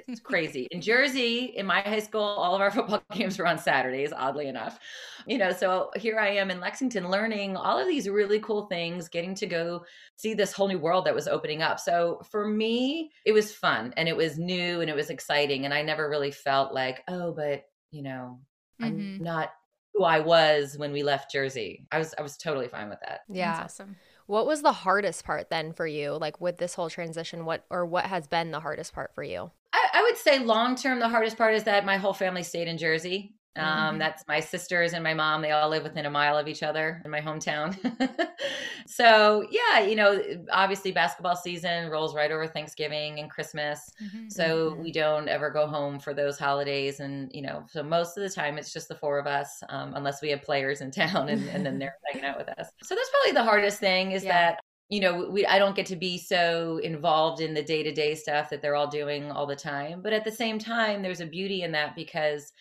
it's 0.08 0.20
crazy. 0.20 0.66
In 0.70 0.80
Jersey, 0.80 1.52
in 1.56 1.66
my 1.66 1.82
high 1.82 2.00
school, 2.00 2.22
all 2.22 2.54
of 2.54 2.60
our 2.62 2.70
football 2.72 3.02
games 3.12 3.38
were 3.38 3.46
on 3.46 3.58
Saturdays, 3.58 4.12
oddly 4.16 4.48
enough. 4.48 4.80
You 5.26 5.36
know, 5.36 5.52
so 5.52 5.90
here 5.96 6.18
I 6.18 6.30
am 6.30 6.50
in 6.50 6.60
Lexington 6.60 7.10
learning 7.10 7.56
all 7.56 7.78
of 7.78 7.86
these 7.86 8.08
really 8.08 8.40
cool 8.40 8.66
things, 8.66 9.08
getting 9.08 9.34
to 9.36 9.46
go 9.46 9.84
see 10.16 10.32
this 10.32 10.52
whole 10.52 10.68
new 10.68 10.78
world 10.78 11.04
that 11.04 11.14
was 11.14 11.28
opening 11.28 11.60
up. 11.60 11.78
So 11.78 12.22
for 12.30 12.48
me, 12.48 13.10
it 13.26 13.32
was 13.32 13.52
fun 13.52 13.92
and 13.98 14.08
it 14.08 14.16
was 14.16 14.38
new 14.38 14.80
and 14.80 14.88
it 14.88 14.96
was 14.96 15.10
exciting. 15.10 15.66
And 15.66 15.74
I 15.74 15.82
never 15.82 16.08
really 16.08 16.30
felt 16.30 16.72
like, 16.72 17.04
oh, 17.08 17.32
but, 17.32 17.64
you 17.90 18.02
know, 18.02 18.40
mm-hmm. 18.80 18.84
I'm 18.84 19.18
not 19.22 19.50
who 19.94 20.04
I 20.04 20.20
was 20.20 20.78
when 20.78 20.92
we 20.92 21.02
left 21.02 21.30
Jersey. 21.30 21.86
I 21.92 21.98
was 21.98 22.14
I 22.18 22.22
was 22.22 22.36
totally 22.36 22.68
fine 22.68 22.88
with 22.88 23.00
that. 23.00 23.20
Yeah. 23.28 23.60
That's 23.60 23.74
awesome. 23.74 23.96
What 24.26 24.46
was 24.46 24.62
the 24.62 24.72
hardest 24.72 25.24
part 25.24 25.50
then 25.50 25.72
for 25.72 25.86
you? 25.86 26.12
Like 26.12 26.40
with 26.40 26.58
this 26.58 26.74
whole 26.74 26.90
transition, 26.90 27.44
what 27.44 27.64
or 27.68 27.84
what 27.84 28.06
has 28.06 28.26
been 28.26 28.50
the 28.50 28.60
hardest 28.60 28.92
part 28.92 29.14
for 29.14 29.22
you? 29.22 29.50
I, 29.72 29.88
I 29.94 30.02
would 30.02 30.16
say 30.16 30.38
long 30.38 30.76
term, 30.76 30.98
the 30.98 31.08
hardest 31.08 31.36
part 31.36 31.54
is 31.54 31.64
that 31.64 31.84
my 31.84 31.96
whole 31.96 32.12
family 32.12 32.42
stayed 32.42 32.68
in 32.68 32.78
Jersey. 32.78 33.34
Um, 33.58 33.64
mm-hmm. 33.64 33.98
That's 33.98 34.24
my 34.28 34.40
sisters 34.40 34.92
and 34.92 35.02
my 35.02 35.14
mom. 35.14 35.42
They 35.42 35.50
all 35.50 35.68
live 35.68 35.82
within 35.82 36.06
a 36.06 36.10
mile 36.10 36.38
of 36.38 36.46
each 36.46 36.62
other 36.62 37.02
in 37.04 37.10
my 37.10 37.20
hometown. 37.20 37.76
so, 38.86 39.44
yeah, 39.50 39.80
you 39.80 39.96
know, 39.96 40.22
obviously 40.52 40.92
basketball 40.92 41.34
season 41.34 41.90
rolls 41.90 42.14
right 42.14 42.30
over 42.30 42.46
Thanksgiving 42.46 43.18
and 43.18 43.30
Christmas. 43.30 43.90
Mm-hmm. 44.02 44.28
So, 44.28 44.70
mm-hmm. 44.70 44.82
we 44.82 44.92
don't 44.92 45.28
ever 45.28 45.50
go 45.50 45.66
home 45.66 45.98
for 45.98 46.14
those 46.14 46.38
holidays. 46.38 47.00
And, 47.00 47.30
you 47.34 47.42
know, 47.42 47.64
so 47.68 47.82
most 47.82 48.16
of 48.16 48.22
the 48.22 48.30
time 48.30 48.58
it's 48.58 48.72
just 48.72 48.88
the 48.88 48.94
four 48.94 49.18
of 49.18 49.26
us, 49.26 49.62
um, 49.70 49.92
unless 49.96 50.22
we 50.22 50.30
have 50.30 50.42
players 50.42 50.80
in 50.80 50.90
town 50.92 51.28
and, 51.28 51.48
and 51.48 51.66
then 51.66 51.78
they're 51.78 51.96
hanging 52.12 52.28
out 52.28 52.38
with 52.38 52.48
us. 52.50 52.68
So, 52.82 52.94
that's 52.94 53.10
probably 53.10 53.32
the 53.32 53.44
hardest 53.44 53.80
thing 53.80 54.12
is 54.12 54.24
yeah. 54.24 54.50
that 54.52 54.60
you 54.88 55.00
know 55.00 55.28
we 55.30 55.46
i 55.46 55.58
don't 55.58 55.76
get 55.76 55.86
to 55.86 55.96
be 55.96 56.18
so 56.18 56.78
involved 56.82 57.40
in 57.40 57.54
the 57.54 57.62
day-to-day 57.62 58.14
stuff 58.14 58.50
that 58.50 58.62
they're 58.62 58.76
all 58.76 58.88
doing 58.88 59.30
all 59.30 59.46
the 59.46 59.56
time 59.56 60.00
but 60.02 60.12
at 60.12 60.24
the 60.24 60.32
same 60.32 60.58
time 60.58 61.02
there's 61.02 61.20
a 61.20 61.26
beauty 61.26 61.62
in 61.62 61.72
that 61.72 61.94
because 61.94 62.52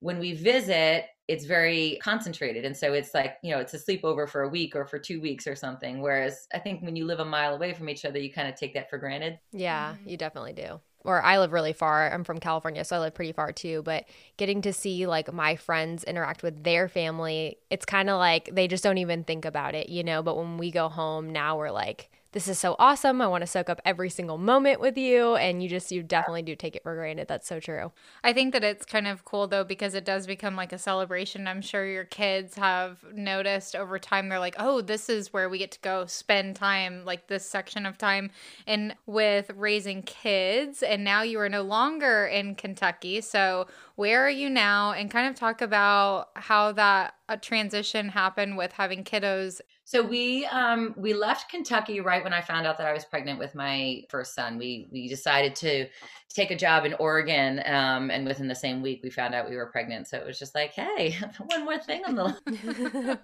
when 0.00 0.18
we 0.18 0.32
visit 0.32 1.06
it's 1.28 1.44
very 1.44 1.98
concentrated 2.02 2.64
and 2.64 2.76
so 2.76 2.92
it's 2.92 3.12
like 3.14 3.36
you 3.42 3.50
know 3.50 3.58
it's 3.58 3.74
a 3.74 3.78
sleepover 3.78 4.28
for 4.28 4.42
a 4.42 4.48
week 4.48 4.76
or 4.76 4.84
for 4.84 4.98
two 4.98 5.20
weeks 5.20 5.46
or 5.46 5.56
something 5.56 6.00
whereas 6.00 6.46
i 6.54 6.58
think 6.58 6.82
when 6.82 6.96
you 6.96 7.04
live 7.04 7.20
a 7.20 7.24
mile 7.24 7.54
away 7.54 7.72
from 7.72 7.88
each 7.88 8.04
other 8.04 8.18
you 8.18 8.32
kind 8.32 8.48
of 8.48 8.54
take 8.54 8.74
that 8.74 8.88
for 8.88 8.98
granted 8.98 9.38
yeah 9.52 9.92
mm-hmm. 9.92 10.08
you 10.08 10.16
definitely 10.16 10.52
do 10.52 10.80
or 11.06 11.22
I 11.22 11.38
live 11.38 11.52
really 11.52 11.72
far. 11.72 12.12
I'm 12.12 12.24
from 12.24 12.38
California, 12.38 12.84
so 12.84 12.96
I 12.96 12.98
live 13.00 13.14
pretty 13.14 13.32
far 13.32 13.52
too. 13.52 13.82
But 13.82 14.04
getting 14.36 14.60
to 14.62 14.72
see 14.72 15.06
like 15.06 15.32
my 15.32 15.56
friends 15.56 16.04
interact 16.04 16.42
with 16.42 16.64
their 16.64 16.88
family, 16.88 17.58
it's 17.70 17.86
kind 17.86 18.10
of 18.10 18.18
like 18.18 18.50
they 18.52 18.68
just 18.68 18.84
don't 18.84 18.98
even 18.98 19.24
think 19.24 19.44
about 19.44 19.74
it, 19.74 19.88
you 19.88 20.02
know. 20.04 20.22
But 20.22 20.36
when 20.36 20.58
we 20.58 20.70
go 20.70 20.88
home 20.88 21.30
now, 21.30 21.56
we're 21.56 21.70
like, 21.70 22.10
this 22.32 22.48
is 22.48 22.58
so 22.58 22.76
awesome. 22.78 23.22
I 23.22 23.26
want 23.28 23.42
to 23.42 23.46
soak 23.46 23.70
up 23.70 23.80
every 23.84 24.10
single 24.10 24.36
moment 24.36 24.80
with 24.80 24.98
you. 24.98 25.36
And 25.36 25.62
you 25.62 25.68
just, 25.68 25.90
you 25.90 26.02
definitely 26.02 26.42
do 26.42 26.54
take 26.54 26.76
it 26.76 26.82
for 26.82 26.94
granted. 26.94 27.28
That's 27.28 27.48
so 27.48 27.60
true. 27.60 27.92
I 28.22 28.32
think 28.32 28.52
that 28.52 28.62
it's 28.62 28.84
kind 28.84 29.06
of 29.06 29.24
cool 29.24 29.46
though, 29.46 29.64
because 29.64 29.94
it 29.94 30.04
does 30.04 30.26
become 30.26 30.56
like 30.56 30.72
a 30.72 30.78
celebration. 30.78 31.48
I'm 31.48 31.62
sure 31.62 31.86
your 31.86 32.04
kids 32.04 32.56
have 32.56 33.04
noticed 33.14 33.74
over 33.74 33.98
time, 33.98 34.28
they're 34.28 34.38
like, 34.38 34.56
oh, 34.58 34.80
this 34.80 35.08
is 35.08 35.32
where 35.32 35.48
we 35.48 35.58
get 35.58 35.70
to 35.72 35.80
go 35.80 36.06
spend 36.06 36.56
time, 36.56 37.04
like 37.04 37.26
this 37.28 37.46
section 37.46 37.86
of 37.86 37.96
time. 37.96 38.30
And 38.66 38.94
with 39.06 39.50
raising 39.56 40.02
kids, 40.02 40.82
and 40.82 41.04
now 41.04 41.22
you 41.22 41.40
are 41.40 41.48
no 41.48 41.62
longer 41.62 42.26
in 42.26 42.54
Kentucky. 42.54 43.20
So 43.20 43.66
where 43.96 44.24
are 44.24 44.30
you 44.30 44.48
now? 44.48 44.92
And 44.92 45.10
kind 45.10 45.28
of 45.28 45.34
talk 45.34 45.60
about 45.60 46.28
how 46.36 46.72
that 46.72 47.14
a 47.28 47.36
transition 47.36 48.08
happened 48.08 48.56
with 48.56 48.72
having 48.72 49.04
kiddos 49.04 49.60
so 49.86 50.02
we 50.02 50.44
um 50.46 50.94
we 50.96 51.14
left 51.14 51.48
Kentucky 51.48 52.00
right 52.00 52.22
when 52.24 52.32
I 52.32 52.40
found 52.40 52.66
out 52.66 52.76
that 52.78 52.88
I 52.88 52.92
was 52.92 53.04
pregnant 53.04 53.38
with 53.38 53.54
my 53.54 54.02
first 54.10 54.34
son. 54.34 54.58
We 54.58 54.88
we 54.90 55.06
decided 55.06 55.54
to 55.56 55.86
take 56.28 56.50
a 56.50 56.56
job 56.56 56.84
in 56.84 56.94
Oregon 56.94 57.62
um 57.64 58.10
and 58.10 58.26
within 58.26 58.48
the 58.48 58.54
same 58.54 58.82
week 58.82 59.00
we 59.04 59.10
found 59.10 59.32
out 59.32 59.48
we 59.48 59.54
were 59.54 59.66
pregnant. 59.66 60.08
So 60.08 60.18
it 60.18 60.26
was 60.26 60.40
just 60.40 60.56
like, 60.56 60.72
hey, 60.72 61.16
one 61.46 61.64
more 61.64 61.78
thing 61.78 62.02
on 62.04 62.16
the 62.16 62.24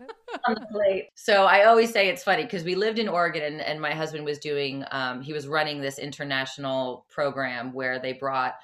on 0.46 0.54
the 0.54 0.66
plate. 0.70 1.08
So 1.16 1.46
I 1.46 1.64
always 1.64 1.92
say 1.92 2.08
it's 2.08 2.22
funny 2.22 2.44
because 2.44 2.62
we 2.62 2.76
lived 2.76 3.00
in 3.00 3.08
Oregon 3.08 3.42
and, 3.42 3.60
and 3.60 3.80
my 3.80 3.92
husband 3.92 4.24
was 4.24 4.38
doing 4.38 4.84
um 4.92 5.20
he 5.20 5.32
was 5.32 5.48
running 5.48 5.80
this 5.80 5.98
international 5.98 7.06
program 7.10 7.72
where 7.72 7.98
they 7.98 8.12
brought 8.12 8.54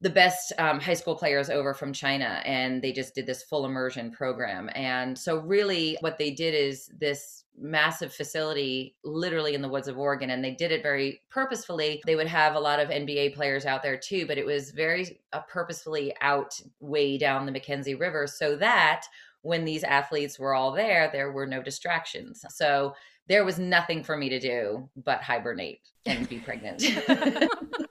the 0.00 0.10
best 0.10 0.52
um, 0.58 0.78
high 0.78 0.94
school 0.94 1.14
players 1.14 1.48
over 1.48 1.72
from 1.72 1.92
China, 1.92 2.42
and 2.44 2.82
they 2.82 2.92
just 2.92 3.14
did 3.14 3.26
this 3.26 3.42
full 3.42 3.64
immersion 3.64 4.10
program. 4.10 4.68
And 4.74 5.18
so, 5.18 5.38
really, 5.38 5.96
what 6.00 6.18
they 6.18 6.30
did 6.30 6.54
is 6.54 6.90
this 6.98 7.44
massive 7.58 8.12
facility 8.12 8.94
literally 9.04 9.54
in 9.54 9.62
the 9.62 9.68
woods 9.68 9.88
of 9.88 9.98
Oregon 9.98 10.30
and 10.30 10.44
they 10.44 10.50
did 10.50 10.72
it 10.72 10.82
very 10.82 11.22
purposefully. 11.30 12.02
They 12.04 12.16
would 12.16 12.26
have 12.26 12.54
a 12.54 12.60
lot 12.60 12.80
of 12.80 12.88
NBA 12.88 13.34
players 13.34 13.64
out 13.64 13.82
there 13.82 13.96
too 13.96 14.26
but 14.26 14.38
it 14.38 14.46
was 14.46 14.70
very 14.70 15.20
uh, 15.32 15.40
purposefully 15.40 16.14
out 16.20 16.60
way 16.80 17.18
down 17.18 17.46
the 17.46 17.52
McKenzie 17.52 17.98
River 17.98 18.26
so 18.26 18.56
that 18.56 19.06
when 19.42 19.64
these 19.64 19.84
athletes 19.84 20.38
were 20.38 20.54
all 20.54 20.72
there 20.72 21.08
there 21.12 21.32
were 21.32 21.46
no 21.46 21.62
distractions. 21.62 22.44
So 22.50 22.94
there 23.28 23.44
was 23.44 23.58
nothing 23.58 24.04
for 24.04 24.16
me 24.16 24.28
to 24.28 24.38
do 24.38 24.88
but 24.96 25.22
hibernate 25.22 25.80
and 26.04 26.28
be 26.28 26.38
pregnant 26.38 26.84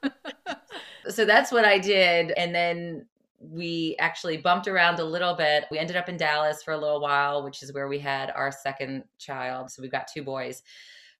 so 1.09 1.25
that's 1.25 1.51
what 1.51 1.65
I 1.65 1.79
did. 1.79 2.31
And 2.31 2.53
then 2.53 3.05
we 3.39 3.95
actually 3.99 4.37
bumped 4.37 4.67
around 4.67 4.99
a 4.99 5.03
little 5.03 5.33
bit. 5.33 5.65
We 5.69 5.77
ended 5.77 5.95
up 5.95 6.09
in 6.09 6.17
Dallas 6.17 6.63
for 6.63 6.73
a 6.73 6.77
little 6.77 7.01
while, 7.01 7.43
which 7.43 7.61
is 7.61 7.73
where 7.73 7.87
we 7.87 7.99
had 7.99 8.31
our 8.31 8.51
second 8.51 9.03
child. 9.17 9.69
So 9.69 9.81
we've 9.81 9.91
got 9.91 10.07
two 10.07 10.23
boys. 10.23 10.63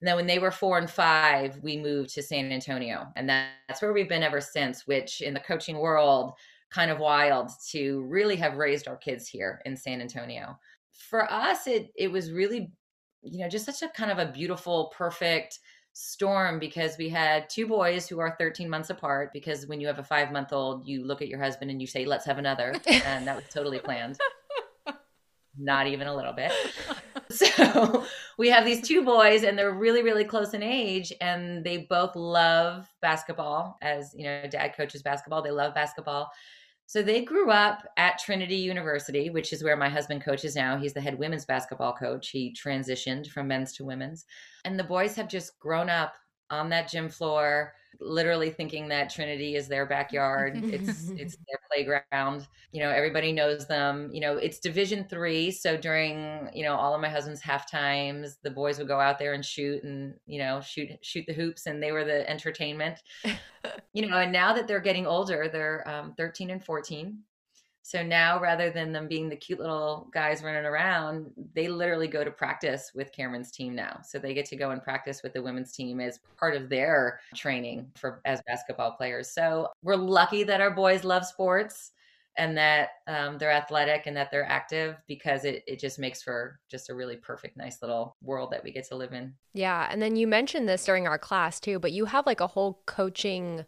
And 0.02 0.08
then 0.08 0.16
when 0.16 0.28
they 0.28 0.40
were 0.40 0.52
four 0.52 0.78
and 0.78 0.90
five, 0.90 1.58
we 1.62 1.78
moved 1.78 2.14
to 2.16 2.22
San 2.22 2.52
Antonio. 2.52 3.08
And 3.16 3.30
that's 3.30 3.82
where 3.82 3.94
we've 3.94 4.10
been 4.10 4.24
ever 4.24 4.42
since, 4.42 4.88
which 4.88 5.22
in 5.22 5.34
the 5.34 5.40
coaching 5.40 5.78
world, 5.78 6.34
kind 6.70 6.92
of 6.92 7.00
wild 7.00 7.52
to 7.70 8.04
really 8.04 8.36
have 8.36 8.58
raised 8.58 8.88
our 8.88 8.98
kids 8.98 9.28
here 9.28 9.62
in 9.66 9.78
San 9.78 10.02
Antonio. 10.02 10.60
For 10.92 11.32
us, 11.32 11.68
it 11.68 11.92
it 11.96 12.12
was 12.12 12.32
really, 12.32 12.72
you 13.22 13.40
know, 13.40 13.50
just 13.50 13.66
such 13.66 13.82
a 13.82 13.90
kind 13.94 14.12
of 14.12 14.18
a 14.18 14.32
beautiful, 14.32 14.92
perfect 14.96 15.60
storm 15.98 16.60
because 16.60 16.98
we 16.98 17.08
had 17.08 17.50
two 17.50 17.66
boys 17.66 18.06
who 18.06 18.20
are 18.20 18.36
13 18.38 18.70
months 18.70 18.90
apart 18.90 19.32
because 19.32 19.66
when 19.66 19.80
you 19.80 19.88
have 19.88 19.98
a 19.98 20.04
5 20.04 20.30
month 20.30 20.52
old 20.52 20.86
you 20.86 21.06
look 21.06 21.22
at 21.22 21.30
your 21.30 21.40
husband 21.40 21.72
and 21.72 21.80
you 21.80 21.88
say 21.88 22.04
let's 22.04 22.26
have 22.26 22.38
another 22.38 22.76
and 22.86 23.26
that 23.26 23.36
was 23.36 23.46
totally 23.50 23.80
planned. 23.80 24.20
Not 25.58 25.88
even 25.88 26.08
a 26.08 26.16
little 26.16 26.34
bit. 26.34 26.52
So 27.32 28.06
we 28.38 28.50
have 28.52 28.66
these 28.66 28.88
two 28.88 29.04
boys 29.04 29.42
and 29.42 29.58
they're 29.58 29.72
really 29.74 30.04
really 30.04 30.26
close 30.26 30.54
in 30.54 30.62
age 30.62 31.12
and 31.22 31.64
they 31.64 31.88
both 31.90 32.16
love 32.16 32.88
basketball. 33.02 33.80
As 33.82 34.14
you 34.16 34.26
know 34.26 34.46
dad 34.48 34.76
coaches 34.78 35.02
basketball 35.02 35.42
they 35.42 35.50
love 35.50 35.74
basketball 35.74 36.30
so 36.88 37.02
they 37.02 37.24
grew 37.24 37.50
up 37.50 37.88
at 37.98 38.20
Trinity 38.20 38.58
University, 38.58 39.30
which 39.30 39.52
is 39.52 39.64
where 39.64 39.76
my 39.76 39.90
husband 39.90 40.24
coaches 40.24 40.56
now. 40.56 40.78
He's 40.78 40.94
the 40.94 41.02
head 41.02 41.18
women's 41.18 41.46
basketball 41.46 41.94
coach. 41.94 42.30
He 42.30 42.54
transitioned 42.54 43.28
from 43.28 43.48
men's 43.48 43.74
to 43.74 43.86
women's. 43.86 44.26
And 44.66 44.78
the 44.78 44.84
boys 44.84 45.16
have 45.16 45.28
just 45.28 45.60
grown 45.60 45.90
up 45.90 46.16
on 46.50 46.70
that 46.70 46.90
gym 46.90 47.10
floor, 47.10 47.74
literally 48.00 48.50
thinking 48.50 48.88
that 48.90 49.10
Trinity 49.10 49.56
is 49.56 49.68
their 49.68 49.86
backyard. 49.86 50.60
it's 50.64 51.10
it's 51.18 51.38
their 51.48 51.60
playground. 51.72 52.48
You 52.72 52.82
know, 52.82 52.90
everybody 52.90 53.32
knows 53.32 53.68
them. 53.68 54.10
You 54.14 54.22
know, 54.22 54.38
it's 54.38 54.60
Division 54.60 55.06
three. 55.10 55.52
So 55.52 55.78
during 55.78 56.50
you 56.54 56.64
know 56.64 56.76
all 56.76 56.94
of 56.94 57.02
my 57.02 57.10
husband's 57.10 57.42
half 57.42 57.70
times, 57.70 58.38
the 58.44 58.52
boys 58.52 58.78
would 58.78 58.88
go 58.88 59.00
out 59.00 59.20
there 59.20 59.34
and 59.34 59.46
shoot 59.46 59.84
and 59.84 60.14
you 60.26 60.40
know 60.40 60.62
shoot 60.62 60.90
shoot 61.02 61.26
the 61.28 61.34
hoops, 61.34 61.66
and 61.66 61.82
they 61.82 61.92
were 61.92 62.04
the 62.04 62.30
entertainment. 62.30 63.00
you 63.94 64.08
know, 64.08 64.18
and 64.18 64.32
now 64.32 64.54
that 64.54 64.68
they're 64.68 64.80
getting 64.80 65.08
older, 65.08 65.50
they're 65.52 65.88
um, 65.88 66.14
13 66.18 66.50
and 66.50 66.64
14. 66.64 67.20
So 67.86 68.02
now, 68.02 68.40
rather 68.40 68.72
than 68.72 68.92
them 68.92 69.08
being 69.08 69.30
the 69.30 69.36
cute 69.36 69.60
little 69.60 70.10
guys 70.12 70.42
running 70.42 70.66
around, 70.66 71.30
they 71.54 71.68
literally 71.68 72.08
go 72.08 72.24
to 72.24 72.32
practice 72.32 72.90
with 72.96 73.12
Cameron's 73.12 73.52
team 73.52 73.76
now. 73.76 74.00
So 74.04 74.18
they 74.18 74.34
get 74.34 74.48
to 74.48 74.56
go 74.56 74.72
and 74.72 74.82
practice 74.82 75.22
with 75.22 75.34
the 75.34 75.44
women's 75.44 75.72
team 75.72 76.00
as 76.00 76.20
part 76.36 76.56
of 76.56 76.68
their 76.68 77.20
training 77.36 77.92
for 77.94 78.22
as 78.26 78.42
basketball 78.48 78.94
players. 78.94 79.30
So 79.30 79.70
we're 79.84 79.98
lucky 79.98 80.44
that 80.46 80.62
our 80.62 80.72
boys 80.72 81.04
love 81.04 81.28
sports 81.28 81.92
and 82.40 82.58
that 82.58 82.90
um, 83.06 83.38
they're 83.38 83.52
athletic 83.52 84.08
and 84.08 84.18
that 84.18 84.32
they're 84.32 84.50
active 84.50 84.98
because 85.08 85.46
it, 85.46 85.64
it 85.68 85.80
just 85.80 86.00
makes 86.00 86.24
for 86.24 86.60
just 86.72 86.90
a 86.90 86.96
really 86.96 87.18
perfect 87.18 87.56
nice 87.56 87.84
little 87.84 88.16
world 88.24 88.50
that 88.52 88.64
we 88.64 88.72
get 88.72 88.88
to 88.88 88.96
live 88.96 89.14
in 89.14 89.32
Yeah. 89.54 89.88
And 89.92 90.02
then 90.02 90.16
you 90.16 90.26
mentioned 90.26 90.68
this 90.68 90.86
during 90.86 91.06
our 91.06 91.20
class 91.20 91.60
too, 91.60 91.78
but 91.78 91.92
you 91.92 92.06
have 92.06 92.26
like 92.26 92.42
a 92.42 92.48
whole 92.48 92.82
coaching 92.88 93.66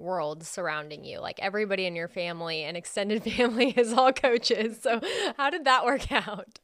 world 0.00 0.44
surrounding 0.44 1.04
you. 1.04 1.20
Like 1.20 1.38
everybody 1.40 1.86
in 1.86 1.94
your 1.94 2.08
family 2.08 2.64
and 2.64 2.76
extended 2.76 3.22
family 3.36 3.70
is 3.70 3.92
all 3.92 4.12
coaches. 4.12 4.80
So, 4.82 5.00
how 5.36 5.50
did 5.50 5.64
that 5.64 5.84
work 5.84 6.10
out? 6.10 6.58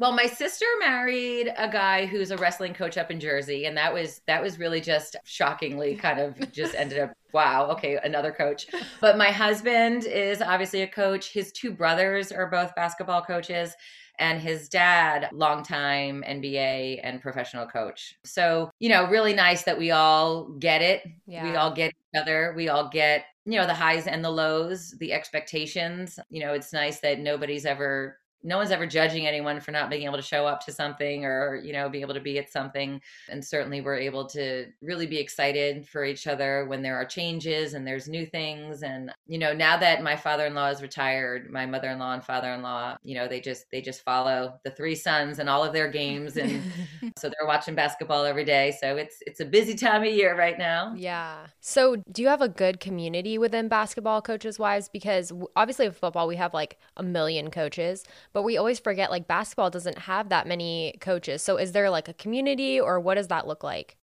well 0.00 0.12
my 0.12 0.26
sister 0.26 0.64
married 0.80 1.52
a 1.58 1.68
guy 1.68 2.06
who's 2.06 2.30
a 2.30 2.36
wrestling 2.38 2.72
coach 2.74 2.96
up 2.96 3.10
in 3.10 3.20
jersey 3.20 3.66
and 3.66 3.76
that 3.76 3.92
was 3.92 4.22
that 4.26 4.42
was 4.42 4.58
really 4.58 4.80
just 4.80 5.14
shockingly 5.24 5.94
kind 5.94 6.18
of 6.18 6.50
just 6.50 6.74
ended 6.74 6.98
up 6.98 7.12
wow 7.32 7.68
okay 7.70 7.98
another 8.02 8.32
coach 8.32 8.66
but 9.00 9.16
my 9.16 9.30
husband 9.30 10.04
is 10.04 10.42
obviously 10.42 10.82
a 10.82 10.86
coach 10.88 11.32
his 11.32 11.52
two 11.52 11.70
brothers 11.70 12.32
are 12.32 12.50
both 12.50 12.74
basketball 12.74 13.22
coaches 13.22 13.74
and 14.20 14.40
his 14.40 14.68
dad 14.68 15.28
longtime 15.32 16.22
nba 16.26 17.00
and 17.02 17.20
professional 17.20 17.66
coach. 17.66 18.16
So 18.24 18.70
you 18.78 18.88
know 18.88 19.08
really 19.08 19.34
nice 19.34 19.64
that 19.64 19.78
we 19.78 19.90
all 19.90 20.50
get 20.50 20.82
it. 20.82 21.02
Yeah. 21.26 21.44
we 21.44 21.56
all 21.56 21.72
get 21.72 21.88
each 21.90 22.20
other. 22.20 22.52
We 22.56 22.68
all 22.68 22.88
get 22.88 23.24
you 23.46 23.58
know 23.58 23.66
the 23.66 23.74
highs 23.74 24.06
and 24.06 24.24
the 24.24 24.30
lows 24.30 24.92
the 24.98 25.12
expectations. 25.12 26.18
You 26.28 26.44
know 26.44 26.52
it's 26.52 26.72
nice 26.72 27.00
that 27.00 27.18
nobody's 27.18 27.66
ever 27.66 28.18
no 28.42 28.58
one's 28.58 28.70
ever 28.70 28.86
judging 28.86 29.26
anyone 29.26 29.60
for 29.60 29.70
not 29.70 29.90
being 29.90 30.04
able 30.04 30.16
to 30.16 30.22
show 30.22 30.46
up 30.46 30.64
to 30.64 30.72
something 30.72 31.24
or 31.24 31.60
you 31.62 31.72
know 31.72 31.88
be 31.88 32.00
able 32.00 32.14
to 32.14 32.20
be 32.20 32.38
at 32.38 32.50
something. 32.50 33.00
And 33.28 33.44
certainly 33.44 33.80
we're 33.80 33.96
able 33.96 34.26
to 34.28 34.66
really 34.82 35.06
be 35.06 35.18
excited 35.18 35.88
for 35.88 36.04
each 36.04 36.26
other 36.26 36.64
when 36.66 36.82
there 36.82 36.96
are 36.96 37.04
changes 37.04 37.74
and 37.74 37.86
there's 37.86 38.08
new 38.08 38.26
things. 38.26 38.82
And 38.82 39.12
you 39.26 39.38
know 39.38 39.52
now 39.52 39.76
that 39.76 40.02
my 40.02 40.16
father-in-law 40.16 40.68
is 40.68 40.82
retired 40.82 41.50
my 41.50 41.66
mother-in-law 41.66 42.14
and 42.14 42.24
father-in-law 42.24 42.96
you 43.02 43.14
know 43.14 43.28
they 43.28 43.40
just 43.40 43.66
they 43.70 43.80
just 43.80 44.02
follow 44.02 44.54
the 44.64 44.70
three 44.70 44.94
sons 44.94 45.38
and 45.38 45.48
all 45.48 45.64
of 45.64 45.72
their 45.72 45.88
games. 45.88 46.36
And 46.36 46.62
so 47.18 47.28
they're 47.28 47.46
watching 47.46 47.74
basketball 47.74 48.24
every 48.24 48.44
day. 48.44 48.76
So 48.80 48.96
it's 48.96 49.18
it's 49.26 49.40
a 49.40 49.44
busy 49.44 49.74
time 49.74 50.02
of 50.02 50.08
year 50.08 50.36
right 50.36 50.58
now. 50.58 50.94
Yeah. 50.96 51.46
So, 51.60 51.96
do 52.10 52.22
you 52.22 52.28
have 52.28 52.40
a 52.40 52.48
good 52.48 52.80
community 52.80 53.38
within 53.38 53.68
basketball 53.68 54.22
coaches' 54.22 54.58
wives? 54.58 54.88
Because 54.88 55.32
obviously, 55.56 55.88
with 55.88 55.96
football, 55.96 56.26
we 56.28 56.36
have 56.36 56.54
like 56.54 56.78
a 56.96 57.02
million 57.02 57.50
coaches, 57.50 58.04
but 58.32 58.42
we 58.42 58.56
always 58.56 58.78
forget 58.78 59.10
like 59.10 59.26
basketball 59.26 59.70
doesn't 59.70 59.98
have 59.98 60.28
that 60.28 60.46
many 60.46 60.96
coaches. 61.00 61.42
So, 61.42 61.56
is 61.56 61.72
there 61.72 61.90
like 61.90 62.08
a 62.08 62.14
community 62.14 62.80
or 62.80 63.00
what 63.00 63.14
does 63.16 63.28
that 63.28 63.46
look 63.46 63.62
like? 63.64 63.96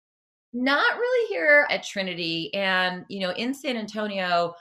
not 0.52 0.96
really 0.96 1.28
here 1.28 1.66
at 1.70 1.84
trinity 1.84 2.52
and 2.54 3.04
you 3.08 3.20
know 3.20 3.30
in 3.32 3.52
san 3.52 3.76
antonio 3.76 4.54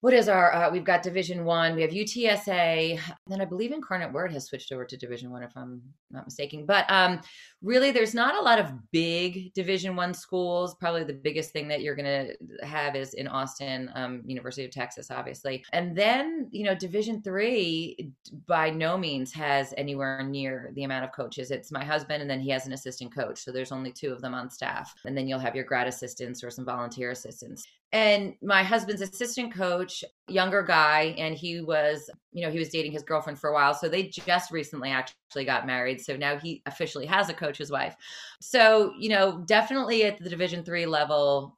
what 0.00 0.14
is 0.14 0.28
our 0.28 0.52
uh, 0.52 0.70
we've 0.70 0.84
got 0.84 1.02
division 1.02 1.44
one 1.44 1.74
we 1.74 1.82
have 1.82 1.90
utsa 1.90 3.00
then 3.26 3.40
i 3.40 3.44
believe 3.44 3.72
incarnate 3.72 4.12
word 4.12 4.32
has 4.32 4.46
switched 4.46 4.72
over 4.72 4.84
to 4.84 4.96
division 4.96 5.30
one 5.30 5.42
if 5.42 5.52
i'm 5.56 5.82
not 6.10 6.24
mistaken 6.24 6.64
but 6.66 6.84
um 6.90 7.20
really 7.62 7.90
there's 7.90 8.14
not 8.14 8.36
a 8.36 8.40
lot 8.40 8.58
of 8.58 8.72
big 8.92 9.52
division 9.54 9.96
one 9.96 10.14
schools. 10.14 10.74
Probably 10.76 11.04
the 11.04 11.12
biggest 11.12 11.50
thing 11.50 11.68
that 11.68 11.80
you're 11.80 11.96
going 11.96 12.36
to 12.38 12.66
have 12.66 12.94
is 12.94 13.14
in 13.14 13.26
austin 13.26 13.90
um, 13.94 14.22
university 14.24 14.64
of 14.64 14.70
texas 14.70 15.10
obviously. 15.10 15.64
And 15.72 15.96
then 15.96 16.48
you 16.52 16.64
know 16.64 16.74
division 16.74 17.22
three 17.22 18.12
by 18.46 18.70
no 18.70 18.96
means 18.96 19.32
has 19.32 19.74
anywhere 19.76 20.22
near 20.22 20.70
the 20.74 20.84
amount 20.84 21.04
of 21.04 21.12
coaches. 21.12 21.50
It's 21.50 21.72
my 21.72 21.84
husband 21.84 22.22
and 22.22 22.30
then 22.30 22.40
he 22.40 22.50
has 22.50 22.66
an 22.66 22.72
assistant 22.72 23.14
coach 23.14 23.42
so 23.42 23.50
there's 23.50 23.72
only 23.72 23.92
two 23.92 24.12
of 24.12 24.20
them 24.20 24.34
on 24.34 24.50
staff. 24.50 24.94
And 25.04 25.16
then 25.16 25.26
you'll 25.26 25.38
have 25.38 25.56
your 25.56 25.64
grad 25.64 25.88
assistants 25.88 26.44
or 26.44 26.50
some 26.50 26.64
volunteer 26.64 27.10
assistants 27.10 27.66
and 27.92 28.34
my 28.42 28.62
husband's 28.62 29.00
assistant 29.00 29.54
coach 29.54 30.04
younger 30.28 30.62
guy 30.62 31.14
and 31.18 31.34
he 31.36 31.60
was 31.60 32.10
you 32.32 32.44
know 32.44 32.50
he 32.50 32.58
was 32.58 32.68
dating 32.68 32.92
his 32.92 33.02
girlfriend 33.02 33.38
for 33.38 33.50
a 33.50 33.54
while. 33.54 33.74
So 33.74 33.88
they 33.88 34.04
just 34.04 34.50
recently 34.50 34.90
actually 34.90 35.44
got 35.44 35.66
married. 35.66 36.00
So 36.00 36.16
now 36.16 36.38
he 36.38 36.62
officially 36.66 37.06
has 37.06 37.28
a 37.28 37.34
coach's 37.34 37.70
wife. 37.70 37.94
So 38.40 38.92
you 38.98 39.08
know 39.08 39.42
definitely 39.46 40.04
at 40.04 40.18
the 40.18 40.28
division 40.28 40.64
three 40.64 40.86
level 40.86 41.56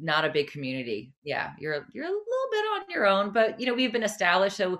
not 0.00 0.24
a 0.24 0.30
big 0.30 0.50
community. 0.50 1.12
Yeah 1.24 1.52
you're 1.58 1.86
you're 1.92 2.04
a 2.04 2.08
little 2.08 2.48
bit 2.50 2.64
on 2.74 2.82
your 2.90 3.06
own 3.06 3.32
but 3.32 3.58
you 3.58 3.66
know 3.66 3.74
we've 3.74 3.92
been 3.92 4.02
established. 4.02 4.56
So 4.56 4.78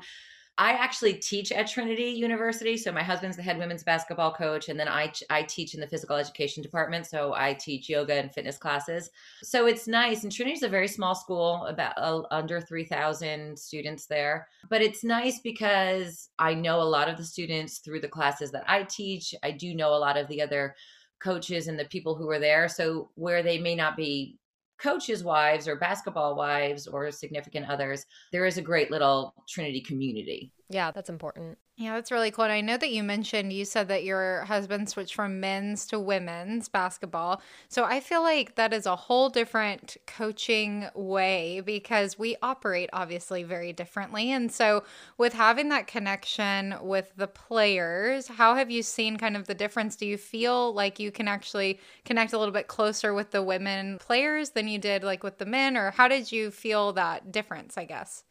I 0.60 0.72
actually 0.72 1.14
teach 1.14 1.52
at 1.52 1.68
Trinity 1.68 2.10
University. 2.10 2.76
So 2.76 2.90
my 2.90 3.02
husband's 3.02 3.36
the 3.36 3.44
head 3.44 3.58
women's 3.58 3.84
basketball 3.84 4.34
coach, 4.34 4.68
and 4.68 4.78
then 4.78 4.88
I 4.88 5.12
I 5.30 5.42
teach 5.42 5.74
in 5.74 5.80
the 5.80 5.86
physical 5.86 6.16
education 6.16 6.64
department. 6.64 7.06
So 7.06 7.32
I 7.36 7.54
teach 7.54 7.88
yoga 7.88 8.14
and 8.14 8.32
fitness 8.34 8.58
classes. 8.58 9.08
So 9.42 9.66
it's 9.66 9.86
nice. 9.86 10.24
And 10.24 10.32
Trinity's 10.32 10.64
a 10.64 10.68
very 10.68 10.88
small 10.88 11.14
school, 11.14 11.64
about 11.66 11.96
uh, 11.96 12.22
under 12.32 12.60
three 12.60 12.84
thousand 12.84 13.56
students 13.56 14.06
there. 14.06 14.48
But 14.68 14.82
it's 14.82 15.04
nice 15.04 15.38
because 15.40 16.28
I 16.40 16.54
know 16.54 16.82
a 16.82 16.82
lot 16.82 17.08
of 17.08 17.16
the 17.16 17.24
students 17.24 17.78
through 17.78 18.00
the 18.00 18.08
classes 18.08 18.50
that 18.50 18.64
I 18.66 18.82
teach. 18.82 19.34
I 19.44 19.52
do 19.52 19.74
know 19.74 19.94
a 19.94 20.04
lot 20.06 20.16
of 20.16 20.26
the 20.26 20.42
other 20.42 20.74
coaches 21.20 21.68
and 21.68 21.78
the 21.78 21.84
people 21.84 22.16
who 22.16 22.28
are 22.30 22.38
there. 22.40 22.68
So 22.68 23.10
where 23.14 23.42
they 23.44 23.58
may 23.58 23.76
not 23.76 23.96
be 23.96 24.38
coaches' 24.78 25.24
wives 25.24 25.66
or 25.68 25.76
basketball 25.76 26.36
wives 26.36 26.86
or 26.86 27.10
significant 27.10 27.68
others, 27.68 28.06
there 28.32 28.46
is 28.46 28.58
a 28.58 28.62
great 28.62 28.90
little 28.90 29.34
Trinity 29.48 29.80
community. 29.80 30.52
Yeah, 30.70 30.90
that's 30.90 31.08
important. 31.08 31.56
Yeah, 31.78 31.94
that's 31.94 32.10
really 32.10 32.30
cool. 32.30 32.44
And 32.44 32.52
I 32.52 32.60
know 32.60 32.76
that 32.76 32.90
you 32.90 33.02
mentioned 33.02 33.52
you 33.52 33.64
said 33.64 33.88
that 33.88 34.04
your 34.04 34.44
husband 34.44 34.90
switched 34.90 35.14
from 35.14 35.40
men's 35.40 35.86
to 35.86 35.98
women's 35.98 36.68
basketball. 36.68 37.40
So 37.68 37.84
I 37.84 38.00
feel 38.00 38.20
like 38.20 38.56
that 38.56 38.74
is 38.74 38.84
a 38.84 38.96
whole 38.96 39.30
different 39.30 39.96
coaching 40.06 40.88
way 40.94 41.60
because 41.64 42.18
we 42.18 42.36
operate 42.42 42.90
obviously 42.92 43.44
very 43.44 43.72
differently. 43.72 44.30
And 44.30 44.52
so 44.52 44.82
with 45.16 45.32
having 45.32 45.70
that 45.70 45.86
connection 45.86 46.74
with 46.82 47.12
the 47.16 47.28
players, 47.28 48.26
how 48.28 48.54
have 48.56 48.70
you 48.70 48.82
seen 48.82 49.16
kind 49.16 49.36
of 49.36 49.46
the 49.46 49.54
difference? 49.54 49.96
Do 49.96 50.04
you 50.06 50.18
feel 50.18 50.74
like 50.74 50.98
you 50.98 51.10
can 51.10 51.28
actually 51.28 51.78
connect 52.04 52.32
a 52.34 52.38
little 52.38 52.52
bit 52.52 52.66
closer 52.66 53.14
with 53.14 53.30
the 53.30 53.42
women 53.42 53.98
players 53.98 54.50
than 54.50 54.68
you 54.68 54.78
did 54.78 55.02
like 55.04 55.22
with 55.22 55.38
the 55.38 55.46
men 55.46 55.76
or 55.78 55.92
how 55.92 56.08
did 56.08 56.30
you 56.30 56.50
feel 56.50 56.92
that 56.94 57.32
difference, 57.32 57.78
I 57.78 57.84
guess? 57.84 58.24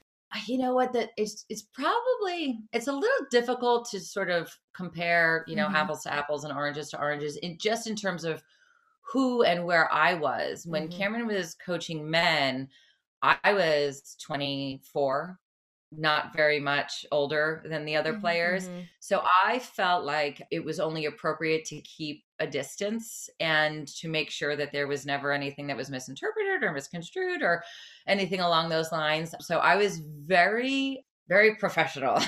You 0.46 0.58
know 0.58 0.74
what 0.74 0.94
that 0.94 1.12
it's 1.18 1.46
it's 1.50 1.62
probably 1.62 2.60
it's 2.74 2.88
a 2.88 2.92
little 2.94 3.26
difficult 3.32 3.90
to 3.90 4.00
sort 4.00 4.30
of 4.30 4.54
compare 4.74 5.46
you 5.48 5.56
know 5.56 5.68
Mhm. 5.68 5.74
apples 5.74 6.04
to 6.04 6.14
apples 6.14 6.44
and 6.44 6.54
oranges 6.54 6.90
to 6.90 7.00
oranges 7.00 7.38
in 7.38 7.58
just 7.58 7.88
in 7.88 7.96
terms 7.96 8.24
of 8.24 8.44
who 9.02 9.44
and 9.44 9.66
where 9.66 9.92
i 9.94 10.14
was 10.14 10.68
when 10.68 10.90
Mhm. 10.90 10.90
cameron 10.90 11.28
was 11.28 11.56
coaching 11.56 12.10
men 12.10 12.70
i, 13.22 13.38
I 13.44 13.54
was 13.54 14.18
24 14.22 15.40
not 15.92 16.34
very 16.36 16.60
much 16.60 17.06
older 17.12 17.64
than 17.66 17.86
the 17.86 17.96
other 17.96 18.14
Mhm, 18.14 18.14
players 18.14 18.70
Mhm. 18.70 18.90
so 19.00 19.24
I 19.46 19.60
felt 19.60 20.06
like 20.06 20.42
it 20.52 20.66
was 20.66 20.80
only 20.82 21.06
appropriate 21.06 21.66
to 21.68 21.82
keep 21.82 22.26
a 22.40 22.48
distance 22.48 23.30
and 23.40 23.88
to 23.88 24.08
make 24.08 24.30
sure 24.30 24.56
that 24.56 24.72
there 24.72 24.88
was 24.88 25.06
never 25.06 25.32
anything 25.32 25.68
that 25.68 25.78
was 25.78 25.90
misinterpreted 25.90 26.64
or 26.64 26.72
misconstrued 26.72 27.42
or 27.42 27.64
anything 28.08 28.42
along 28.42 28.70
those 28.70 28.92
lines. 28.92 29.34
So 29.42 29.58
I 29.58 29.76
was 29.76 30.00
very 30.00 31.06
very 31.28 31.56
professional. 31.56 32.18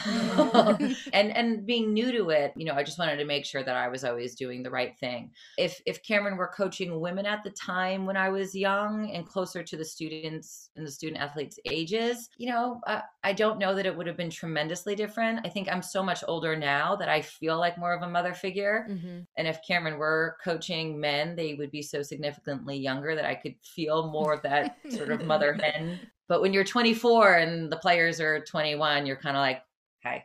And 1.13 1.35
and 1.35 1.65
being 1.65 1.93
new 1.93 2.11
to 2.11 2.29
it 2.29 2.53
you 2.55 2.65
know 2.65 2.73
i 2.73 2.83
just 2.83 2.99
wanted 2.99 3.17
to 3.17 3.25
make 3.25 3.45
sure 3.45 3.63
that 3.63 3.75
i 3.75 3.87
was 3.87 4.03
always 4.03 4.35
doing 4.35 4.63
the 4.63 4.69
right 4.71 4.97
thing. 4.99 5.31
If 5.57 5.81
if 5.85 6.03
cameron 6.03 6.37
were 6.37 6.47
coaching 6.47 6.99
women 6.99 7.25
at 7.25 7.43
the 7.43 7.49
time 7.51 8.05
when 8.05 8.17
i 8.17 8.29
was 8.29 8.55
young 8.55 9.11
and 9.11 9.25
closer 9.25 9.63
to 9.63 9.77
the 9.77 9.85
students 9.85 10.69
and 10.75 10.85
the 10.85 10.91
student 10.91 11.21
athletes 11.21 11.59
ages 11.65 12.29
you 12.37 12.49
know 12.49 12.79
uh, 12.87 13.01
i 13.23 13.33
don't 13.33 13.59
know 13.59 13.73
that 13.75 13.85
it 13.85 13.95
would 13.95 14.07
have 14.07 14.17
been 14.17 14.29
tremendously 14.29 14.95
different. 14.95 15.39
I 15.45 15.49
think 15.49 15.69
i'm 15.71 15.81
so 15.81 16.03
much 16.03 16.23
older 16.27 16.55
now 16.55 16.95
that 16.95 17.09
i 17.09 17.21
feel 17.21 17.57
like 17.57 17.77
more 17.77 17.93
of 17.93 18.01
a 18.03 18.09
mother 18.09 18.33
figure. 18.33 18.87
Mhm. 18.89 19.25
and 19.37 19.47
if 19.47 19.59
cameron 19.67 19.97
were 19.97 20.37
coaching 20.43 20.99
men 20.99 21.35
they 21.35 21.53
would 21.55 21.71
be 21.71 21.81
so 21.81 22.01
significantly 22.01 22.77
younger 22.77 23.15
that 23.15 23.25
i 23.25 23.35
could 23.35 23.55
feel 23.75 24.11
more 24.11 24.33
of 24.33 24.41
that 24.43 24.77
sort 24.89 25.11
of 25.11 25.25
mother 25.25 25.53
hen 25.61 25.99
but 26.29 26.41
when 26.41 26.53
you're 26.53 26.63
24 26.63 27.33
and 27.33 27.69
the 27.69 27.77
players 27.77 28.21
are 28.21 28.39
21 28.39 29.05
you're 29.05 29.17
kind 29.17 29.35
of 29.35 29.41
like 29.41 29.61
hey 29.99 30.23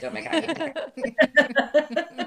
don't 0.00 0.12
make 0.12 0.26
eye 0.30 0.74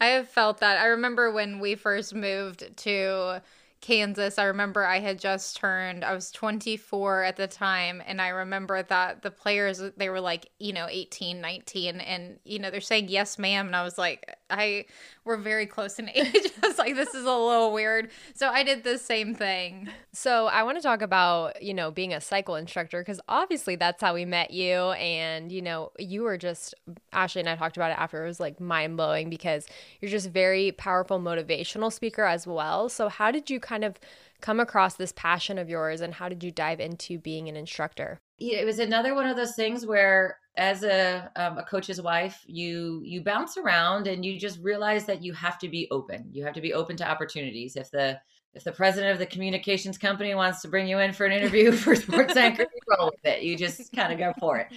I 0.00 0.08
have 0.08 0.28
felt 0.28 0.58
that. 0.58 0.78
I 0.78 0.86
remember 0.86 1.32
when 1.32 1.58
we 1.58 1.74
first 1.74 2.14
moved 2.14 2.76
to 2.76 3.42
Kansas, 3.80 4.38
I 4.38 4.44
remember 4.44 4.84
I 4.84 5.00
had 5.00 5.18
just 5.18 5.56
turned, 5.56 6.04
I 6.04 6.14
was 6.14 6.30
24 6.30 7.24
at 7.24 7.36
the 7.36 7.46
time. 7.46 8.02
And 8.06 8.20
I 8.20 8.28
remember 8.28 8.82
that 8.82 9.22
the 9.22 9.30
players, 9.30 9.82
they 9.96 10.08
were 10.08 10.20
like, 10.20 10.50
you 10.58 10.72
know, 10.72 10.86
18, 10.88 11.40
19. 11.40 12.00
And, 12.00 12.38
you 12.44 12.58
know, 12.58 12.70
they're 12.70 12.80
saying, 12.80 13.08
yes, 13.08 13.38
ma'am. 13.38 13.66
And 13.66 13.76
I 13.76 13.82
was 13.82 13.98
like, 13.98 14.36
I, 14.50 14.86
we're 15.24 15.36
very 15.36 15.66
close 15.66 15.98
in 15.98 16.08
age. 16.14 16.50
I 16.62 16.66
was 16.66 16.78
like, 16.78 16.94
this 16.94 17.14
is 17.14 17.24
a 17.24 17.32
little 17.32 17.72
weird. 17.72 18.10
So 18.34 18.48
I 18.48 18.62
did 18.62 18.84
the 18.84 18.98
same 18.98 19.34
thing. 19.34 19.88
So 20.12 20.46
I 20.46 20.62
want 20.62 20.78
to 20.78 20.82
talk 20.82 21.02
about, 21.02 21.62
you 21.62 21.74
know, 21.74 21.90
being 21.90 22.12
a 22.12 22.20
cycle 22.20 22.54
instructor 22.54 23.00
because 23.00 23.20
obviously 23.28 23.76
that's 23.76 24.00
how 24.00 24.14
we 24.14 24.24
met 24.24 24.50
you. 24.50 24.92
And, 24.92 25.52
you 25.52 25.62
know, 25.62 25.92
you 25.98 26.22
were 26.22 26.38
just, 26.38 26.74
Ashley 27.12 27.40
and 27.40 27.48
I 27.48 27.56
talked 27.56 27.76
about 27.76 27.90
it 27.90 27.98
after. 27.98 28.24
It 28.24 28.28
was 28.28 28.40
like 28.40 28.60
mind 28.60 28.96
blowing 28.96 29.30
because 29.30 29.66
you're 30.00 30.10
just 30.10 30.30
very 30.30 30.72
powerful 30.72 31.20
motivational 31.20 31.92
speaker 31.92 32.24
as 32.24 32.46
well. 32.46 32.88
So 32.88 33.08
how 33.08 33.30
did 33.30 33.50
you 33.50 33.60
kind 33.60 33.84
of 33.84 33.98
come 34.40 34.60
across 34.60 34.94
this 34.94 35.12
passion 35.12 35.58
of 35.58 35.68
yours 35.68 36.00
and 36.00 36.14
how 36.14 36.28
did 36.28 36.44
you 36.44 36.50
dive 36.50 36.80
into 36.80 37.18
being 37.18 37.48
an 37.48 37.56
instructor? 37.56 38.20
It 38.38 38.64
was 38.64 38.78
another 38.78 39.14
one 39.14 39.26
of 39.26 39.36
those 39.36 39.56
things 39.56 39.84
where 39.84 40.38
as 40.58 40.82
a 40.82 41.30
um, 41.36 41.56
a 41.56 41.62
coach's 41.62 42.02
wife 42.02 42.44
you 42.46 43.00
you 43.04 43.22
bounce 43.22 43.56
around 43.56 44.06
and 44.06 44.24
you 44.24 44.38
just 44.38 44.58
realize 44.60 45.06
that 45.06 45.22
you 45.22 45.32
have 45.32 45.58
to 45.60 45.68
be 45.68 45.88
open. 45.90 46.28
You 46.32 46.44
have 46.44 46.54
to 46.54 46.60
be 46.60 46.74
open 46.74 46.96
to 46.98 47.08
opportunities. 47.08 47.76
If 47.76 47.90
the 47.90 48.20
if 48.54 48.64
the 48.64 48.72
president 48.72 49.12
of 49.12 49.18
the 49.18 49.26
communications 49.26 49.98
company 49.98 50.34
wants 50.34 50.62
to 50.62 50.68
bring 50.68 50.88
you 50.88 50.98
in 50.98 51.12
for 51.12 51.26
an 51.26 51.32
interview 51.32 51.70
for 51.84 51.94
sports 51.94 52.36
anchor 52.36 52.62
you 52.62 52.96
roll 52.98 53.06
with 53.06 53.32
it. 53.32 53.42
You 53.42 53.56
just 53.56 53.92
kind 53.92 54.12
of 54.12 54.18
go 54.18 54.32
for 54.40 54.58
it. 54.58 54.68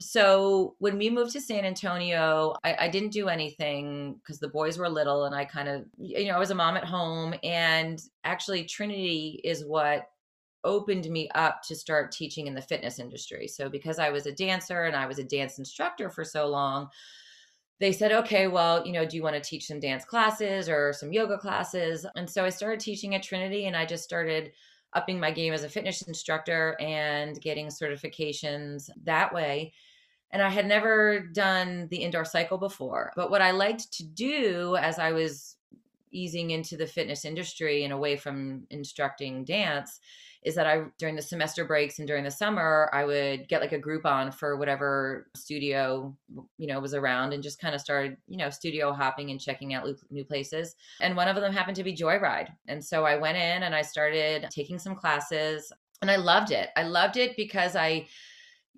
So 0.00 0.74
when 0.78 0.98
we 0.98 1.08
moved 1.08 1.32
to 1.32 1.40
san 1.40 1.64
antonio 1.64 2.54
i, 2.64 2.76
I 2.80 2.88
didn't 2.88 3.10
do 3.10 3.28
anything 3.28 4.14
because 4.14 4.38
the 4.38 4.48
boys 4.48 4.78
were 4.78 4.88
little 4.88 5.24
and 5.24 5.34
i 5.34 5.44
kind 5.44 5.68
of 5.68 5.84
you 5.98 6.26
know 6.26 6.34
i 6.34 6.38
was 6.38 6.50
a 6.50 6.54
mom 6.54 6.76
at 6.76 6.84
home 6.84 7.34
and 7.42 8.00
actually 8.24 8.64
trinity 8.64 9.40
is 9.44 9.64
what 9.64 10.08
opened 10.64 11.08
me 11.08 11.28
up 11.34 11.62
to 11.62 11.74
start 11.74 12.12
teaching 12.12 12.46
in 12.46 12.54
the 12.54 12.62
fitness 12.62 12.98
industry. 12.98 13.46
So 13.48 13.68
because 13.68 13.98
I 13.98 14.10
was 14.10 14.26
a 14.26 14.32
dancer 14.32 14.84
and 14.84 14.96
I 14.96 15.06
was 15.06 15.18
a 15.18 15.24
dance 15.24 15.58
instructor 15.58 16.10
for 16.10 16.24
so 16.24 16.46
long, 16.46 16.88
they 17.80 17.92
said, 17.92 18.12
"Okay, 18.12 18.48
well, 18.48 18.84
you 18.84 18.92
know, 18.92 19.06
do 19.06 19.16
you 19.16 19.22
want 19.22 19.36
to 19.36 19.40
teach 19.40 19.66
some 19.66 19.80
dance 19.80 20.04
classes 20.04 20.68
or 20.68 20.92
some 20.92 21.12
yoga 21.12 21.38
classes?" 21.38 22.04
And 22.16 22.28
so 22.28 22.44
I 22.44 22.50
started 22.50 22.80
teaching 22.80 23.14
at 23.14 23.22
Trinity 23.22 23.66
and 23.66 23.76
I 23.76 23.86
just 23.86 24.04
started 24.04 24.52
upping 24.94 25.20
my 25.20 25.30
game 25.30 25.52
as 25.52 25.64
a 25.64 25.68
fitness 25.68 26.02
instructor 26.02 26.76
and 26.80 27.40
getting 27.40 27.68
certifications 27.68 28.90
that 29.04 29.32
way. 29.32 29.72
And 30.30 30.42
I 30.42 30.50
had 30.50 30.66
never 30.66 31.20
done 31.20 31.88
the 31.90 31.98
indoor 31.98 32.24
cycle 32.24 32.58
before. 32.58 33.12
But 33.16 33.30
what 33.30 33.42
I 33.42 33.52
liked 33.52 33.92
to 33.94 34.04
do 34.04 34.76
as 34.76 34.98
I 34.98 35.12
was 35.12 35.56
easing 36.10 36.50
into 36.50 36.76
the 36.76 36.86
fitness 36.86 37.24
industry 37.24 37.84
and 37.84 37.92
away 37.92 38.16
from 38.16 38.66
instructing 38.70 39.44
dance 39.44 40.00
is 40.44 40.54
that 40.54 40.66
I 40.66 40.84
during 40.98 41.16
the 41.16 41.22
semester 41.22 41.64
breaks 41.64 41.98
and 41.98 42.06
during 42.06 42.24
the 42.24 42.30
summer 42.30 42.90
I 42.92 43.04
would 43.04 43.48
get 43.48 43.60
like 43.60 43.72
a 43.72 43.78
Groupon 43.78 44.32
for 44.32 44.56
whatever 44.56 45.28
studio 45.36 46.16
you 46.58 46.66
know 46.66 46.80
was 46.80 46.94
around 46.94 47.32
and 47.32 47.42
just 47.42 47.60
kind 47.60 47.74
of 47.74 47.80
started 47.80 48.16
you 48.28 48.36
know 48.36 48.50
studio 48.50 48.92
hopping 48.92 49.30
and 49.30 49.40
checking 49.40 49.74
out 49.74 49.88
new 50.10 50.24
places. 50.24 50.76
And 51.00 51.16
one 51.16 51.28
of 51.28 51.36
them 51.36 51.52
happened 51.52 51.76
to 51.76 51.84
be 51.84 51.96
Joyride. 51.96 52.48
And 52.66 52.84
so 52.84 53.04
I 53.04 53.16
went 53.16 53.36
in 53.36 53.62
and 53.62 53.74
I 53.74 53.82
started 53.82 54.46
taking 54.50 54.78
some 54.78 54.94
classes 54.94 55.72
and 56.00 56.10
I 56.10 56.16
loved 56.16 56.52
it. 56.52 56.70
I 56.76 56.84
loved 56.84 57.16
it 57.16 57.36
because 57.36 57.74
I 57.74 58.06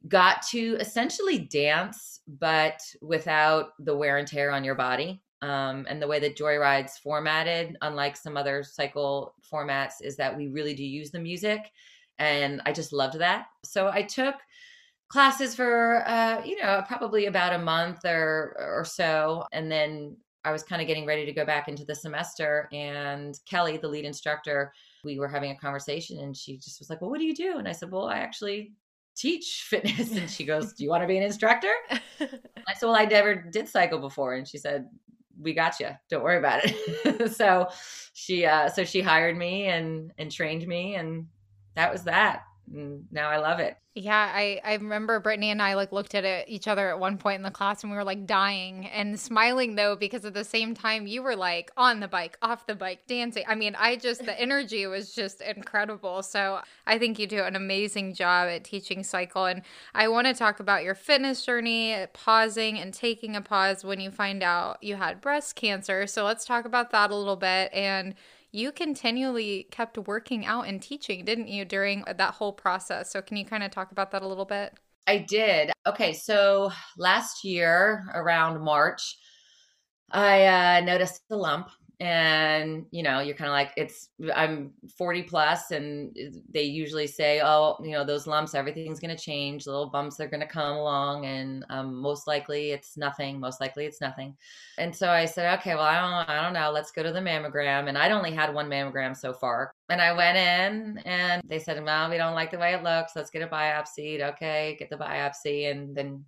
got 0.08 0.42
to 0.48 0.76
essentially 0.80 1.38
dance 1.38 2.20
but 2.26 2.80
without 3.02 3.72
the 3.78 3.94
wear 3.94 4.16
and 4.16 4.26
tear 4.26 4.50
on 4.50 4.64
your 4.64 4.74
body 4.74 5.22
um, 5.42 5.86
and 5.88 6.00
the 6.00 6.06
way 6.06 6.18
that 6.20 6.36
Joyride's 6.36 6.98
formatted, 6.98 7.76
unlike 7.82 8.16
some 8.16 8.36
other 8.36 8.62
cycle 8.62 9.34
formats, 9.50 9.94
is 10.02 10.16
that 10.16 10.36
we 10.36 10.48
really 10.48 10.74
do 10.74 10.84
use 10.84 11.10
the 11.10 11.18
music. 11.18 11.70
And 12.18 12.60
I 12.66 12.72
just 12.72 12.92
loved 12.92 13.18
that. 13.18 13.46
So 13.64 13.88
I 13.88 14.02
took 14.02 14.34
classes 15.08 15.54
for, 15.54 16.06
uh, 16.06 16.42
you 16.44 16.60
know, 16.62 16.84
probably 16.86 17.26
about 17.26 17.54
a 17.54 17.58
month 17.58 18.04
or, 18.04 18.54
or 18.58 18.84
so. 18.84 19.44
And 19.52 19.72
then 19.72 20.16
I 20.44 20.52
was 20.52 20.62
kind 20.62 20.80
of 20.80 20.88
getting 20.88 21.06
ready 21.06 21.24
to 21.24 21.32
go 21.32 21.44
back 21.44 21.68
into 21.68 21.84
the 21.84 21.94
semester. 21.94 22.68
And 22.72 23.38
Kelly, 23.48 23.78
the 23.78 23.88
lead 23.88 24.04
instructor, 24.04 24.72
we 25.04 25.18
were 25.18 25.28
having 25.28 25.50
a 25.50 25.56
conversation 25.56 26.18
and 26.20 26.36
she 26.36 26.56
just 26.56 26.78
was 26.78 26.90
like, 26.90 27.00
Well, 27.00 27.10
what 27.10 27.18
do 27.18 27.26
you 27.26 27.34
do? 27.34 27.58
And 27.58 27.66
I 27.66 27.72
said, 27.72 27.90
Well, 27.90 28.06
I 28.06 28.18
actually 28.18 28.72
teach 29.16 29.66
fitness. 29.68 30.12
And 30.12 30.30
she 30.30 30.44
goes, 30.44 30.74
Do 30.74 30.84
you 30.84 30.90
want 30.90 31.02
to 31.02 31.08
be 31.08 31.16
an 31.16 31.22
instructor? 31.22 31.72
I 32.20 32.74
said, 32.74 32.86
Well, 32.86 32.96
I 32.96 33.06
never 33.06 33.34
did 33.34 33.68
cycle 33.68 33.98
before. 33.98 34.34
And 34.34 34.46
she 34.46 34.58
said, 34.58 34.86
we 35.40 35.54
got 35.54 35.80
you. 35.80 35.90
Don't 36.08 36.22
worry 36.22 36.38
about 36.38 36.60
it. 36.64 37.32
so 37.36 37.68
she, 38.12 38.44
uh, 38.44 38.68
so 38.68 38.84
she 38.84 39.00
hired 39.00 39.36
me 39.36 39.66
and 39.66 40.12
and 40.18 40.30
trained 40.30 40.66
me, 40.66 40.96
and 40.96 41.26
that 41.76 41.92
was 41.92 42.04
that. 42.04 42.42
Mm, 42.72 42.76
and 42.76 43.12
now 43.12 43.30
I 43.30 43.38
love 43.38 43.60
it. 43.60 43.76
Yeah, 43.96 44.30
I, 44.32 44.60
I 44.64 44.74
remember 44.74 45.18
Brittany 45.18 45.50
and 45.50 45.60
I 45.60 45.74
like 45.74 45.90
looked 45.90 46.14
at 46.14 46.24
it, 46.24 46.48
each 46.48 46.68
other 46.68 46.90
at 46.90 47.00
one 47.00 47.18
point 47.18 47.36
in 47.36 47.42
the 47.42 47.50
class 47.50 47.82
and 47.82 47.90
we 47.90 47.96
were 47.98 48.04
like 48.04 48.24
dying 48.24 48.86
and 48.86 49.18
smiling 49.18 49.74
though 49.74 49.96
because 49.96 50.24
at 50.24 50.32
the 50.32 50.44
same 50.44 50.74
time 50.74 51.08
you 51.08 51.24
were 51.24 51.34
like 51.34 51.72
on 51.76 51.98
the 51.98 52.06
bike, 52.06 52.38
off 52.40 52.66
the 52.66 52.76
bike, 52.76 53.00
dancing. 53.08 53.42
I 53.48 53.56
mean, 53.56 53.74
I 53.76 53.96
just 53.96 54.24
the 54.24 54.40
energy 54.40 54.86
was 54.86 55.12
just 55.12 55.40
incredible. 55.40 56.22
So 56.22 56.60
I 56.86 56.98
think 56.98 57.18
you 57.18 57.26
do 57.26 57.42
an 57.42 57.56
amazing 57.56 58.14
job 58.14 58.48
at 58.48 58.62
teaching 58.62 59.02
cycle. 59.02 59.46
And 59.46 59.62
I 59.92 60.06
want 60.06 60.28
to 60.28 60.34
talk 60.34 60.60
about 60.60 60.84
your 60.84 60.94
fitness 60.94 61.44
journey, 61.44 62.06
pausing 62.12 62.78
and 62.78 62.94
taking 62.94 63.34
a 63.34 63.40
pause 63.40 63.82
when 63.82 63.98
you 63.98 64.12
find 64.12 64.44
out 64.44 64.80
you 64.82 64.94
had 64.96 65.20
breast 65.20 65.56
cancer. 65.56 66.06
So 66.06 66.24
let's 66.24 66.44
talk 66.44 66.64
about 66.64 66.92
that 66.92 67.10
a 67.10 67.16
little 67.16 67.36
bit 67.36 67.72
and 67.72 68.14
you 68.52 68.72
continually 68.72 69.66
kept 69.70 69.98
working 69.98 70.44
out 70.46 70.66
and 70.66 70.80
teaching, 70.82 71.24
didn't 71.24 71.48
you, 71.48 71.64
during 71.64 72.04
that 72.06 72.34
whole 72.34 72.52
process? 72.52 73.12
So, 73.12 73.22
can 73.22 73.36
you 73.36 73.44
kind 73.44 73.62
of 73.62 73.70
talk 73.70 73.92
about 73.92 74.10
that 74.12 74.22
a 74.22 74.28
little 74.28 74.44
bit? 74.44 74.74
I 75.06 75.18
did. 75.18 75.72
Okay, 75.86 76.12
so 76.12 76.70
last 76.96 77.44
year 77.44 78.04
around 78.14 78.62
March, 78.62 79.18
I 80.10 80.46
uh, 80.78 80.80
noticed 80.80 81.22
a 81.30 81.36
lump 81.36 81.68
and 82.00 82.86
you 82.92 83.02
know 83.02 83.20
you're 83.20 83.36
kind 83.36 83.50
of 83.50 83.52
like 83.52 83.72
it's 83.76 84.08
i'm 84.34 84.72
40 84.96 85.22
plus 85.24 85.70
and 85.70 86.16
they 86.50 86.62
usually 86.62 87.06
say 87.06 87.42
oh 87.44 87.76
you 87.82 87.90
know 87.90 88.04
those 88.04 88.26
lumps 88.26 88.54
everything's 88.54 88.98
going 88.98 89.14
to 89.14 89.22
change 89.22 89.66
little 89.66 89.90
bumps 89.90 90.18
are 90.18 90.26
going 90.26 90.40
to 90.40 90.46
come 90.46 90.78
along 90.78 91.26
and 91.26 91.62
um, 91.68 91.94
most 91.94 92.26
likely 92.26 92.70
it's 92.70 92.96
nothing 92.96 93.38
most 93.38 93.60
likely 93.60 93.84
it's 93.84 94.00
nothing. 94.00 94.34
And 94.78 94.96
so 94.96 95.10
i 95.10 95.26
said 95.26 95.58
okay 95.58 95.74
well 95.74 95.84
i 95.84 96.00
don't 96.00 96.30
i 96.30 96.42
don't 96.42 96.54
know 96.54 96.70
let's 96.70 96.90
go 96.90 97.02
to 97.02 97.12
the 97.12 97.20
mammogram 97.20 97.88
and 97.88 97.98
i'd 97.98 98.12
only 98.12 98.32
had 98.32 98.54
one 98.54 98.70
mammogram 98.70 99.14
so 99.14 99.34
far. 99.34 99.70
And 99.90 100.00
i 100.00 100.12
went 100.12 100.38
in 100.38 101.02
and 101.04 101.42
they 101.44 101.58
said 101.58 101.84
well 101.84 102.08
we 102.08 102.16
don't 102.16 102.34
like 102.34 102.50
the 102.50 102.58
way 102.58 102.72
it 102.72 102.82
looks 102.82 103.12
let's 103.14 103.30
get 103.30 103.42
a 103.42 103.46
biopsy 103.46 104.22
okay 104.22 104.74
get 104.78 104.88
the 104.88 104.96
biopsy 104.96 105.70
and 105.70 105.94
then 105.94 106.24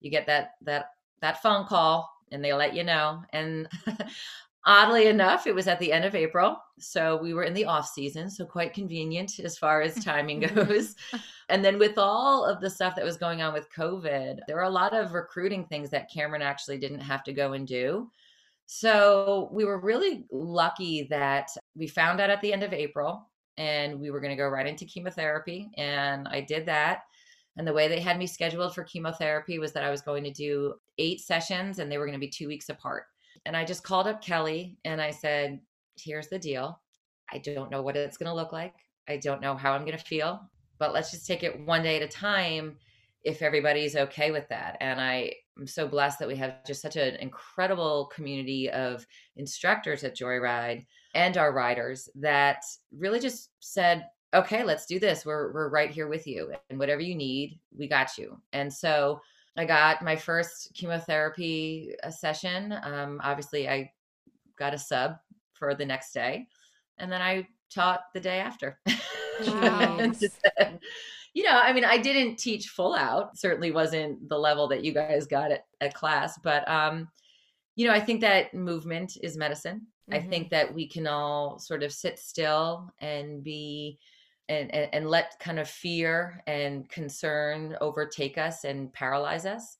you 0.00 0.10
get 0.10 0.26
that 0.26 0.50
that 0.62 0.90
that 1.22 1.40
phone 1.40 1.66
call 1.66 2.10
and 2.34 2.44
they 2.44 2.52
let 2.52 2.74
you 2.74 2.84
know. 2.84 3.22
And 3.32 3.68
oddly 4.66 5.06
enough 5.06 5.46
it 5.46 5.54
was 5.54 5.66
at 5.66 5.78
the 5.78 5.92
end 5.92 6.04
of 6.04 6.14
april 6.14 6.56
so 6.78 7.18
we 7.22 7.34
were 7.34 7.44
in 7.44 7.54
the 7.54 7.64
off 7.64 7.88
season 7.88 8.30
so 8.30 8.44
quite 8.44 8.72
convenient 8.72 9.38
as 9.40 9.58
far 9.58 9.82
as 9.82 10.02
timing 10.04 10.40
mm-hmm. 10.40 10.54
goes. 10.54 10.96
And 11.50 11.62
then 11.62 11.78
with 11.78 11.98
all 11.98 12.46
of 12.46 12.62
the 12.62 12.70
stuff 12.70 12.96
that 12.96 13.04
was 13.04 13.18
going 13.18 13.42
on 13.42 13.52
with 13.52 13.70
covid 13.70 14.38
there 14.46 14.56
were 14.56 14.62
a 14.62 14.70
lot 14.70 14.94
of 14.94 15.12
recruiting 15.12 15.66
things 15.66 15.90
that 15.90 16.10
cameron 16.10 16.40
actually 16.40 16.78
didn't 16.78 17.00
have 17.00 17.22
to 17.24 17.32
go 17.32 17.52
and 17.52 17.66
do. 17.66 18.10
So 18.66 19.50
we 19.52 19.66
were 19.66 19.78
really 19.78 20.24
lucky 20.32 21.06
that 21.10 21.50
we 21.76 21.86
found 21.86 22.20
out 22.20 22.30
at 22.30 22.40
the 22.40 22.52
end 22.52 22.62
of 22.62 22.72
april 22.72 23.28
and 23.58 24.00
we 24.00 24.10
were 24.10 24.20
going 24.20 24.30
to 24.30 24.42
go 24.42 24.48
right 24.48 24.66
into 24.66 24.86
chemotherapy 24.86 25.70
and 25.76 26.26
i 26.28 26.40
did 26.40 26.64
that. 26.66 27.02
And 27.56 27.68
the 27.68 27.74
way 27.74 27.86
they 27.86 28.00
had 28.00 28.18
me 28.18 28.26
scheduled 28.26 28.74
for 28.74 28.82
chemotherapy 28.84 29.58
was 29.58 29.72
that 29.72 29.84
i 29.84 29.90
was 29.90 30.00
going 30.00 30.24
to 30.24 30.32
do 30.32 30.74
eight 30.96 31.20
sessions 31.20 31.78
and 31.78 31.92
they 31.92 31.98
were 31.98 32.06
going 32.06 32.18
to 32.18 32.26
be 32.26 32.30
two 32.30 32.48
weeks 32.48 32.70
apart 32.70 33.04
and 33.46 33.56
I 33.56 33.64
just 33.64 33.82
called 33.84 34.06
up 34.06 34.22
Kelly 34.22 34.78
and 34.84 35.00
I 35.00 35.10
said, 35.10 35.60
Here's 35.96 36.28
the 36.28 36.38
deal. 36.38 36.80
I 37.32 37.38
don't 37.38 37.70
know 37.70 37.82
what 37.82 37.96
it's 37.96 38.16
going 38.16 38.28
to 38.28 38.34
look 38.34 38.52
like. 38.52 38.74
I 39.08 39.16
don't 39.18 39.40
know 39.40 39.54
how 39.56 39.72
I'm 39.72 39.84
going 39.84 39.96
to 39.96 40.04
feel, 40.04 40.40
but 40.78 40.92
let's 40.92 41.10
just 41.10 41.26
take 41.26 41.42
it 41.42 41.60
one 41.66 41.82
day 41.82 41.96
at 41.96 42.02
a 42.02 42.08
time. 42.08 42.76
if 43.24 43.40
everybody's 43.40 43.96
okay 43.96 44.30
with 44.30 44.46
that. 44.50 44.76
And 44.80 45.00
I 45.00 45.32
am 45.58 45.66
so 45.66 45.88
blessed 45.88 46.18
that 46.18 46.28
we 46.28 46.36
have 46.36 46.64
just 46.66 46.82
such 46.82 46.96
an 46.96 47.16
incredible 47.16 48.10
community 48.14 48.70
of 48.70 49.06
instructors 49.36 50.04
at 50.04 50.16
Joyride 50.16 50.84
and 51.14 51.36
our 51.36 51.52
riders 51.52 52.08
that 52.16 52.62
really 52.96 53.20
just 53.20 53.50
said, 53.60 54.06
okay, 54.34 54.62
let's 54.62 54.84
do 54.86 54.98
this. 54.98 55.24
We're, 55.24 55.52
we're 55.52 55.70
right 55.70 55.90
here 55.90 56.08
with 56.08 56.26
you. 56.26 56.52
And 56.68 56.78
whatever 56.78 57.00
you 57.00 57.14
need, 57.14 57.58
we 57.76 57.88
got 57.88 58.18
you. 58.18 58.40
And 58.52 58.72
so 58.72 59.20
I 59.56 59.64
got 59.64 60.02
my 60.02 60.16
first 60.16 60.72
chemotherapy 60.74 61.94
uh, 62.02 62.10
session. 62.10 62.74
Um, 62.82 63.20
obviously, 63.22 63.68
I 63.68 63.92
got 64.58 64.74
a 64.74 64.78
sub 64.78 65.16
for 65.52 65.74
the 65.74 65.84
next 65.86 66.12
day. 66.12 66.48
And 66.98 67.10
then 67.10 67.22
I 67.22 67.46
taught 67.72 68.00
the 68.12 68.20
day 68.20 68.40
after. 68.40 68.78
Wow. 69.46 70.12
You 71.32 71.42
know, 71.42 71.58
I 71.60 71.72
mean, 71.72 71.84
I 71.84 71.98
didn't 71.98 72.36
teach 72.36 72.68
full 72.68 72.94
out. 72.94 73.36
Certainly 73.36 73.72
wasn't 73.72 74.28
the 74.28 74.38
level 74.38 74.68
that 74.68 74.84
you 74.84 74.94
guys 74.94 75.26
got 75.26 75.50
at, 75.50 75.64
at 75.80 75.92
class. 75.92 76.38
But, 76.38 76.68
um, 76.68 77.08
you 77.74 77.88
know, 77.88 77.92
I 77.92 77.98
think 77.98 78.20
that 78.20 78.54
movement 78.54 79.16
is 79.20 79.36
medicine. 79.36 79.88
I 80.12 80.20
Mhm. 80.20 80.28
think 80.28 80.50
that 80.50 80.72
we 80.72 80.86
can 80.86 81.08
all 81.08 81.58
sort 81.58 81.82
of 81.82 81.90
sit 81.92 82.20
still 82.20 82.94
and 83.00 83.42
be 83.42 83.98
and, 84.48 84.74
and 84.74 84.88
and 84.92 85.10
let 85.10 85.38
kind 85.40 85.58
of 85.58 85.68
fear 85.68 86.42
and 86.46 86.88
concern 86.88 87.76
overtake 87.80 88.38
us 88.38 88.64
and 88.64 88.92
paralyze 88.92 89.46
us. 89.46 89.78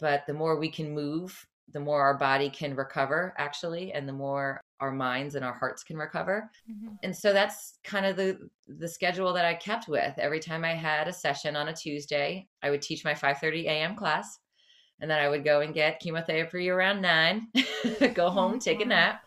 But 0.00 0.26
the 0.26 0.34
more 0.34 0.58
we 0.58 0.68
can 0.68 0.92
move, 0.92 1.46
the 1.72 1.80
more 1.80 2.02
our 2.02 2.16
body 2.16 2.50
can 2.50 2.76
recover 2.76 3.34
actually, 3.38 3.92
and 3.92 4.08
the 4.08 4.12
more 4.12 4.60
our 4.80 4.92
minds 4.92 5.34
and 5.34 5.44
our 5.44 5.54
hearts 5.54 5.82
can 5.82 5.96
recover. 5.96 6.50
Mm-hmm. 6.70 6.94
And 7.02 7.16
so 7.16 7.32
that's 7.32 7.78
kind 7.84 8.06
of 8.06 8.16
the 8.16 8.48
the 8.68 8.88
schedule 8.88 9.32
that 9.32 9.44
I 9.44 9.54
kept 9.54 9.88
with. 9.88 10.14
Every 10.18 10.40
time 10.40 10.64
I 10.64 10.74
had 10.74 11.08
a 11.08 11.12
session 11.12 11.56
on 11.56 11.68
a 11.68 11.74
Tuesday, 11.74 12.48
I 12.62 12.70
would 12.70 12.82
teach 12.82 13.04
my 13.04 13.14
5:30 13.14 13.64
a.m. 13.64 13.96
class 13.96 14.38
and 15.00 15.10
then 15.10 15.18
I 15.18 15.28
would 15.28 15.44
go 15.44 15.60
and 15.60 15.74
get 15.74 16.00
chemotherapy 16.00 16.70
around 16.70 17.02
9, 17.02 17.48
go 18.14 18.26
oh 18.26 18.30
home, 18.30 18.58
take 18.58 18.80
a 18.80 18.84
nap. 18.84 19.24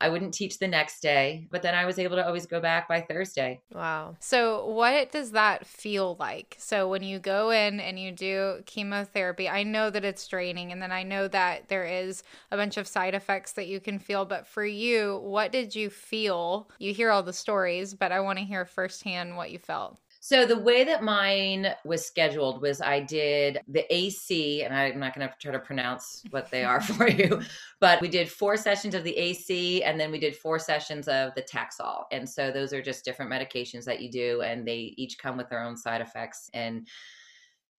I 0.00 0.08
wouldn't 0.08 0.34
teach 0.34 0.58
the 0.58 0.68
next 0.68 1.00
day, 1.00 1.48
but 1.50 1.62
then 1.62 1.74
I 1.74 1.84
was 1.84 1.98
able 1.98 2.16
to 2.16 2.26
always 2.26 2.46
go 2.46 2.60
back 2.60 2.88
by 2.88 3.00
Thursday. 3.00 3.60
Wow. 3.72 4.16
So, 4.20 4.66
what 4.66 5.12
does 5.12 5.32
that 5.32 5.66
feel 5.66 6.16
like? 6.18 6.56
So, 6.58 6.88
when 6.88 7.02
you 7.02 7.18
go 7.18 7.50
in 7.50 7.80
and 7.80 7.98
you 7.98 8.12
do 8.12 8.62
chemotherapy, 8.66 9.48
I 9.48 9.62
know 9.62 9.90
that 9.90 10.04
it's 10.04 10.26
draining, 10.26 10.72
and 10.72 10.82
then 10.82 10.92
I 10.92 11.02
know 11.02 11.28
that 11.28 11.68
there 11.68 11.84
is 11.84 12.22
a 12.50 12.56
bunch 12.56 12.76
of 12.76 12.86
side 12.86 13.14
effects 13.14 13.52
that 13.52 13.66
you 13.66 13.80
can 13.80 13.98
feel. 13.98 14.24
But 14.24 14.46
for 14.46 14.64
you, 14.64 15.18
what 15.22 15.52
did 15.52 15.74
you 15.74 15.90
feel? 15.90 16.70
You 16.78 16.92
hear 16.92 17.10
all 17.10 17.22
the 17.22 17.32
stories, 17.32 17.94
but 17.94 18.12
I 18.12 18.20
want 18.20 18.38
to 18.38 18.44
hear 18.44 18.64
firsthand 18.64 19.36
what 19.36 19.50
you 19.50 19.58
felt. 19.58 19.98
So 20.26 20.44
the 20.44 20.58
way 20.58 20.82
that 20.82 21.04
mine 21.04 21.68
was 21.84 22.04
scheduled 22.04 22.60
was 22.60 22.80
I 22.80 22.98
did 22.98 23.60
the 23.68 23.86
AC, 23.94 24.64
and 24.64 24.74
I'm 24.74 24.98
not 24.98 25.14
going 25.14 25.28
to 25.28 25.32
try 25.40 25.52
to 25.52 25.60
pronounce 25.60 26.24
what 26.30 26.50
they 26.50 26.64
are 26.64 26.80
for 26.96 27.08
you, 27.08 27.42
but 27.78 28.00
we 28.00 28.08
did 28.08 28.28
four 28.28 28.56
sessions 28.56 28.96
of 28.96 29.04
the 29.04 29.16
AC, 29.16 29.84
and 29.84 30.00
then 30.00 30.10
we 30.10 30.18
did 30.18 30.34
four 30.34 30.58
sessions 30.58 31.06
of 31.06 31.32
the 31.36 31.42
Taxol. 31.42 32.06
And 32.10 32.28
so 32.28 32.50
those 32.50 32.72
are 32.72 32.82
just 32.82 33.04
different 33.04 33.30
medications 33.30 33.84
that 33.84 34.00
you 34.00 34.10
do, 34.10 34.40
and 34.40 34.66
they 34.66 34.94
each 34.96 35.16
come 35.16 35.36
with 35.36 35.48
their 35.48 35.62
own 35.62 35.76
side 35.76 36.00
effects. 36.00 36.50
And 36.52 36.88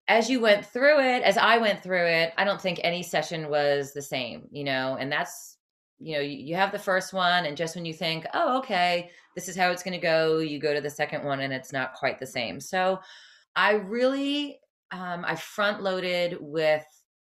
as 0.08 0.30
you 0.30 0.40
went 0.40 0.66
through 0.66 1.02
it, 1.02 1.24
as 1.24 1.36
I 1.36 1.58
went 1.58 1.84
through 1.84 2.06
it, 2.06 2.32
I 2.38 2.46
don't 2.46 2.62
think 2.62 2.80
any 2.82 3.04
session 3.04 3.50
was 3.50 3.92
the 3.92 4.02
same, 4.02 4.48
you 4.52 4.64
know, 4.64 4.96
and 4.98 5.12
that's 5.12 5.58
you 6.00 6.14
know, 6.14 6.22
you, 6.22 6.56
have 6.56 6.72
the 6.72 6.80
first 6.80 7.12
one, 7.12 7.46
and 7.46 7.58
just 7.58 7.76
when 7.76 7.86
you 7.86 7.94
think, 7.94 8.26
oh, 8.34 8.60
okay, 8.60 9.10
this 9.38 9.48
is 9.48 9.56
how 9.56 9.70
it's 9.70 9.84
going 9.84 9.94
to 9.94 10.00
go, 10.00 10.40
you 10.40 10.58
go 10.58 10.74
to 10.74 10.82
the 10.82 10.90
second 10.90 11.24
one, 11.24 11.42
and 11.42 11.54
it's 11.54 11.72
not 11.72 11.94
quite 11.94 12.20
the 12.20 12.26
same. 12.26 12.60
So 12.60 13.00
I 13.56 13.74
really, 13.74 14.60
um, 14.90 15.24
I 15.28 15.36
front 15.36 15.84
loaded 15.84 16.40
with 16.42 16.84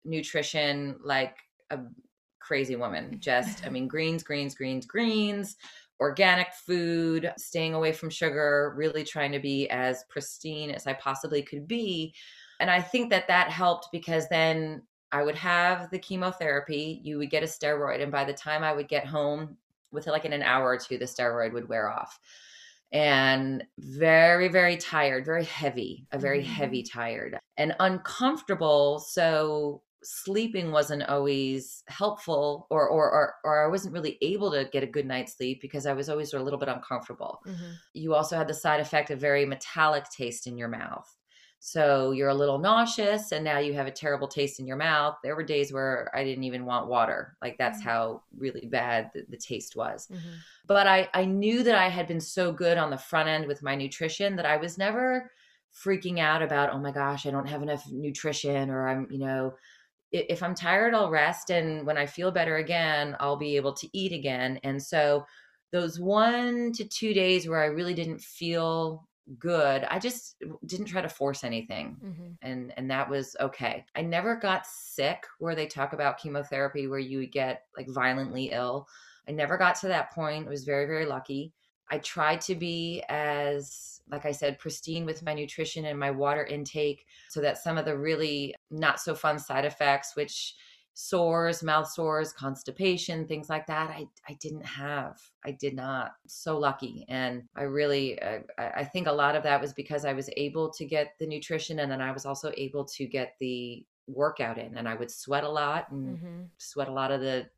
nutrition 0.04 0.96
like 1.04 1.36
a 1.70 1.78
crazy 2.40 2.74
woman. 2.74 3.18
Just, 3.20 3.64
I 3.64 3.68
mean, 3.70 3.86
greens, 3.86 4.24
greens, 4.24 4.56
greens, 4.56 4.84
greens, 4.84 5.54
organic 6.00 6.48
food, 6.66 7.32
staying 7.38 7.74
away 7.74 7.92
from 7.92 8.10
sugar, 8.10 8.74
really 8.76 9.04
trying 9.04 9.30
to 9.30 9.38
be 9.38 9.70
as 9.70 10.02
pristine 10.10 10.72
as 10.72 10.88
I 10.88 10.94
possibly 10.94 11.40
could 11.40 11.68
be. 11.68 12.12
And 12.58 12.68
I 12.68 12.82
think 12.82 13.10
that 13.10 13.28
that 13.28 13.48
helped 13.48 13.90
because 13.92 14.28
then 14.28 14.82
I 15.12 15.22
would 15.22 15.36
have 15.36 15.88
the 15.92 16.00
chemotherapy, 16.00 17.00
you 17.04 17.18
would 17.18 17.30
get 17.30 17.44
a 17.44 17.46
steroid, 17.46 18.02
and 18.02 18.10
by 18.10 18.24
the 18.24 18.32
time 18.32 18.64
I 18.64 18.72
would 18.72 18.88
get 18.88 19.06
home, 19.06 19.56
within 19.92 20.12
like 20.12 20.24
in 20.24 20.32
an 20.32 20.42
hour 20.42 20.68
or 20.70 20.78
two, 20.78 20.98
the 20.98 21.04
steroid 21.04 21.52
would 21.52 21.68
wear 21.68 21.88
off. 21.90 22.18
And 22.92 23.64
very, 23.78 24.48
very 24.48 24.76
tired, 24.76 25.24
very 25.24 25.44
heavy, 25.44 26.06
a 26.12 26.18
very 26.18 26.42
heavy 26.42 26.82
tired, 26.82 27.38
and 27.56 27.74
uncomfortable. 27.80 28.98
So 28.98 29.82
sleeping 30.02 30.72
wasn't 30.72 31.04
always 31.04 31.84
helpful, 31.88 32.66
or 32.70 32.86
or 32.88 33.10
or, 33.10 33.34
or 33.44 33.64
I 33.64 33.68
wasn't 33.68 33.94
really 33.94 34.18
able 34.20 34.50
to 34.52 34.68
get 34.70 34.82
a 34.82 34.86
good 34.86 35.06
night's 35.06 35.36
sleep 35.36 35.62
because 35.62 35.86
I 35.86 35.94
was 35.94 36.10
always 36.10 36.34
a 36.34 36.40
little 36.40 36.58
bit 36.58 36.68
uncomfortable. 36.68 37.40
Mhm. 37.46 37.78
You 37.94 38.14
also 38.14 38.36
had 38.36 38.48
the 38.48 38.54
side 38.54 38.80
effect 38.80 39.10
of 39.10 39.18
very 39.18 39.46
metallic 39.46 40.04
taste 40.10 40.46
in 40.46 40.58
your 40.58 40.68
mouth. 40.68 41.16
So 41.64 42.10
you're 42.10 42.28
a 42.28 42.34
little 42.34 42.58
nauseous 42.58 43.30
and 43.30 43.44
now 43.44 43.58
you 43.60 43.72
have 43.74 43.86
a 43.86 43.92
terrible 43.92 44.26
taste 44.26 44.58
in 44.58 44.66
your 44.66 44.76
mouth. 44.76 45.16
There 45.22 45.36
were 45.36 45.44
days 45.44 45.72
where 45.72 46.10
I 46.12 46.24
didn't 46.24 46.42
even 46.42 46.64
want 46.64 46.88
water. 46.88 47.36
Like 47.40 47.56
that's 47.56 47.80
Mm. 47.80 47.84
how 47.84 48.24
really 48.36 48.66
bad 48.66 49.12
the, 49.14 49.24
the 49.28 49.36
taste 49.36 49.76
was. 49.76 50.08
Mhm. 50.10 50.42
But 50.66 50.88
I, 50.88 51.08
I 51.14 51.24
knew 51.24 51.62
that 51.62 51.76
I 51.76 51.88
had 51.88 52.08
been 52.08 52.20
so 52.20 52.52
good 52.52 52.78
on 52.78 52.90
the 52.90 52.98
front 52.98 53.28
end 53.28 53.46
with 53.46 53.62
my 53.62 53.76
nutrition 53.76 54.34
that 54.36 54.46
I 54.46 54.56
was 54.56 54.76
never 54.76 55.30
freaking 55.72 56.18
out 56.18 56.42
about, 56.42 56.70
oh 56.70 56.78
my 56.78 56.90
gosh, 56.90 57.26
I 57.26 57.30
don't 57.30 57.46
have 57.48 57.62
enough 57.62 57.88
nutrition 57.90 58.68
or 58.68 58.88
I'm, 58.88 59.06
you 59.10 59.18
know, 59.18 59.56
if 60.10 60.42
I'm 60.42 60.54
tired, 60.54 60.94
I'll 60.94 61.10
rest. 61.10 61.50
And 61.50 61.86
when 61.86 61.96
I 61.96 62.06
feel 62.06 62.30
better 62.32 62.56
again, 62.56 63.16
I'll 63.20 63.36
be 63.36 63.56
able 63.56 63.74
to 63.74 63.88
eat 63.96 64.12
again. 64.12 64.58
And 64.62 64.82
so 64.82 65.24
those 65.70 65.98
one 66.00 66.72
to 66.72 66.84
two 66.84 67.14
days 67.14 67.48
where 67.48 67.62
I 67.62 67.66
really 67.66 67.94
didn't 67.94 68.20
feel 68.20 69.08
good, 69.38 69.84
I 69.84 69.98
just 69.98 70.36
didn't 70.66 70.86
try 70.86 71.00
to 71.00 71.08
force 71.08 71.44
anything 71.44 71.96
mm-hmm. 72.04 72.32
and 72.42 72.72
and 72.76 72.90
that 72.90 73.08
was 73.08 73.36
okay. 73.40 73.84
I 73.94 74.02
never 74.02 74.36
got 74.36 74.66
sick 74.66 75.24
where 75.38 75.54
they 75.54 75.66
talk 75.66 75.92
about 75.92 76.18
chemotherapy 76.18 76.86
where 76.86 76.98
you 76.98 77.26
get 77.26 77.64
like 77.76 77.88
violently 77.88 78.50
ill. 78.52 78.88
I 79.28 79.32
never 79.32 79.56
got 79.56 79.76
to 79.76 79.88
that 79.88 80.12
point. 80.12 80.46
I 80.46 80.50
was 80.50 80.64
very 80.64 80.86
very 80.86 81.06
lucky. 81.06 81.52
I 81.90 81.98
tried 81.98 82.40
to 82.42 82.54
be 82.54 83.02
as 83.08 84.00
like 84.10 84.26
I 84.26 84.32
said 84.32 84.58
pristine 84.58 85.06
with 85.06 85.22
my 85.22 85.34
nutrition 85.34 85.84
and 85.84 85.98
my 85.98 86.10
water 86.10 86.44
intake 86.44 87.06
so 87.28 87.40
that 87.40 87.58
some 87.58 87.78
of 87.78 87.84
the 87.84 87.96
really 87.96 88.54
not 88.70 89.00
so 89.00 89.14
fun 89.14 89.38
side 89.38 89.64
effects 89.64 90.16
which 90.16 90.54
sores, 90.94 91.62
mouth 91.62 91.88
sores, 91.90 92.32
constipation, 92.32 93.26
things 93.26 93.48
like 93.48 93.66
that. 93.66 93.90
I 93.90 94.06
I 94.28 94.34
didn't 94.40 94.64
have. 94.66 95.18
I 95.44 95.52
did 95.52 95.74
not. 95.74 96.12
So 96.26 96.58
lucky, 96.58 97.04
and 97.08 97.42
I 97.56 97.62
really 97.62 98.20
uh, 98.20 98.40
I 98.58 98.64
I 98.76 98.84
think 98.84 99.06
a 99.06 99.12
lot 99.12 99.36
of 99.36 99.42
that 99.44 99.60
was 99.60 99.72
because 99.72 100.04
I 100.04 100.12
was 100.12 100.28
able 100.36 100.70
to 100.72 100.84
get 100.84 101.14
the 101.18 101.26
nutrition, 101.26 101.78
and 101.80 101.90
then 101.90 102.00
I 102.00 102.12
was 102.12 102.26
also 102.26 102.52
able 102.56 102.84
to 102.86 103.06
get 103.06 103.34
the 103.40 103.84
workout 104.06 104.58
in, 104.58 104.76
and 104.76 104.88
I 104.88 104.94
would 104.94 105.10
sweat 105.10 105.44
a 105.44 105.48
lot 105.48 105.90
and 105.90 106.18
Mhm. 106.18 106.48
sweat 106.58 106.88
a 106.88 106.92
lot 106.92 107.10
of 107.10 107.20
the 107.20 107.48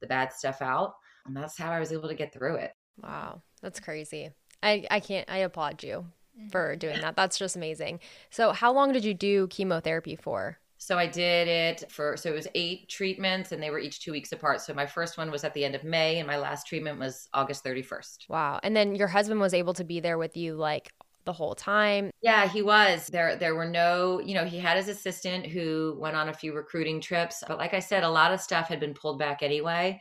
the 0.00 0.06
bad 0.06 0.32
stuff 0.32 0.62
out, 0.62 0.94
and 1.26 1.36
that's 1.36 1.58
how 1.58 1.70
I 1.70 1.78
was 1.80 1.92
able 1.92 2.08
to 2.08 2.14
get 2.14 2.32
through 2.32 2.56
it. 2.56 2.72
Wow. 3.02 3.42
That's 3.60 3.80
crazy. 3.80 4.30
I, 4.62 4.86
I 4.90 5.00
can't, 5.00 5.28
I 5.30 5.38
applaud 5.38 5.82
you 5.82 6.06
for 6.50 6.76
doing 6.76 7.00
that. 7.00 7.16
That's 7.16 7.38
just 7.38 7.56
amazing. 7.56 8.00
So, 8.30 8.52
how 8.52 8.72
long 8.72 8.92
did 8.92 9.04
you 9.04 9.12
do 9.12 9.46
chemotherapy 9.48 10.16
for? 10.16 10.58
So 10.82 10.96
I 10.96 11.06
did 11.06 11.46
it 11.46 11.92
for 11.92 12.16
so 12.16 12.30
it 12.30 12.34
was 12.34 12.48
eight 12.54 12.88
treatments, 12.88 13.52
and 13.52 13.62
they 13.62 13.68
were 13.68 13.78
each 13.78 14.00
two 14.00 14.12
weeks 14.12 14.32
apart. 14.32 14.62
So 14.62 14.72
my 14.72 14.86
first 14.86 15.18
one 15.18 15.30
was 15.30 15.44
at 15.44 15.52
the 15.52 15.62
end 15.62 15.74
of 15.74 15.84
May, 15.84 16.18
and 16.18 16.26
my 16.26 16.38
last 16.38 16.66
treatment 16.66 16.98
was 16.98 17.28
August 17.34 17.62
thirty 17.62 17.82
first. 17.82 18.24
Wow. 18.30 18.60
And 18.62 18.74
then 18.74 18.94
your 18.94 19.08
husband 19.08 19.40
was 19.40 19.52
able 19.52 19.74
to 19.74 19.84
be 19.84 20.00
there 20.00 20.16
with 20.16 20.38
you 20.38 20.54
like 20.54 20.90
the 21.26 21.34
whole 21.34 21.54
time. 21.54 22.10
Yeah, 22.22 22.48
he 22.48 22.62
was. 22.62 23.08
There 23.08 23.36
there 23.36 23.54
were 23.54 23.68
no, 23.68 24.20
you 24.20 24.34
know, 24.34 24.46
he 24.46 24.58
had 24.58 24.78
his 24.78 24.88
assistant 24.88 25.46
who 25.46 25.98
went 26.00 26.16
on 26.16 26.30
a 26.30 26.34
few 26.34 26.54
recruiting 26.54 26.98
trips, 26.98 27.44
but 27.46 27.58
like 27.58 27.74
I 27.74 27.80
said, 27.80 28.02
a 28.02 28.08
lot 28.08 28.32
of 28.32 28.40
stuff 28.40 28.68
had 28.68 28.80
been 28.80 28.94
pulled 28.94 29.18
back 29.18 29.42
anyway. 29.42 30.00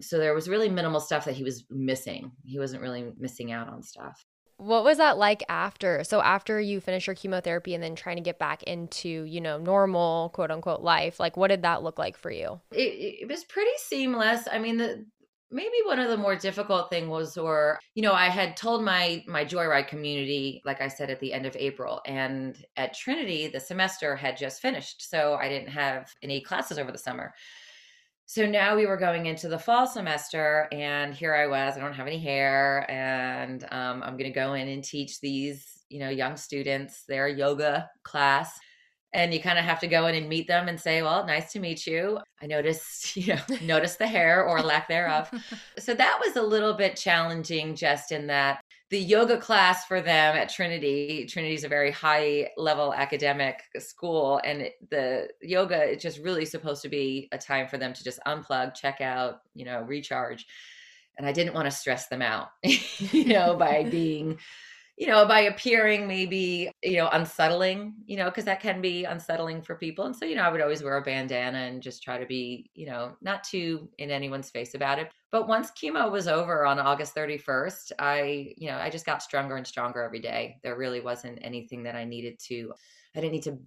So 0.00 0.18
there 0.18 0.34
was 0.34 0.48
really 0.48 0.68
minimal 0.68 1.00
stuff 1.00 1.26
that 1.26 1.36
he 1.36 1.44
was 1.44 1.64
missing. 1.70 2.32
He 2.44 2.58
wasn't 2.58 2.82
really 2.82 3.12
missing 3.18 3.52
out 3.52 3.68
on 3.68 3.84
stuff. 3.84 4.26
What 4.58 4.84
was 4.84 4.98
that 4.98 5.18
like 5.18 5.42
after? 5.48 6.04
So, 6.04 6.20
after 6.20 6.60
you 6.60 6.80
finish 6.80 7.06
your 7.06 7.14
chemotherapy 7.14 7.74
and 7.74 7.82
then 7.82 7.94
trying 7.94 8.16
to 8.16 8.22
get 8.22 8.38
back 8.38 8.64
into, 8.64 9.08
you 9.08 9.40
know, 9.40 9.56
normal 9.56 10.30
quote 10.30 10.50
unquote 10.50 10.82
life, 10.82 11.18
like 11.18 11.36
what 11.36 11.48
did 11.48 11.62
that 11.62 11.82
look 11.82 11.98
like 11.98 12.16
for 12.16 12.30
you? 12.30 12.60
It, 12.72 13.22
it 13.22 13.28
was 13.28 13.44
pretty 13.44 13.70
seamless. 13.78 14.48
I 14.50 14.58
mean, 14.58 14.76
the 14.76 15.06
maybe 15.50 15.76
one 15.84 15.98
of 15.98 16.08
the 16.08 16.16
more 16.16 16.36
difficult 16.36 16.90
thing 16.90 17.08
was 17.08 17.38
or 17.38 17.78
you 17.94 18.02
know 18.02 18.12
i 18.12 18.26
had 18.26 18.56
told 18.56 18.84
my 18.84 19.24
my 19.26 19.44
joyride 19.44 19.88
community 19.88 20.60
like 20.64 20.80
i 20.80 20.88
said 20.88 21.10
at 21.10 21.20
the 21.20 21.32
end 21.32 21.46
of 21.46 21.56
april 21.56 22.00
and 22.04 22.64
at 22.76 22.94
trinity 22.94 23.48
the 23.48 23.60
semester 23.60 24.14
had 24.14 24.36
just 24.36 24.60
finished 24.60 25.08
so 25.08 25.34
i 25.40 25.48
didn't 25.48 25.70
have 25.70 26.12
any 26.22 26.40
classes 26.40 26.78
over 26.78 26.92
the 26.92 26.98
summer 26.98 27.32
so 28.28 28.44
now 28.44 28.76
we 28.76 28.84
were 28.84 28.98
going 28.98 29.24
into 29.24 29.48
the 29.48 29.58
fall 29.58 29.86
semester 29.86 30.68
and 30.70 31.14
here 31.14 31.34
i 31.34 31.46
was 31.46 31.76
i 31.76 31.80
don't 31.80 31.94
have 31.94 32.06
any 32.06 32.18
hair 32.18 32.88
and 32.90 33.64
um, 33.72 34.02
i'm 34.02 34.18
going 34.18 34.30
to 34.30 34.30
go 34.30 34.52
in 34.52 34.68
and 34.68 34.84
teach 34.84 35.18
these 35.20 35.82
you 35.88 35.98
know 35.98 36.10
young 36.10 36.36
students 36.36 37.04
their 37.08 37.26
yoga 37.26 37.88
class 38.02 38.60
and 39.14 39.32
you 39.32 39.40
kind 39.40 39.58
of 39.58 39.64
have 39.64 39.80
to 39.80 39.86
go 39.86 40.06
in 40.06 40.14
and 40.14 40.28
meet 40.28 40.46
them 40.46 40.68
and 40.68 40.78
say, 40.78 41.02
"Well, 41.02 41.24
nice 41.24 41.52
to 41.52 41.60
meet 41.60 41.86
you. 41.86 42.18
I 42.42 42.46
noticed, 42.46 43.16
you 43.16 43.34
know, 43.34 43.56
notice 43.62 43.96
the 43.96 44.06
hair 44.06 44.44
or 44.44 44.60
lack 44.60 44.88
thereof." 44.88 45.30
so 45.78 45.94
that 45.94 46.20
was 46.24 46.36
a 46.36 46.42
little 46.42 46.74
bit 46.74 46.96
challenging, 46.96 47.74
just 47.74 48.12
in 48.12 48.26
that 48.26 48.60
the 48.90 48.98
yoga 48.98 49.36
class 49.36 49.84
for 49.84 50.00
them 50.00 50.36
at 50.36 50.48
Trinity. 50.48 51.26
Trinity 51.26 51.54
is 51.54 51.64
a 51.64 51.68
very 51.68 51.90
high 51.90 52.50
level 52.56 52.94
academic 52.94 53.62
school, 53.78 54.40
and 54.44 54.70
the 54.90 55.28
yoga 55.42 55.90
is 55.90 56.02
just 56.02 56.18
really 56.20 56.46
supposed 56.46 56.82
to 56.82 56.88
be 56.88 57.28
a 57.32 57.38
time 57.38 57.68
for 57.68 57.76
them 57.76 57.92
to 57.92 58.02
just 58.02 58.18
unplug, 58.26 58.74
check 58.74 59.00
out, 59.00 59.42
you 59.54 59.66
know, 59.66 59.82
recharge. 59.82 60.46
And 61.18 61.26
I 61.26 61.32
didn't 61.32 61.54
want 61.54 61.66
to 61.66 61.70
stress 61.70 62.06
them 62.06 62.22
out, 62.22 62.48
you 62.62 63.26
know, 63.26 63.56
by 63.56 63.84
being 63.90 64.38
you 64.98 65.06
know, 65.06 65.24
by 65.24 65.42
appearing 65.42 66.08
maybe, 66.08 66.72
you 66.82 66.96
know, 66.96 67.08
unsettling, 67.12 67.94
you 68.06 68.16
know, 68.16 68.24
because 68.24 68.44
that 68.44 68.60
can 68.60 68.80
be 68.80 69.04
unsettling 69.04 69.62
for 69.62 69.76
people. 69.76 70.06
And 70.06 70.16
so, 70.16 70.24
you 70.24 70.34
know, 70.34 70.42
I 70.42 70.50
would 70.50 70.60
always 70.60 70.82
wear 70.82 70.96
a 70.96 71.02
bandana 71.02 71.58
and 71.58 71.80
just 71.80 72.02
try 72.02 72.18
to 72.18 72.26
be, 72.26 72.68
you 72.74 72.86
know, 72.86 73.16
not 73.22 73.44
too 73.44 73.88
in 73.98 74.10
anyone's 74.10 74.50
face 74.50 74.74
about 74.74 74.98
it. 74.98 75.08
But 75.30 75.46
once 75.46 75.70
chemo 75.70 76.10
was 76.10 76.26
over 76.26 76.66
on 76.66 76.80
August 76.80 77.14
31st, 77.14 77.92
I, 78.00 78.54
you 78.56 78.70
know, 78.70 78.76
I 78.76 78.90
just 78.90 79.06
got 79.06 79.22
stronger 79.22 79.56
and 79.56 79.66
stronger 79.66 80.02
every 80.02 80.18
day. 80.18 80.58
There 80.64 80.76
really 80.76 81.00
wasn't 81.00 81.38
anything 81.42 81.84
that 81.84 81.94
I 81.94 82.02
needed 82.02 82.40
to, 82.48 82.72
I 83.14 83.20
didn't 83.20 83.34
need 83.34 83.44
to 83.44 83.58